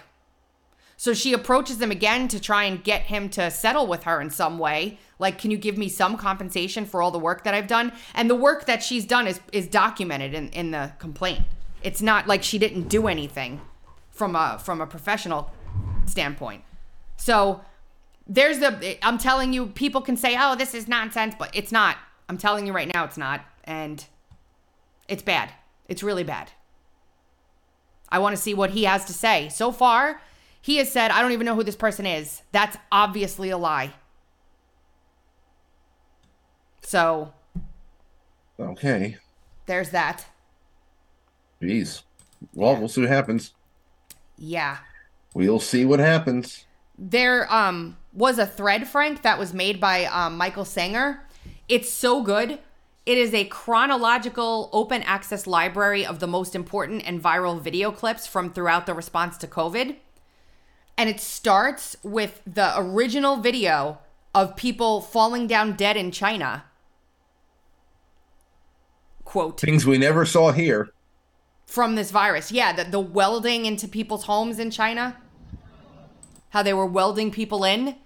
so 0.97 1.13
she 1.13 1.33
approaches 1.35 1.81
him 1.81 1.91
again 1.91 2.27
to 2.29 2.41
try 2.41 2.65
and 2.65 2.83
get 2.83 3.03
him 3.03 3.29
to 3.31 3.51
settle 3.51 3.87
with 3.87 4.05
her 4.05 4.21
in 4.21 4.31
some 4.31 4.59
way. 4.59 4.99
Like, 5.19 5.39
can 5.39 5.51
you 5.51 5.59
give 5.59 5.77
me 5.77 5.89
some 5.89 6.17
compensation 6.17 6.87
for 6.87 7.03
all 7.03 7.11
the 7.11 7.19
work 7.19 7.45
that 7.45 7.55
I've 7.55 7.67
done? 7.67 7.93
And 8.15 8.31
the 8.31 8.35
work 8.35 8.65
that 8.67 8.83
she's 8.83 9.05
done 9.05 9.27
is 9.27 9.41
is 9.53 9.67
documented 9.67 10.33
in, 10.33 10.49
in 10.51 10.71
the 10.71 10.93
complaint. 10.99 11.43
It's 11.83 12.01
not 12.01 12.27
like 12.27 12.43
she 12.43 12.59
didn't 12.59 12.89
do 12.89 13.09
anything 13.09 13.61
from 14.11 14.35
a 14.35 14.59
from 14.63 14.81
a 14.81 14.87
professional 14.87 15.51
standpoint. 16.07 16.63
So 17.17 17.61
there's 18.27 18.59
the 18.59 18.99
I'm 19.05 19.19
telling 19.19 19.53
you, 19.53 19.67
people 19.67 20.01
can 20.01 20.17
say, 20.17 20.37
oh, 20.39 20.57
this 20.57 20.75
is 20.75 20.89
nonsense, 20.89 21.35
but 21.39 21.51
it's 21.55 21.73
not. 21.73 21.97
I'm 22.29 22.39
telling 22.39 22.67
you 22.67 22.73
right 22.73 22.93
now, 22.93 23.05
it's 23.05 23.19
not. 23.19 23.45
And 23.65 24.05
it's 25.09 25.23
bad. 25.23 25.53
It's 25.89 26.03
really 26.03 26.25
bad. 26.25 26.51
I 28.09 28.19
want 28.19 28.37
to 28.37 28.43
see 28.43 28.55
what 28.55 28.71
he 28.71 28.85
has 28.85 29.05
to 29.07 29.13
say. 29.13 29.49
So 29.49 29.73
far, 29.73 30.21
he 30.61 30.77
has 30.77 30.91
said, 30.91 31.11
I 31.11 31.21
don't 31.23 31.33
even 31.33 31.45
know 31.45 31.55
who 31.55 31.65
this 31.65 31.77
person 31.77 32.07
is. 32.07 32.43
That's 32.53 32.77
obviously 32.91 33.51
a 33.51 33.59
lie. 33.59 33.93
So. 36.83 37.33
Okay. 38.59 39.17
There's 39.67 39.91
that. 39.91 40.27
Jeez. 41.61 42.03
Well, 42.55 42.73
yeah. 42.73 42.79
we'll 42.79 42.89
see 42.89 43.01
what 43.01 43.11
happens. 43.11 43.55
Yeah. 44.39 44.79
We'll 45.37 45.61
see 45.61 45.85
what 45.85 46.01
happens. 46.01 46.65
There 46.97 47.53
um 47.53 47.99
was 48.15 48.39
a 48.39 48.47
thread, 48.47 48.89
Frank, 48.89 49.21
that 49.21 49.39
was 49.39 49.53
made 49.53 49.79
by 49.79 50.07
um, 50.07 50.39
Michael 50.39 50.65
Senger. 50.65 51.19
It's 51.69 51.93
so 51.93 52.23
good. 52.23 52.59
It 53.05 53.19
is 53.19 53.35
a 53.35 53.45
chronological 53.45 54.71
open 54.73 55.03
access 55.03 55.47
library 55.47 56.07
of 56.07 56.21
the 56.21 56.27
most 56.27 56.55
important 56.55 57.07
and 57.07 57.23
viral 57.23 57.61
video 57.61 57.93
clips 57.93 58.27
from 58.27 58.51
throughout 58.51 58.87
the 58.87 58.95
response 58.95 59.37
to 59.37 59.47
COVID. 59.47 59.97
And 60.97 61.11
it 61.11 61.21
starts 61.21 61.99
with 62.03 62.41
the 62.47 62.73
original 62.75 63.37
video 63.37 63.99
of 64.35 64.57
people 64.57 65.03
falling 65.03 65.47
down 65.47 65.77
dead 65.77 65.99
in 65.99 66.13
China. 66.13 66.65
Quote 69.27 69.61
Things 69.61 69.85
we 69.85 69.99
never 69.99 70.25
saw 70.25 70.53
here. 70.53 70.89
from 71.67 71.95
this 71.95 72.11
virus. 72.11 72.51
Yeah, 72.51 72.73
the, 72.73 72.85
the 72.85 73.01
welding 73.01 73.67
into 73.67 73.87
people's 73.87 74.25
homes 74.25 74.59
in 74.59 74.71
China. 74.71 75.15
How 76.51 76.63
they 76.63 76.73
were 76.73 76.87
welding 76.87 77.31
people 77.31 77.65
in. 77.65 77.97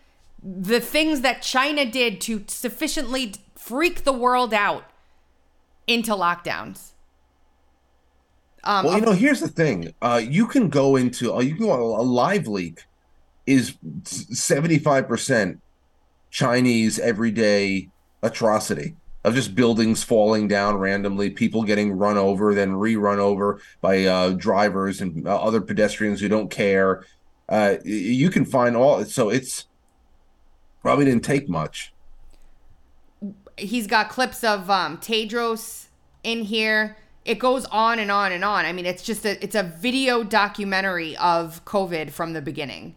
The 0.42 0.80
things 0.80 1.20
that 1.20 1.42
China 1.42 1.84
did 1.84 2.20
to 2.22 2.44
sufficiently 2.48 3.34
freak 3.54 4.04
the 4.04 4.12
world 4.12 4.54
out 4.54 4.84
into 5.86 6.12
lockdowns. 6.12 6.92
Um, 8.64 8.84
well, 8.84 8.98
you 8.98 9.04
know, 9.04 9.12
here's 9.12 9.40
the 9.40 9.48
thing. 9.48 9.94
Uh, 10.02 10.20
you 10.22 10.46
can 10.46 10.68
go 10.68 10.96
into 10.96 11.34
uh, 11.34 11.40
you 11.40 11.54
can 11.54 11.66
go 11.66 12.00
a 12.00 12.02
live 12.02 12.46
leak 12.46 12.84
is 13.46 13.76
seventy 14.04 14.78
five 14.78 15.08
percent 15.08 15.60
Chinese 16.30 16.98
everyday 16.98 17.88
atrocity 18.22 18.94
of 19.24 19.34
just 19.34 19.54
buildings 19.54 20.02
falling 20.02 20.48
down 20.48 20.76
randomly, 20.76 21.30
people 21.30 21.62
getting 21.62 21.92
run 21.92 22.16
over, 22.16 22.54
then 22.54 22.74
re-run 22.74 23.18
over 23.18 23.60
by 23.80 24.04
uh, 24.04 24.30
drivers 24.30 25.00
and 25.00 25.26
uh, 25.26 25.36
other 25.36 25.60
pedestrians 25.60 26.20
who 26.20 26.28
don't 26.28 26.50
care. 26.50 27.04
Uh, 27.50 27.76
you 27.84 28.30
can 28.30 28.44
find 28.44 28.76
all. 28.76 29.04
So 29.04 29.28
it's 29.28 29.66
probably 30.80 31.04
didn't 31.04 31.24
take 31.24 31.48
much. 31.48 31.92
he's 33.58 33.86
got 33.86 34.08
clips 34.08 34.42
of 34.42 34.70
um, 34.70 34.96
Tedros 34.98 35.88
in 36.22 36.44
here. 36.44 36.96
It 37.24 37.38
goes 37.38 37.66
on 37.66 37.98
and 37.98 38.10
on 38.10 38.32
and 38.32 38.44
on. 38.44 38.64
I 38.64 38.72
mean, 38.72 38.86
it's 38.86 39.02
just 39.02 39.26
a 39.26 39.42
it's 39.44 39.54
a 39.54 39.62
video 39.62 40.22
documentary 40.22 41.16
of 41.16 41.64
COVID 41.64 42.10
from 42.10 42.32
the 42.32 42.40
beginning. 42.40 42.94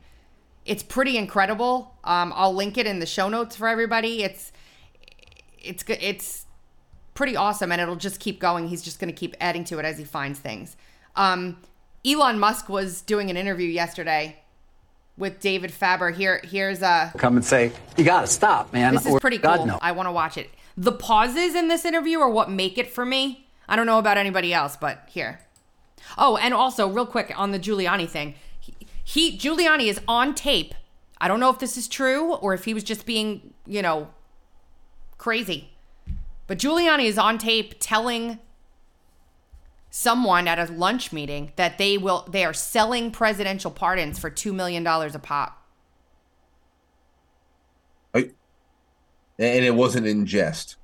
It's 0.65 0.83
pretty 0.83 1.17
incredible. 1.17 1.97
Um, 2.05 2.31
I'll 2.35 2.53
link 2.53 2.77
it 2.77 2.87
in 2.87 2.99
the 2.99 3.05
show 3.05 3.27
notes 3.27 3.55
for 3.55 3.67
everybody. 3.67 4.23
It's 4.23 4.53
it's 5.59 5.83
good. 5.83 5.97
It's 5.99 6.45
pretty 7.15 7.35
awesome, 7.35 7.71
and 7.71 7.81
it'll 7.81 7.95
just 7.95 8.19
keep 8.19 8.39
going. 8.39 8.67
He's 8.69 8.81
just 8.81 8.99
going 8.99 9.13
to 9.13 9.19
keep 9.19 9.35
adding 9.41 9.65
to 9.65 9.79
it 9.79 9.85
as 9.85 9.97
he 9.97 10.05
finds 10.05 10.39
things. 10.39 10.77
Um, 11.15 11.57
Elon 12.05 12.39
Musk 12.39 12.69
was 12.69 13.01
doing 13.01 13.29
an 13.29 13.37
interview 13.37 13.67
yesterday 13.67 14.42
with 15.17 15.39
David 15.39 15.71
Faber. 15.71 16.11
Here, 16.11 16.41
here's 16.43 16.81
a 16.81 17.11
come 17.17 17.35
and 17.35 17.45
say, 17.45 17.71
"You 17.97 18.03
got 18.03 18.21
to 18.21 18.27
stop, 18.27 18.73
man." 18.73 18.95
this 18.95 19.05
is 19.05 19.19
pretty 19.19 19.37
God, 19.37 19.57
cool. 19.57 19.65
no. 19.67 19.79
I 19.81 19.91
want 19.91 20.07
to 20.07 20.11
watch 20.11 20.37
it. 20.37 20.49
The 20.75 20.91
pauses 20.91 21.55
in 21.55 21.67
this 21.67 21.85
interview 21.85 22.19
are 22.19 22.29
what 22.29 22.49
make 22.49 22.77
it 22.77 22.87
for 22.87 23.05
me. 23.05 23.47
I 23.67 23.75
don't 23.75 23.85
know 23.85 23.99
about 23.99 24.17
anybody 24.17 24.53
else, 24.53 24.75
but 24.75 25.07
here. 25.07 25.39
Oh, 26.17 26.37
and 26.37 26.53
also, 26.53 26.87
real 26.87 27.05
quick 27.05 27.31
on 27.35 27.51
the 27.51 27.59
Giuliani 27.59 28.09
thing, 28.09 28.35
he, 28.59 28.73
he 29.03 29.37
Giuliani 29.37 29.87
is 29.87 29.99
on 30.07 30.35
tape. 30.35 30.73
I 31.19 31.27
don't 31.27 31.39
know 31.39 31.49
if 31.49 31.59
this 31.59 31.77
is 31.77 31.87
true 31.87 32.33
or 32.35 32.53
if 32.53 32.65
he 32.65 32.73
was 32.73 32.83
just 32.83 33.05
being, 33.05 33.53
you 33.65 33.81
know, 33.81 34.09
crazy. 35.17 35.69
But 36.47 36.57
Giuliani 36.57 37.05
is 37.05 37.17
on 37.17 37.37
tape 37.37 37.75
telling 37.79 38.39
someone 39.95 40.47
at 40.47 40.57
a 40.57 40.73
lunch 40.73 41.13
meeting 41.13 41.51
that 41.55 41.77
they 41.77 41.99
will 41.99 42.25
they 42.27 42.43
are 42.43 42.51
selling 42.51 43.11
presidential 43.11 43.69
pardons 43.69 44.17
for 44.17 44.27
2 44.27 44.51
million 44.51 44.83
dollars 44.83 45.13
a 45.13 45.19
pop. 45.19 45.59
And 48.15 49.65
it 49.65 49.73
wasn't 49.75 50.05
in 50.05 50.25
jest. 50.27 50.75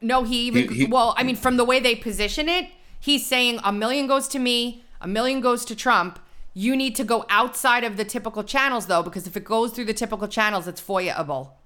No, 0.00 0.22
he 0.22 0.46
even 0.46 0.68
He- 0.68 0.74
he- 0.74 0.86
well, 0.86 1.12
I 1.16 1.22
mean, 1.24 1.34
from 1.36 1.56
the 1.56 1.64
way 1.64 1.80
they 1.80 1.96
position 1.96 2.48
it, 2.48 2.70
he's 3.00 3.26
saying 3.26 3.58
a 3.64 3.72
million 3.72 4.06
goes 4.06 4.28
to 4.28 4.38
me, 4.38 4.84
a 5.00 5.08
million 5.08 5.40
goes 5.40 5.64
to 5.64 5.74
Trump. 5.74 6.20
You 6.54 6.76
need 6.76 6.94
to 6.96 7.04
go 7.04 7.24
outside 7.28 7.82
of 7.82 7.96
the 7.96 8.04
typical 8.04 8.44
channels 8.44 8.86
though, 8.86 9.02
because 9.02 9.26
if 9.26 9.36
it 9.36 9.44
goes 9.44 9.72
through 9.72 9.86
the 9.86 9.92
typical 9.94 10.28
channels, 10.28 10.68
it's 10.68 10.80
FOIA-able. 10.80 11.56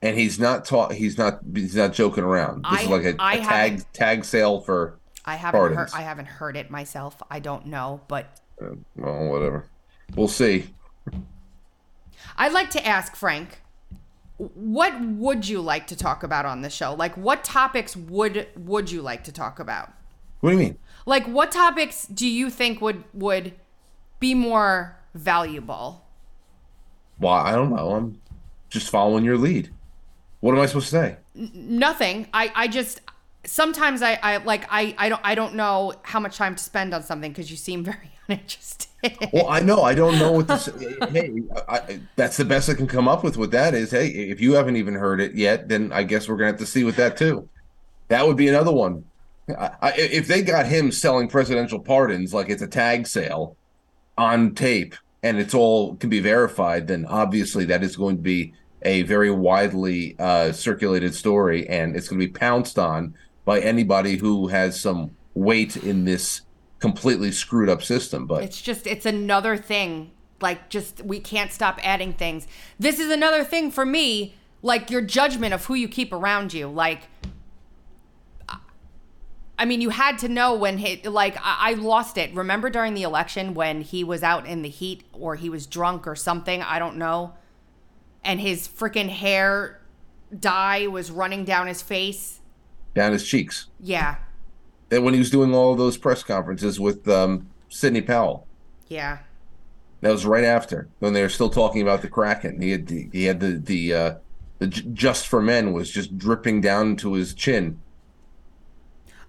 And 0.00 0.16
he's 0.16 0.38
not 0.38 0.64
taught. 0.64 0.92
He's 0.92 1.18
not. 1.18 1.40
He's 1.54 1.74
not 1.74 1.92
joking 1.92 2.24
around. 2.24 2.64
This 2.70 2.82
is 2.82 2.86
I- 2.88 2.90
like 2.90 3.04
a 3.04 3.12
tag 3.14 3.92
tag 3.92 4.24
sale 4.24 4.60
for 4.60 4.98
I 5.24 5.34
haven't 5.34 5.74
heard. 5.74 5.90
I 5.94 6.02
haven't 6.02 6.26
heard 6.26 6.56
it 6.56 6.70
myself. 6.70 7.20
I 7.30 7.40
don't 7.40 7.66
know, 7.66 8.00
but 8.08 8.40
Uh, 8.62 8.76
well, 8.96 9.28
whatever. 9.28 9.66
We'll 10.14 10.28
see. 10.28 10.72
I'd 12.36 12.52
like 12.52 12.70
to 12.70 12.86
ask 12.86 13.16
Frank, 13.16 13.60
what 14.36 15.00
would 15.00 15.48
you 15.48 15.60
like 15.60 15.86
to 15.88 15.96
talk 15.96 16.22
about 16.22 16.46
on 16.46 16.62
the 16.62 16.70
show? 16.70 16.94
Like 16.94 17.16
what 17.16 17.42
topics 17.42 17.96
would 17.96 18.46
would 18.56 18.90
you 18.90 19.02
like 19.02 19.24
to 19.24 19.32
talk 19.32 19.58
about? 19.58 19.92
What 20.40 20.50
do 20.50 20.56
you 20.56 20.62
mean? 20.62 20.78
Like 21.06 21.26
what 21.26 21.50
topics 21.50 22.06
do 22.06 22.26
you 22.26 22.48
think 22.50 22.80
would 22.80 23.02
would 23.12 23.54
be 24.20 24.34
more 24.34 24.96
valuable? 25.14 26.04
Well, 27.18 27.32
I 27.32 27.52
don't 27.52 27.70
know. 27.70 27.94
I'm 27.94 28.20
just 28.70 28.90
following 28.90 29.24
your 29.24 29.36
lead. 29.36 29.70
What 30.40 30.54
am 30.54 30.60
I 30.60 30.66
supposed 30.66 30.90
to 30.90 30.90
say? 30.90 31.16
N- 31.36 31.50
nothing. 31.54 32.28
I 32.32 32.52
I 32.54 32.68
just 32.68 33.00
sometimes 33.44 34.02
I 34.02 34.18
I 34.22 34.36
like 34.38 34.66
I 34.70 34.94
I 34.98 35.08
don't 35.08 35.20
I 35.24 35.34
don't 35.34 35.54
know 35.54 35.94
how 36.02 36.20
much 36.20 36.36
time 36.36 36.54
to 36.54 36.62
spend 36.62 36.94
on 36.94 37.02
something 37.02 37.30
because 37.30 37.50
you 37.50 37.56
seem 37.56 37.84
very 37.92 38.12
uninterested. 38.28 38.86
Well, 39.32 39.48
I 39.48 39.60
know 39.60 39.82
I 39.82 39.94
don't 39.94 40.18
know 40.18 40.32
what 40.32 40.48
this. 40.48 40.66
hey, 41.10 41.42
I, 41.68 41.76
I, 41.76 42.00
that's 42.16 42.36
the 42.36 42.44
best 42.44 42.68
I 42.68 42.74
can 42.74 42.88
come 42.88 43.06
up 43.08 43.22
with. 43.22 43.36
With 43.36 43.52
that 43.52 43.74
is, 43.74 43.92
hey, 43.92 44.08
if 44.08 44.40
you 44.40 44.54
haven't 44.54 44.76
even 44.76 44.94
heard 44.94 45.20
it 45.20 45.34
yet, 45.34 45.68
then 45.68 45.92
I 45.92 46.02
guess 46.02 46.28
we're 46.28 46.36
gonna 46.36 46.48
have 46.48 46.58
to 46.58 46.66
see 46.66 46.84
with 46.84 46.96
that 46.96 47.16
too. 47.16 47.48
That 48.08 48.26
would 48.26 48.36
be 48.36 48.48
another 48.48 48.72
one. 48.72 49.04
I, 49.56 49.94
if 49.96 50.26
they 50.26 50.42
got 50.42 50.66
him 50.66 50.92
selling 50.92 51.28
presidential 51.28 51.78
pardons 51.78 52.34
like 52.34 52.50
it's 52.50 52.60
a 52.60 52.66
tag 52.66 53.06
sale 53.06 53.56
on 54.18 54.54
tape 54.54 54.94
and 55.22 55.38
it's 55.38 55.54
all 55.54 55.96
can 55.96 56.10
be 56.10 56.20
verified, 56.20 56.86
then 56.86 57.06
obviously 57.06 57.64
that 57.66 57.82
is 57.82 57.96
going 57.96 58.16
to 58.16 58.22
be 58.22 58.52
a 58.82 59.02
very 59.02 59.30
widely 59.30 60.16
uh, 60.18 60.52
circulated 60.52 61.14
story, 61.14 61.68
and 61.68 61.96
it's 61.96 62.08
going 62.08 62.20
to 62.20 62.26
be 62.26 62.32
pounced 62.32 62.78
on 62.78 63.14
by 63.44 63.60
anybody 63.60 64.16
who 64.16 64.48
has 64.48 64.80
some 64.80 65.16
weight 65.34 65.76
in 65.76 66.04
this 66.04 66.42
completely 66.78 67.32
screwed 67.32 67.68
up 67.68 67.82
system. 67.82 68.26
But 68.26 68.44
It's 68.44 68.60
just 68.60 68.86
it's 68.86 69.06
another 69.06 69.56
thing. 69.56 70.12
Like 70.40 70.68
just 70.68 71.02
we 71.02 71.18
can't 71.18 71.50
stop 71.50 71.80
adding 71.82 72.12
things. 72.12 72.46
This 72.78 73.00
is 73.00 73.10
another 73.10 73.42
thing 73.42 73.70
for 73.70 73.84
me, 73.84 74.34
like 74.62 74.90
your 74.90 75.00
judgment 75.00 75.54
of 75.54 75.64
who 75.66 75.74
you 75.74 75.88
keep 75.88 76.12
around 76.12 76.52
you. 76.52 76.68
Like 76.68 77.08
I 79.58 79.64
mean, 79.64 79.80
you 79.80 79.90
had 79.90 80.18
to 80.18 80.28
know 80.28 80.54
when 80.54 80.78
he 80.78 81.02
like 81.08 81.36
I, 81.38 81.70
I 81.70 81.74
lost 81.74 82.16
it. 82.16 82.32
Remember 82.32 82.70
during 82.70 82.94
the 82.94 83.02
election 83.02 83.54
when 83.54 83.80
he 83.80 84.04
was 84.04 84.22
out 84.22 84.46
in 84.46 84.62
the 84.62 84.68
heat 84.68 85.02
or 85.12 85.34
he 85.34 85.50
was 85.50 85.66
drunk 85.66 86.06
or 86.06 86.14
something, 86.14 86.62
I 86.62 86.78
don't 86.78 86.96
know. 86.96 87.34
And 88.24 88.40
his 88.40 88.66
freaking 88.68 89.08
hair 89.08 89.80
dye 90.38 90.86
was 90.86 91.10
running 91.10 91.44
down 91.44 91.66
his 91.66 91.80
face. 91.82 92.40
down 92.94 93.12
his 93.12 93.26
cheeks. 93.26 93.66
Yeah. 93.80 94.16
And 94.90 95.04
when 95.04 95.14
he 95.14 95.20
was 95.20 95.30
doing 95.30 95.54
all 95.54 95.72
of 95.72 95.78
those 95.78 95.96
press 95.96 96.22
conferences 96.22 96.80
with 96.80 97.06
um, 97.08 97.48
Sidney 97.68 98.00
Powell, 98.02 98.46
Yeah. 98.88 99.18
that 100.00 100.10
was 100.10 100.26
right 100.26 100.44
after 100.44 100.88
when 100.98 101.12
they 101.12 101.22
were 101.22 101.28
still 101.28 101.50
talking 101.50 101.82
about 101.82 102.02
the 102.02 102.08
Kraken. 102.08 102.60
He 102.60 102.70
had 102.72 102.86
the, 102.86 103.08
he 103.12 103.24
had 103.24 103.40
the 103.40 103.52
the 103.58 103.94
uh, 103.94 104.14
the 104.58 104.66
J- 104.68 104.88
Just 104.92 105.26
for 105.28 105.40
Men 105.42 105.72
was 105.72 105.90
just 105.90 106.16
dripping 106.18 106.60
down 106.60 106.96
to 106.96 107.12
his 107.14 107.34
chin. 107.34 107.80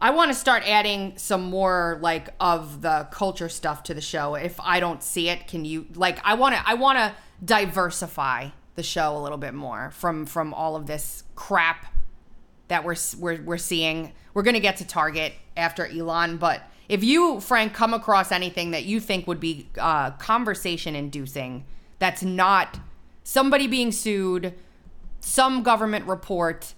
I 0.01 0.11
want 0.11 0.31
to 0.31 0.35
start 0.35 0.63
adding 0.65 1.13
some 1.17 1.43
more 1.49 1.99
like 2.01 2.29
of 2.39 2.81
the 2.81 3.07
culture 3.11 3.49
stuff 3.49 3.83
to 3.83 3.93
the 3.93 4.01
show. 4.01 4.35
If 4.35 4.57
I 4.61 4.79
don't 4.79 5.03
see 5.03 5.27
it, 5.29 5.45
can 5.47 5.65
you 5.65 5.87
like 5.93 6.19
I 6.23 6.35
want 6.35 6.55
to 6.55 6.61
I 6.65 6.73
want 6.75 6.97
to 6.99 7.13
diversify 7.43 8.49
the 8.79 8.83
show 8.83 9.17
a 9.17 9.19
little 9.19 9.37
bit 9.37 9.53
more 9.53 9.91
from 9.91 10.25
from 10.25 10.53
all 10.53 10.77
of 10.77 10.87
this 10.87 11.25
crap 11.35 11.93
that 12.69 12.85
we're 12.85 12.95
we're 13.19 13.41
we're 13.41 13.57
seeing. 13.57 14.13
We're 14.33 14.43
going 14.43 14.53
to 14.53 14.61
get 14.61 14.77
to 14.77 14.87
Target 14.87 15.33
after 15.57 15.85
Elon, 15.85 16.37
but 16.37 16.61
if 16.87 17.03
you 17.03 17.41
Frank 17.41 17.73
come 17.73 17.93
across 17.93 18.31
anything 18.31 18.71
that 18.71 18.85
you 18.85 19.01
think 19.01 19.27
would 19.27 19.41
be 19.41 19.67
uh, 19.77 20.11
conversation 20.11 20.95
inducing 20.95 21.65
that's 21.99 22.23
not 22.23 22.79
somebody 23.23 23.67
being 23.67 23.91
sued, 23.91 24.53
some 25.19 25.61
government 25.61 26.07
report 26.07 26.73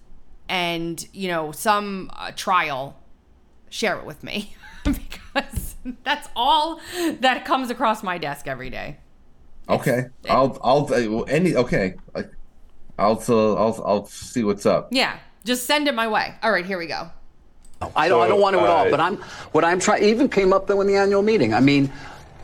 and, 0.49 1.07
you 1.13 1.27
know, 1.27 1.51
some 1.51 2.09
uh, 2.13 2.31
trial 2.35 2.97
share 3.69 3.99
it 3.99 4.05
with 4.05 4.23
me 4.23 4.55
because 4.83 5.75
that's 6.03 6.27
all 6.35 6.81
that 7.19 7.45
comes 7.45 7.69
across 7.69 8.01
my 8.03 8.17
desk 8.17 8.47
every 8.47 8.69
day. 8.69 8.97
Okay, 9.71 10.07
I'll 10.29 10.59
I'll 10.61 10.93
uh, 10.93 11.21
any 11.23 11.55
okay. 11.55 11.95
I, 12.13 12.25
I'll 12.99 13.23
uh, 13.27 13.53
I'll 13.55 13.83
I'll 13.85 14.05
see 14.05 14.43
what's 14.43 14.65
up. 14.65 14.89
Yeah, 14.91 15.17
just 15.45 15.65
send 15.65 15.87
it 15.87 15.95
my 15.95 16.07
way. 16.07 16.35
All 16.43 16.51
right, 16.51 16.65
here 16.65 16.77
we 16.77 16.87
go. 16.87 17.09
I 17.95 18.09
don't, 18.09 18.21
I 18.21 18.27
don't 18.27 18.41
want 18.41 18.55
to 18.55 18.59
at 18.61 18.67
all, 18.67 18.87
uh, 18.87 18.91
but 18.91 18.99
I'm 18.99 19.17
what 19.53 19.63
I'm 19.63 19.79
trying. 19.79 20.03
Even 20.03 20.29
came 20.29 20.53
up 20.53 20.67
though 20.67 20.81
in 20.81 20.87
the 20.87 20.97
annual 20.97 21.23
meeting. 21.23 21.53
I 21.53 21.61
mean, 21.61 21.91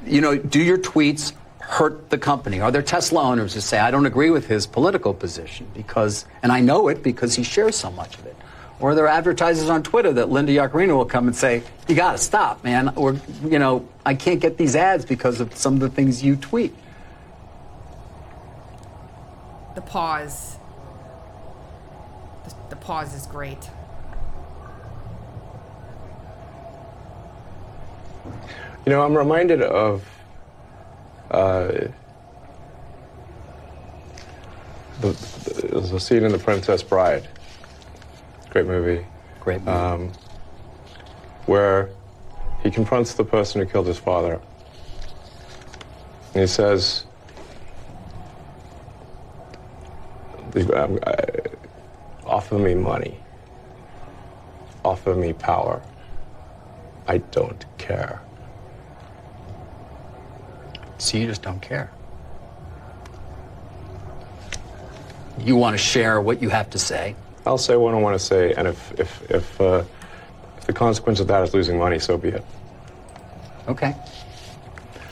you 0.06 0.22
know, 0.22 0.38
do 0.38 0.62
your 0.62 0.78
tweets 0.78 1.34
hurt 1.60 2.10
the 2.10 2.18
company? 2.18 2.62
Are 2.62 2.72
there 2.72 2.82
Tesla 2.82 3.22
owners 3.22 3.54
who 3.54 3.60
say 3.60 3.78
I 3.78 3.92
don't 3.92 4.06
agree 4.06 4.30
with 4.30 4.48
his 4.48 4.66
political 4.66 5.14
position 5.14 5.68
because, 5.74 6.26
and 6.42 6.52
I 6.52 6.62
know 6.62 6.88
it 6.88 7.04
because 7.04 7.36
he 7.36 7.44
shares 7.44 7.76
so 7.76 7.92
much 7.92 8.18
of 8.18 8.26
it? 8.26 8.38
Or 8.80 8.92
are 8.92 8.96
there 8.96 9.08
advertisers 9.08 9.70
on 9.70 9.84
Twitter 9.84 10.14
that 10.14 10.30
Linda 10.30 10.54
Yaccarino 10.54 10.96
will 10.96 11.06
come 11.06 11.28
and 11.28 11.36
say, 11.36 11.64
"You 11.88 11.96
got 11.96 12.14
to 12.14 12.18
stop, 12.18 12.64
man," 12.64 12.94
or 12.96 13.18
you 13.44 13.60
know, 13.60 13.88
I 14.06 14.14
can't 14.14 14.40
get 14.40 14.58
these 14.58 14.76
ads 14.76 15.04
because 15.04 15.42
of 15.42 15.56
some 15.56 15.74
of 15.74 15.80
the 15.82 15.90
things 15.90 16.24
you 16.24 16.36
tweet. 16.38 16.74
The 19.78 19.84
pause. 19.84 20.58
The, 22.46 22.56
the 22.72 22.76
pause 22.78 23.14
is 23.14 23.28
great. 23.28 23.70
You 28.88 28.92
know, 28.92 29.04
I'm 29.04 29.16
reminded 29.16 29.62
of 29.62 30.04
uh, 31.30 31.68
the, 35.00 35.12
the, 35.12 35.80
the 35.80 36.00
scene 36.00 36.24
in 36.24 36.32
The 36.32 36.40
Princess 36.40 36.82
Bride. 36.82 37.28
Great 38.50 38.66
movie. 38.66 39.06
Great 39.42 39.60
movie. 39.60 39.78
Um, 39.78 40.12
where 41.46 41.92
he 42.64 42.72
confronts 42.72 43.14
the 43.14 43.24
person 43.24 43.62
who 43.62 43.68
killed 43.68 43.86
his 43.86 44.00
father. 44.00 44.42
And 46.34 46.42
he 46.42 46.48
says, 46.48 47.06
um, 50.37 50.37
uh, 50.37 50.37
offer 52.26 52.58
me 52.58 52.76
money. 52.76 53.20
Offer 54.84 55.16
me 55.16 55.34
power. 55.34 55.82
I 57.08 57.20
don't 57.20 57.66
care. 57.78 58.22
So 60.98 61.18
you 61.18 61.28
just 61.28 61.42
don't 61.42 61.62
care. 61.62 61.92
You 65.40 65.56
want 65.56 65.76
to 65.76 65.78
share 65.78 66.20
what 66.20 66.42
you 66.42 66.50
have 66.50 66.70
to 66.72 66.80
say. 66.80 67.16
I'll 67.46 67.58
say 67.58 67.76
what 67.78 67.94
I 67.94 67.98
want 67.98 68.20
to 68.20 68.26
say, 68.26 68.54
and 68.54 68.68
if 68.68 69.00
if 69.00 69.32
if, 69.32 69.62
uh, 69.62 69.84
if 70.58 70.66
the 70.66 70.74
consequence 70.74 71.20
of 71.20 71.28
that 71.28 71.44
is 71.44 71.54
losing 71.54 71.78
money, 71.78 72.00
so 72.00 72.18
be 72.18 72.30
it. 72.30 72.44
Okay. 73.68 73.96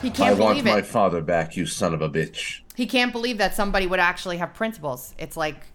He 0.02 0.08
I 0.08 0.10
can't 0.10 0.38
want 0.38 0.58
believe 0.58 0.64
my 0.64 0.78
it. 0.78 0.86
father 0.86 1.22
back, 1.22 1.56
you 1.56 1.64
son 1.66 1.94
of 1.94 2.02
a 2.02 2.10
bitch. 2.10 2.60
He 2.76 2.86
can't 2.86 3.10
believe 3.10 3.38
that 3.38 3.54
somebody 3.54 3.86
would 3.86 4.00
actually 4.00 4.36
have 4.36 4.52
principles. 4.52 5.14
It's 5.18 5.36
like 5.36 5.66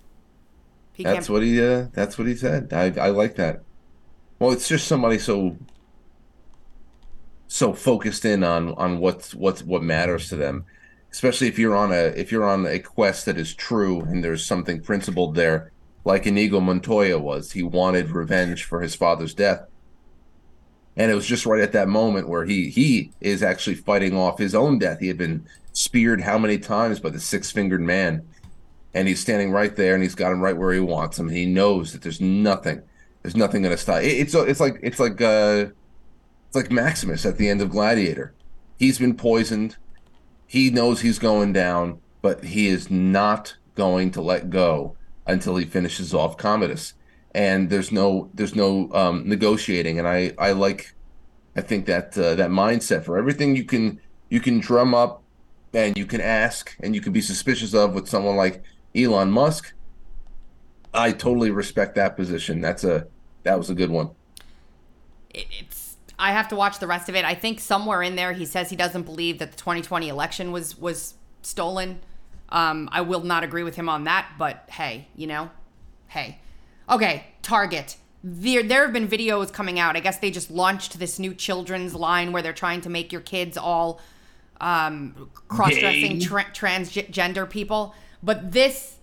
he 0.94 1.04
That's 1.04 1.16
can't. 1.16 1.30
what 1.30 1.42
he. 1.42 1.60
Uh, 1.60 1.88
that's 1.94 2.18
what 2.18 2.28
he 2.28 2.36
said. 2.36 2.72
I 2.72 2.94
I 3.00 3.10
like 3.10 3.36
that. 3.38 3.64
Well, 4.38 4.52
it's 4.52 4.68
just 4.68 4.88
somebody 4.88 5.18
so 5.18 5.58
so 7.48 7.74
focused 7.74 8.24
in 8.24 8.44
on 8.44 8.76
on 8.76 9.00
what's 9.00 9.34
what's 9.34 9.64
what 9.64 9.82
matters 9.82 10.30
to 10.30 10.36
them, 10.36 10.66
especially 11.12 11.48
if 11.48 11.58
you're 11.58 11.76
on 11.76 11.92
a 11.92 12.14
if 12.16 12.32
you're 12.32 12.48
on 12.48 12.68
a 12.68 12.78
quest 12.78 13.26
that 13.26 13.38
is 13.38 13.56
true 13.56 14.02
and 14.02 14.24
there's 14.24 14.46
something 14.46 14.80
principled 14.80 15.34
there, 15.34 15.72
like 16.06 16.28
Inigo 16.28 16.60
Montoya 16.60 17.18
was. 17.18 17.54
He 17.54 17.64
wanted 17.64 18.12
revenge 18.12 18.64
for 18.64 18.82
his 18.82 18.94
father's 18.94 19.34
death, 19.34 19.62
and 20.96 21.10
it 21.12 21.16
was 21.16 21.26
just 21.26 21.48
right 21.48 21.62
at 21.62 21.72
that 21.72 21.88
moment 21.88 22.30
where 22.30 22.46
he 22.46 22.70
he 22.70 23.12
is 23.22 23.42
actually 23.42 23.76
fighting 23.76 24.16
off 24.16 24.38
his 24.38 24.54
own 24.54 24.78
death. 24.78 25.00
He 25.00 25.08
had 25.08 25.18
been 25.18 25.48
speared 25.74 26.22
how 26.22 26.38
many 26.38 26.58
times 26.58 27.00
by 27.00 27.10
the 27.10 27.20
six 27.20 27.52
fingered 27.52 27.82
man, 27.82 28.28
and 28.94 29.08
he's 29.08 29.20
standing 29.20 29.52
right 29.52 29.76
there, 29.76 29.94
and 29.94 30.04
he's 30.04 30.16
got 30.16 30.32
him 30.32 30.42
right 30.42 30.58
where 30.58 30.74
he 30.74 30.80
wants 30.80 31.18
him. 31.18 31.30
He 31.30 31.46
knows 31.46 31.94
that 31.94 32.02
there's 32.02 32.22
nothing, 32.22 32.82
there's 33.22 33.36
nothing 33.36 33.62
going 33.62 33.76
to 33.76 33.82
stop. 33.82 34.02
It, 34.02 34.08
it's 34.08 34.34
it's 34.34 34.60
like 34.60 34.80
it's 34.82 35.00
like 35.00 35.22
uh, 35.22 35.68
it's 36.48 36.56
like 36.56 36.72
Maximus 36.72 37.26
at 37.26 37.38
the 37.38 37.50
end 37.50 37.62
of 37.62 37.70
Gladiator. 37.70 38.34
He's 38.78 39.00
been 39.00 39.16
poisoned. 39.16 39.78
He 40.48 40.70
knows 40.70 41.02
he's 41.02 41.20
going 41.20 41.54
down, 41.54 42.00
but 42.22 42.44
he 42.44 42.68
is 42.68 42.92
not 42.92 43.56
going 43.76 44.12
to 44.12 44.22
let 44.22 44.50
go 44.50 44.98
until 45.28 45.56
he 45.56 45.66
finishes 45.66 46.14
off 46.14 46.38
Commodus. 46.38 46.94
And 47.34 47.70
there's 47.70 47.92
no 47.92 48.30
there's 48.34 48.56
no 48.56 48.92
um, 48.94 49.28
negotiating. 49.28 50.00
And 50.00 50.08
I 50.08 50.34
I 50.38 50.52
like 50.52 50.94
I 51.56 51.62
think 51.62 51.86
that 51.86 52.18
uh, 52.18 52.36
that 52.36 52.50
mindset 52.50 53.06
for 53.06 53.18
everything 53.18 53.56
you 53.56 53.64
can 53.64 54.02
you 54.30 54.42
can 54.42 54.60
drum 54.60 54.94
up 54.94 55.21
and 55.74 55.98
you 55.98 56.06
can 56.06 56.22
ask 56.22 56.76
and 56.82 56.94
you 56.96 57.02
can 57.02 57.14
be 57.14 57.22
suspicious 57.22 57.74
of 57.74 57.94
with 57.94 58.08
someone 58.08 58.36
like 58.36 58.64
Elon 58.96 59.32
Musk. 59.32 59.74
I 60.94 61.12
totally 61.12 61.52
respect 61.52 61.96
that 61.96 62.16
position. 62.16 62.62
That's 62.62 62.84
a 62.84 63.08
that 63.44 63.58
was 63.58 63.70
a 63.70 63.76
good 63.76 63.90
one. 63.90 64.12
It's. 65.30 65.98
I 66.20 66.34
have 66.34 66.50
to 66.50 66.56
watch 66.56 66.78
the 66.78 66.86
rest 66.86 67.10
of 67.10 67.16
it. 67.16 67.26
I 67.26 67.34
think 67.34 67.60
somewhere 67.60 68.04
in 68.04 68.16
there 68.16 68.34
he 68.34 68.46
says 68.46 68.70
he 68.70 68.76
doesn't 68.76 69.04
believe 69.04 69.40
that 69.40 69.52
the 69.52 69.58
2020 69.58 70.10
election 70.10 70.52
was 70.52 70.78
was 70.78 71.16
stolen. 71.42 72.02
Um, 72.50 72.90
I 72.92 73.02
will 73.02 73.22
not 73.22 73.44
agree 73.44 73.64
with 73.64 73.76
him 73.76 73.88
on 73.88 74.04
that, 74.04 74.34
but 74.38 74.66
hey, 74.70 75.08
you 75.16 75.26
know, 75.26 75.50
hey, 76.08 76.40
okay, 76.90 77.28
Target. 77.42 77.96
There, 78.24 78.62
there 78.62 78.84
have 78.84 78.94
been 78.94 79.08
videos 79.08 79.52
coming 79.52 79.80
out. 79.80 79.96
I 79.96 80.00
guess 80.00 80.20
they 80.20 80.30
just 80.30 80.52
launched 80.52 81.00
this 81.00 81.18
new 81.18 81.34
children's 81.34 81.96
line 81.96 82.32
where 82.32 82.44
they're 82.44 82.54
trying 82.54 82.82
to 82.82 82.90
make 82.90 83.12
your 83.12 83.22
kids 83.22 83.58
all 83.58 84.00
um, 84.62 85.30
cross-dressing 85.50 86.22
tra- 86.22 86.52
transgender 86.52 87.50
people. 87.50 87.94
But 88.24 88.52
this 88.52 88.96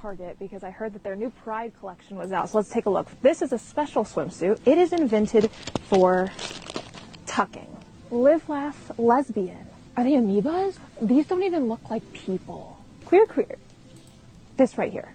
Target 0.00 0.38
because 0.38 0.64
I 0.64 0.70
heard 0.70 0.94
that 0.94 1.02
their 1.02 1.16
new 1.16 1.28
Pride 1.28 1.72
collection 1.78 2.16
was 2.16 2.32
out. 2.32 2.48
So 2.48 2.56
let's 2.56 2.70
take 2.70 2.86
a 2.86 2.90
look. 2.90 3.08
This 3.20 3.42
is 3.42 3.52
a 3.52 3.58
special 3.58 4.04
swimsuit. 4.04 4.58
It 4.64 4.78
is 4.78 4.94
invented 4.94 5.50
for 5.88 6.30
tucking. 7.26 7.66
Live, 8.10 8.48
laugh, 8.48 8.90
lesbian. 8.96 9.66
Are 9.98 10.04
they 10.04 10.12
amoebas? 10.12 10.78
These 11.02 11.26
don't 11.26 11.42
even 11.42 11.68
look 11.68 11.90
like 11.90 12.10
people. 12.14 12.78
Queer, 13.04 13.26
queer. 13.26 13.56
This 14.56 14.78
right 14.78 14.90
here. 14.90 15.12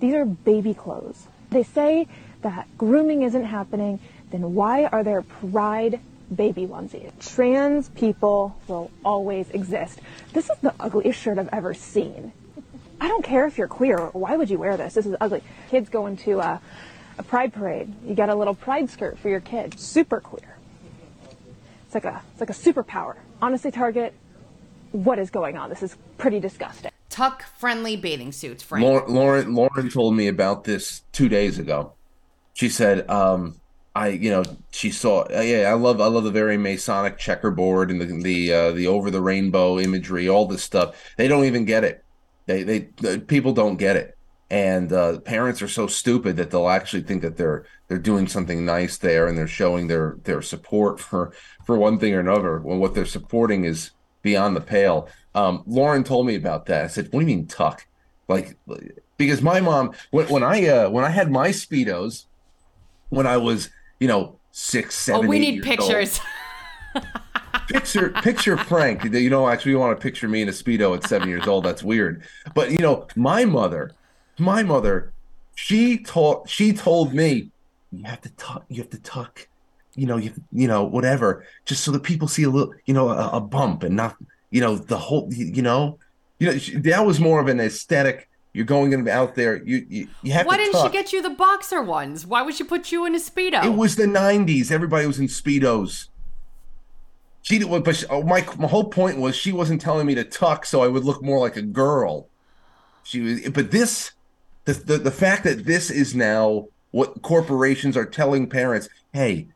These 0.00 0.14
are 0.14 0.24
baby 0.24 0.74
clothes. 0.74 1.28
They 1.50 1.62
say 1.62 2.08
that 2.42 2.66
grooming 2.76 3.22
isn't 3.22 3.44
happening. 3.44 4.00
Then 4.30 4.54
why 4.54 4.86
are 4.86 5.04
there 5.04 5.22
Pride 5.22 6.00
baby 6.34 6.66
onesie. 6.66 7.10
Trans 7.20 7.88
people 7.90 8.56
will 8.68 8.90
always 9.04 9.48
exist. 9.50 10.00
This 10.32 10.50
is 10.50 10.58
the 10.58 10.74
ugliest 10.80 11.20
shirt 11.20 11.38
I've 11.38 11.48
ever 11.52 11.74
seen. 11.74 12.32
I 13.00 13.08
don't 13.08 13.22
care 13.24 13.46
if 13.46 13.58
you're 13.58 13.68
queer. 13.68 13.98
Why 14.12 14.36
would 14.36 14.50
you 14.50 14.58
wear 14.58 14.76
this? 14.76 14.94
This 14.94 15.06
is 15.06 15.14
ugly. 15.20 15.42
Kids 15.70 15.88
going 15.88 16.16
to 16.18 16.40
a, 16.40 16.60
a 17.18 17.22
pride 17.22 17.52
parade. 17.52 17.92
You 18.06 18.14
get 18.14 18.28
a 18.28 18.34
little 18.34 18.54
pride 18.54 18.88
skirt 18.90 19.18
for 19.18 19.28
your 19.28 19.40
kid. 19.40 19.78
Super 19.78 20.20
queer. 20.20 20.56
It's 21.84 21.94
like 21.94 22.04
a 22.06 22.22
it's 22.32 22.40
like 22.40 22.50
a 22.50 22.52
superpower. 22.54 23.16
Honestly, 23.40 23.70
Target, 23.70 24.14
what 24.92 25.18
is 25.18 25.30
going 25.30 25.56
on? 25.56 25.68
This 25.68 25.82
is 25.82 25.96
pretty 26.18 26.40
disgusting. 26.40 26.90
tuck 27.10 27.44
friendly 27.58 27.96
bathing 27.96 28.32
suits, 28.32 28.62
Frank. 28.62 28.82
Lauren, 28.82 29.14
Lauren 29.14 29.54
Lauren 29.54 29.90
told 29.90 30.16
me 30.16 30.26
about 30.26 30.64
this 30.64 31.02
two 31.12 31.28
days 31.28 31.58
ago. 31.58 31.92
She 32.54 32.70
said, 32.70 33.08
um, 33.10 33.60
"I, 33.96 34.08
you 34.08 34.28
know, 34.28 34.44
she 34.72 34.90
saw. 34.90 35.22
Uh, 35.34 35.40
yeah, 35.40 35.70
I 35.70 35.72
love, 35.72 36.02
I 36.02 36.06
love 36.06 36.24
the 36.24 36.30
very 36.30 36.58
Masonic 36.58 37.16
checkerboard 37.16 37.90
and 37.90 37.98
the 37.98 38.04
the 38.04 38.52
uh, 38.52 38.70
the 38.72 38.86
over 38.86 39.10
the 39.10 39.22
rainbow 39.22 39.78
imagery, 39.78 40.28
all 40.28 40.46
this 40.46 40.62
stuff. 40.62 41.14
They 41.16 41.28
don't 41.28 41.46
even 41.46 41.64
get 41.64 41.82
it. 41.82 42.04
They 42.44 42.62
they 42.62 42.78
the, 43.00 43.20
people 43.20 43.54
don't 43.54 43.78
get 43.78 43.96
it, 43.96 44.18
and 44.50 44.92
uh, 44.92 45.20
parents 45.20 45.62
are 45.62 45.68
so 45.68 45.86
stupid 45.86 46.36
that 46.36 46.50
they'll 46.50 46.68
actually 46.68 47.04
think 47.04 47.22
that 47.22 47.38
they're 47.38 47.64
they're 47.88 47.98
doing 47.98 48.28
something 48.28 48.66
nice 48.66 48.98
there 48.98 49.28
and 49.28 49.38
they're 49.38 49.48
showing 49.48 49.86
their 49.86 50.18
their 50.24 50.42
support 50.42 51.00
for 51.00 51.32
for 51.64 51.78
one 51.78 51.98
thing 51.98 52.12
or 52.12 52.20
another 52.20 52.58
when 52.58 52.78
what 52.78 52.94
they're 52.94 53.06
supporting 53.06 53.64
is 53.64 53.92
beyond 54.20 54.54
the 54.54 54.60
pale. 54.60 55.08
Um, 55.34 55.62
Lauren 55.66 56.04
told 56.04 56.26
me 56.26 56.34
about 56.34 56.66
that. 56.66 56.84
I 56.84 56.88
said, 56.88 57.06
"What 57.12 57.20
do 57.20 57.26
you 57.26 57.34
mean 57.34 57.46
tuck?" 57.46 57.86
Like 58.28 58.58
because 59.16 59.40
my 59.40 59.62
mom 59.62 59.92
when 60.10 60.26
when 60.26 60.42
I 60.42 60.66
uh, 60.66 60.90
when 60.90 61.04
I 61.04 61.10
had 61.10 61.30
my 61.30 61.48
speedos 61.48 62.26
when 63.08 63.26
I 63.26 63.36
was 63.36 63.70
you 64.00 64.08
know 64.08 64.38
six 64.52 65.08
oh, 65.08 65.12
seven. 65.12 65.28
we 65.28 65.36
eight 65.36 65.40
need 65.40 65.62
pictures. 65.62 66.20
picture 67.68 68.10
picture 68.22 68.56
Frank. 68.56 69.04
You 69.04 69.30
know, 69.30 69.48
actually, 69.48 69.72
you 69.72 69.78
want 69.78 69.98
to 69.98 70.02
picture 70.02 70.28
me 70.28 70.42
in 70.42 70.48
a 70.48 70.52
speedo 70.52 70.96
at 70.96 71.04
seven 71.04 71.28
years 71.28 71.46
old. 71.46 71.64
That's 71.64 71.82
weird. 71.82 72.22
But 72.54 72.70
you 72.70 72.78
know, 72.78 73.06
my 73.16 73.44
mother, 73.44 73.92
my 74.38 74.62
mother, 74.62 75.12
she 75.54 75.98
taught 75.98 76.48
she 76.48 76.72
told 76.72 77.14
me 77.14 77.50
you 77.92 78.04
have 78.04 78.20
to 78.22 78.30
tuck. 78.30 78.64
You 78.68 78.82
have 78.82 78.90
to 78.90 79.00
tuck. 79.00 79.48
You 79.94 80.06
know, 80.06 80.16
you 80.16 80.32
you 80.52 80.68
know 80.68 80.84
whatever, 80.84 81.46
just 81.64 81.84
so 81.84 81.90
that 81.92 82.02
people 82.02 82.28
see 82.28 82.42
a 82.42 82.50
little, 82.50 82.74
you 82.84 82.94
know, 82.94 83.08
a, 83.08 83.30
a 83.36 83.40
bump 83.40 83.82
and 83.82 83.96
not, 83.96 84.16
you 84.50 84.60
know, 84.60 84.76
the 84.76 84.98
whole, 84.98 85.28
you, 85.32 85.46
you 85.46 85.62
know, 85.62 85.98
you 86.38 86.48
know, 86.48 86.58
she, 86.58 86.76
that 86.76 87.06
was 87.06 87.18
more 87.18 87.40
of 87.40 87.48
an 87.48 87.60
aesthetic. 87.60 88.28
You're 88.56 88.64
going 88.64 88.94
in 88.94 89.06
out 89.06 89.34
there. 89.34 89.62
You 89.62 89.84
you, 89.86 90.08
you 90.22 90.32
have 90.32 90.46
Why 90.46 90.56
to 90.56 90.62
didn't 90.62 90.80
tuck. 90.80 90.90
she 90.90 90.92
get 90.96 91.12
you 91.12 91.20
the 91.20 91.28
boxer 91.28 91.82
ones? 91.82 92.24
Why 92.24 92.40
would 92.40 92.54
she 92.54 92.64
put 92.64 92.90
you 92.90 93.04
in 93.04 93.14
a 93.14 93.18
speedo? 93.18 93.62
It 93.62 93.74
was 93.76 93.96
the 93.96 94.06
'90s. 94.06 94.70
Everybody 94.70 95.06
was 95.06 95.18
in 95.18 95.26
speedos. 95.26 96.08
She 97.42 97.58
did, 97.58 97.68
but 97.84 97.96
she, 97.96 98.06
oh, 98.06 98.22
my 98.22 98.46
my 98.56 98.66
whole 98.66 98.88
point 98.88 99.18
was 99.18 99.36
she 99.36 99.52
wasn't 99.52 99.82
telling 99.82 100.06
me 100.06 100.14
to 100.14 100.24
tuck 100.24 100.64
so 100.64 100.82
I 100.82 100.88
would 100.88 101.04
look 101.04 101.22
more 101.22 101.38
like 101.38 101.58
a 101.58 101.62
girl. 101.62 102.28
She 103.02 103.20
was, 103.20 103.48
but 103.50 103.72
this, 103.72 104.12
the 104.64 104.72
the, 104.72 104.96
the 104.96 105.10
fact 105.10 105.44
that 105.44 105.66
this 105.66 105.90
is 105.90 106.14
now 106.14 106.68
what 106.92 107.20
corporations 107.20 107.94
are 107.94 108.06
telling 108.06 108.48
parents, 108.48 108.88
"Hey, 109.12 109.48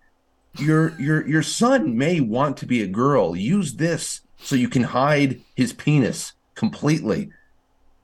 your 0.59 0.91
your 1.01 1.27
your 1.27 1.43
son 1.43 1.97
may 1.97 2.21
want 2.21 2.59
to 2.59 2.67
be 2.67 2.83
a 2.83 2.87
girl. 2.87 3.35
Use 3.35 3.77
this 3.77 4.21
so 4.37 4.57
you 4.57 4.69
can 4.69 4.83
hide 4.83 5.41
his 5.57 5.73
penis 5.73 6.35
completely." 6.55 7.31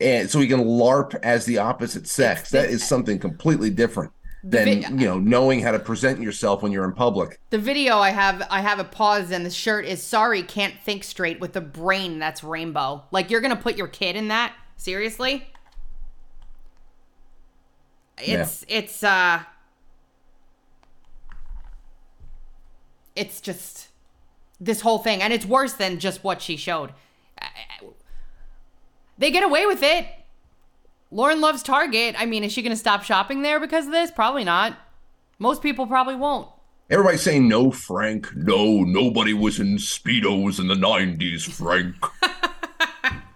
And 0.01 0.31
so 0.31 0.41
he 0.41 0.49
can 0.49 0.61
LARP 0.61 1.19
as 1.23 1.47
the 1.47 1.59
opposite 1.59 2.07
sex. 2.07 2.51
That 2.51 2.69
is 2.69 2.87
something 2.87 3.19
completely 3.19 3.71
different 3.71 4.13
than 4.45 4.99
you 4.99 5.07
know 5.07 5.19
knowing 5.19 5.61
how 5.61 5.73
to 5.73 5.79
present 5.79 6.21
yourself 6.21 6.63
when 6.63 6.71
you're 6.71 6.85
in 6.85 6.93
public. 6.93 7.41
The 7.51 7.59
video 7.59 7.97
I 7.99 8.11
have 8.11 8.47
I 8.51 8.61
have 8.61 8.79
a 8.79 8.85
pause 8.85 9.31
and 9.31 9.45
the 9.45 9.51
shirt 9.51 9.85
is 9.87 10.03
sorry 10.03 10.43
can't 10.43 10.75
think 10.85 11.03
straight 11.03 11.41
with 11.41 11.53
the 11.53 11.61
brain 11.61 12.19
that's 12.19 12.45
rainbow. 12.45 13.05
Like 13.11 13.31
you're 13.31 13.41
gonna 13.41 13.57
put 13.57 13.77
your 13.77 13.89
kid 13.89 14.15
in 14.17 14.29
that? 14.29 14.55
Seriously? 14.77 15.49
It's 18.19 18.65
yeah. 18.69 18.79
it's 18.79 19.03
uh 19.03 19.43
it's 23.17 23.41
just 23.41 23.89
this 24.61 24.83
whole 24.83 24.99
thing 24.99 25.23
and 25.23 25.33
it's 25.33 25.47
worse 25.47 25.73
than 25.73 25.99
just 25.99 26.23
what 26.23 26.41
she 26.41 26.57
showed. 26.57 26.93
They 29.19 29.31
get 29.31 29.43
away 29.43 29.67
with 29.67 29.83
it. 29.83 30.07
Lauren 31.11 31.41
loves 31.41 31.63
Target. 31.63 32.15
I 32.19 32.27
mean, 32.27 32.45
is 32.45 32.53
she 32.53 32.63
going 32.63 32.73
to 32.73 32.77
stop 32.77 33.03
shopping 33.03 33.43
there 33.43 33.61
because 33.61 33.87
of 33.87 33.93
this? 33.93 34.11
Probably 34.11 34.45
not. 34.45 34.77
Most 35.39 35.63
people 35.63 35.87
probably 35.87 36.17
won't. 36.17 36.49
Everybody's 36.89 37.23
saying 37.23 37.49
no, 37.49 37.71
Frank. 37.71 38.35
No, 38.37 38.83
nobody 38.85 39.35
was 39.35 39.59
in 39.59 39.77
speedos 39.77 40.61
in 40.61 40.69
the 40.69 40.75
'90s, 40.75 41.43
Frank. 41.51 41.97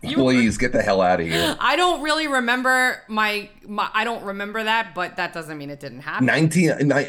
Please 0.02 0.56
get 0.56 0.72
the 0.72 0.82
hell 0.82 1.02
out 1.02 1.20
of 1.20 1.26
here. 1.26 1.56
I 1.60 1.76
don't 1.76 2.00
really 2.00 2.26
remember 2.26 3.02
my, 3.08 3.50
my 3.66 3.90
I 3.92 4.04
don't 4.04 4.24
remember 4.24 4.62
that, 4.64 4.94
but 4.94 5.16
that 5.16 5.32
doesn't 5.32 5.58
mean 5.58 5.68
it 5.68 5.80
didn't 5.80 6.00
happen. 6.00 6.26
19 6.26 6.92
I 6.92 7.04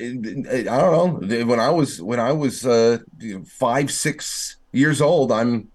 don't 0.63 1.29
know. 1.29 1.45
When 1.45 1.59
I 1.59 1.69
was 1.69 2.01
when 2.01 2.19
I 2.19 2.31
was 2.33 2.65
uh 2.65 2.97
5 3.45 3.91
6 3.91 4.55
years 4.73 5.01
old, 5.01 5.31
I'm 5.31 5.69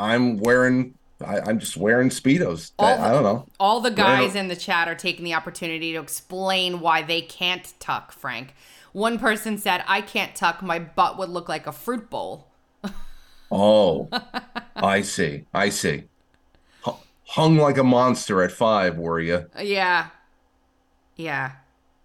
I'm 0.00 0.38
wearing 0.38 0.94
I, 1.24 1.48
am 1.48 1.58
just 1.58 1.76
wearing 1.76 2.08
speedos. 2.08 2.72
All 2.78 2.86
I, 2.86 3.08
I 3.08 3.12
don't 3.12 3.22
know. 3.22 3.46
All 3.58 3.80
the 3.80 3.90
guys 3.90 4.34
in 4.34 4.48
the 4.48 4.56
chat 4.56 4.88
are 4.88 4.94
taking 4.94 5.24
the 5.24 5.34
opportunity 5.34 5.92
to 5.92 6.00
explain 6.00 6.80
why 6.80 7.02
they 7.02 7.20
can't 7.20 7.72
tuck. 7.78 8.12
Frank, 8.12 8.54
one 8.92 9.18
person 9.18 9.58
said, 9.58 9.84
"I 9.86 10.00
can't 10.00 10.34
tuck. 10.34 10.62
My 10.62 10.78
butt 10.78 11.18
would 11.18 11.28
look 11.28 11.48
like 11.48 11.66
a 11.66 11.72
fruit 11.72 12.10
bowl." 12.10 12.48
oh, 13.50 14.08
I 14.76 15.02
see. 15.02 15.46
I 15.52 15.68
see. 15.68 16.04
H- 16.86 16.94
hung 17.26 17.56
like 17.56 17.78
a 17.78 17.84
monster 17.84 18.42
at 18.42 18.52
five, 18.52 18.96
were 18.98 19.20
you? 19.20 19.46
Yeah, 19.60 20.08
yeah. 21.16 21.52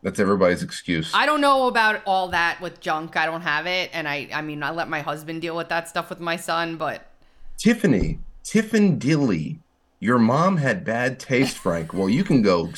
That's 0.04 0.20
everybody's 0.20 0.64
excuse. 0.64 1.12
I 1.14 1.26
don't 1.26 1.42
know 1.42 1.68
about 1.68 2.02
all 2.06 2.30
that 2.30 2.62
with 2.62 2.80
junk. 2.80 3.18
I 3.18 3.26
don't 3.26 3.42
have 3.42 3.66
it, 3.66 3.90
and 3.94 4.08
I, 4.08 4.30
I 4.34 4.42
mean, 4.42 4.62
I 4.64 4.72
let 4.72 4.88
my 4.90 5.02
husband 5.02 5.42
deal 5.42 5.56
with 5.56 5.70
that 5.70 5.90
stuff 5.90 6.10
with 6.10 6.20
my 6.20 6.36
son, 6.36 6.78
but. 6.78 7.10
Tiffany, 7.58 8.20
Tiffin 8.48 8.98
Dilly, 8.98 9.60
your 10.00 10.18
mom 10.18 10.56
had 10.56 10.86
bad 10.86 11.20
taste, 11.20 11.58
Frank. 11.58 11.94
Well, 11.94 12.08
you 12.08 12.24
can 12.24 12.42
go. 12.42 12.70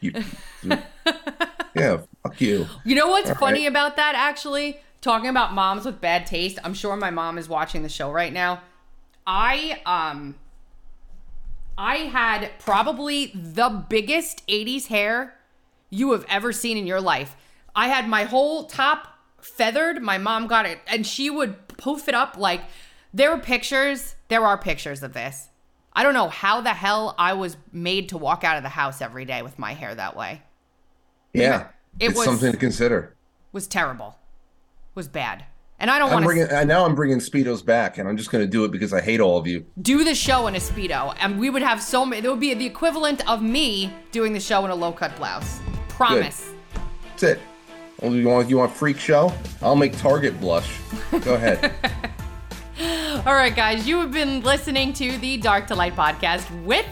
You, 0.00 0.14
yeah, 1.76 1.98
fuck 2.24 2.40
you. 2.40 2.66
You 2.84 2.96
know 2.96 3.06
what's 3.06 3.28
All 3.28 3.36
funny 3.36 3.60
right. 3.60 3.68
about 3.68 3.94
that, 3.94 4.16
actually? 4.16 4.80
Talking 5.00 5.30
about 5.30 5.52
moms 5.52 5.84
with 5.84 6.00
bad 6.00 6.26
taste. 6.26 6.58
I'm 6.64 6.74
sure 6.74 6.96
my 6.96 7.10
mom 7.10 7.38
is 7.38 7.48
watching 7.48 7.84
the 7.84 7.88
show 7.88 8.10
right 8.10 8.32
now. 8.32 8.62
I, 9.24 9.80
um, 9.86 10.34
I 11.78 11.98
had 11.98 12.50
probably 12.58 13.26
the 13.26 13.68
biggest 13.88 14.44
80s 14.48 14.88
hair 14.88 15.36
you 15.88 16.10
have 16.10 16.26
ever 16.28 16.52
seen 16.52 16.76
in 16.76 16.84
your 16.84 17.00
life. 17.00 17.36
I 17.76 17.86
had 17.86 18.08
my 18.08 18.24
whole 18.24 18.64
top 18.64 19.06
feathered. 19.40 20.02
My 20.02 20.18
mom 20.18 20.48
got 20.48 20.66
it, 20.66 20.80
and 20.88 21.06
she 21.06 21.30
would 21.30 21.68
poof 21.68 22.08
it 22.08 22.14
up 22.16 22.36
like 22.36 22.62
there 23.14 23.30
were 23.30 23.40
pictures 23.40 24.16
there 24.32 24.46
are 24.46 24.56
pictures 24.56 25.02
of 25.02 25.12
this. 25.12 25.50
I 25.92 26.02
don't 26.02 26.14
know 26.14 26.28
how 26.28 26.62
the 26.62 26.70
hell 26.70 27.14
I 27.18 27.34
was 27.34 27.58
made 27.70 28.08
to 28.08 28.18
walk 28.18 28.44
out 28.44 28.56
of 28.56 28.62
the 28.62 28.70
house 28.70 29.02
every 29.02 29.26
day 29.26 29.42
with 29.42 29.58
my 29.58 29.74
hair 29.74 29.94
that 29.94 30.16
way. 30.16 30.42
Yeah, 31.34 31.68
it 32.00 32.10
it's 32.10 32.16
was 32.16 32.24
something 32.24 32.50
to 32.50 32.56
consider. 32.56 33.14
Was 33.52 33.66
terrible. 33.66 34.16
Was 34.94 35.06
bad. 35.08 35.44
And 35.78 35.90
I 35.90 35.98
don't 35.98 36.10
want 36.10 36.24
to. 36.24 36.64
Now 36.64 36.86
I'm 36.86 36.94
bringing 36.94 37.18
speedos 37.18 37.64
back, 37.64 37.98
and 37.98 38.08
I'm 38.08 38.16
just 38.16 38.30
going 38.30 38.42
to 38.42 38.50
do 38.50 38.64
it 38.64 38.70
because 38.70 38.94
I 38.94 39.00
hate 39.02 39.20
all 39.20 39.36
of 39.36 39.46
you. 39.46 39.66
Do 39.82 40.04
the 40.04 40.14
show 40.14 40.46
in 40.46 40.54
a 40.54 40.60
speedo, 40.60 41.14
and 41.20 41.38
we 41.38 41.50
would 41.50 41.62
have 41.62 41.82
so 41.82 42.06
many. 42.06 42.22
There 42.22 42.30
would 42.30 42.40
be 42.40 42.54
the 42.54 42.66
equivalent 42.66 43.28
of 43.28 43.42
me 43.42 43.92
doing 44.12 44.32
the 44.32 44.40
show 44.40 44.64
in 44.64 44.70
a 44.70 44.74
low 44.74 44.92
cut 44.92 45.14
blouse. 45.16 45.60
Promise. 45.88 46.52
Good. 46.72 46.80
That's 47.10 47.22
it. 47.22 47.40
You 48.02 48.28
want 48.28 48.48
you 48.48 48.58
want 48.58 48.72
freak 48.72 48.98
show? 48.98 49.32
I'll 49.60 49.76
make 49.76 49.96
Target 49.98 50.40
blush. 50.40 50.78
Go 51.22 51.34
ahead. 51.34 51.72
All 53.26 53.34
right, 53.34 53.54
guys, 53.54 53.86
you 53.86 54.00
have 54.00 54.10
been 54.10 54.40
listening 54.40 54.92
to 54.94 55.16
the 55.18 55.36
Dark 55.36 55.68
to 55.68 55.74
Light 55.76 55.94
podcast 55.94 56.50
with 56.64 56.84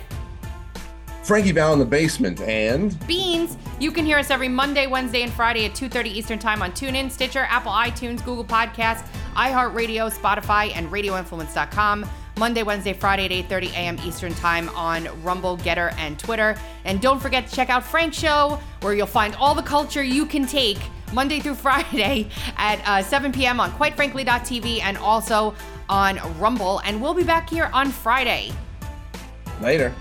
Frankie 1.25 1.51
Val 1.51 1.73
in 1.73 1.81
the 1.81 1.85
basement 1.85 2.41
and 2.43 2.93
Beanz. 3.09 3.57
You 3.81 3.91
can 3.91 4.05
hear 4.05 4.17
us 4.17 4.31
every 4.31 4.49
Monday, 4.49 4.87
Wednesday, 4.87 5.23
and 5.23 5.33
Friday 5.33 5.65
at 5.65 5.75
2:30 5.75 6.11
Eastern 6.11 6.39
Time 6.39 6.63
on 6.63 6.71
TuneIn, 6.71 7.11
Stitcher, 7.11 7.45
Apple 7.51 7.73
iTunes, 7.73 8.25
Google 8.25 8.45
Podcasts, 8.45 9.05
iHeartRadio, 9.35 10.17
Spotify, 10.17 10.71
and 10.77 10.89
RadioInfluence.com. 10.93 12.09
Monday, 12.39 12.63
Wednesday, 12.63 12.93
Friday 12.93 13.25
at 13.25 13.49
8:30 13.49 13.73
a.m. 13.73 13.99
Eastern 14.05 14.35
Time 14.35 14.69
on 14.71 15.09
Rumble, 15.23 15.59
Gettr, 15.59 15.95
and 15.99 16.19
Twitter. 16.19 16.57
And 16.85 17.01
don't 17.01 17.21
forget 17.21 17.47
to 17.47 17.55
check 17.55 17.71
out 17.71 17.85
Frank's 17.85 18.19
show, 18.19 18.61
where 18.81 18.95
you'll 18.95 19.07
find 19.07 19.35
all 19.37 19.55
the 19.55 19.63
culture 19.63 20.03
you 20.03 20.27
can 20.27 20.47
take 20.47 20.79
Monday 21.13 21.41
through 21.41 21.55
Friday 21.67 22.29
at 22.57 22.81
uh, 22.87 23.03
7 23.03 23.33
p.m. 23.33 23.61
on 23.61 23.71
QuiteFrankly.tv 23.73 24.81
and 24.83 24.97
also 24.99 25.55
on 25.89 26.19
Rumble. 26.39 26.81
And 26.85 27.01
we'll 27.03 27.15
be 27.15 27.25
back 27.25 27.51
here 27.51 27.71
on 27.73 27.91
Friday. 27.91 28.53
Later. 29.61 29.95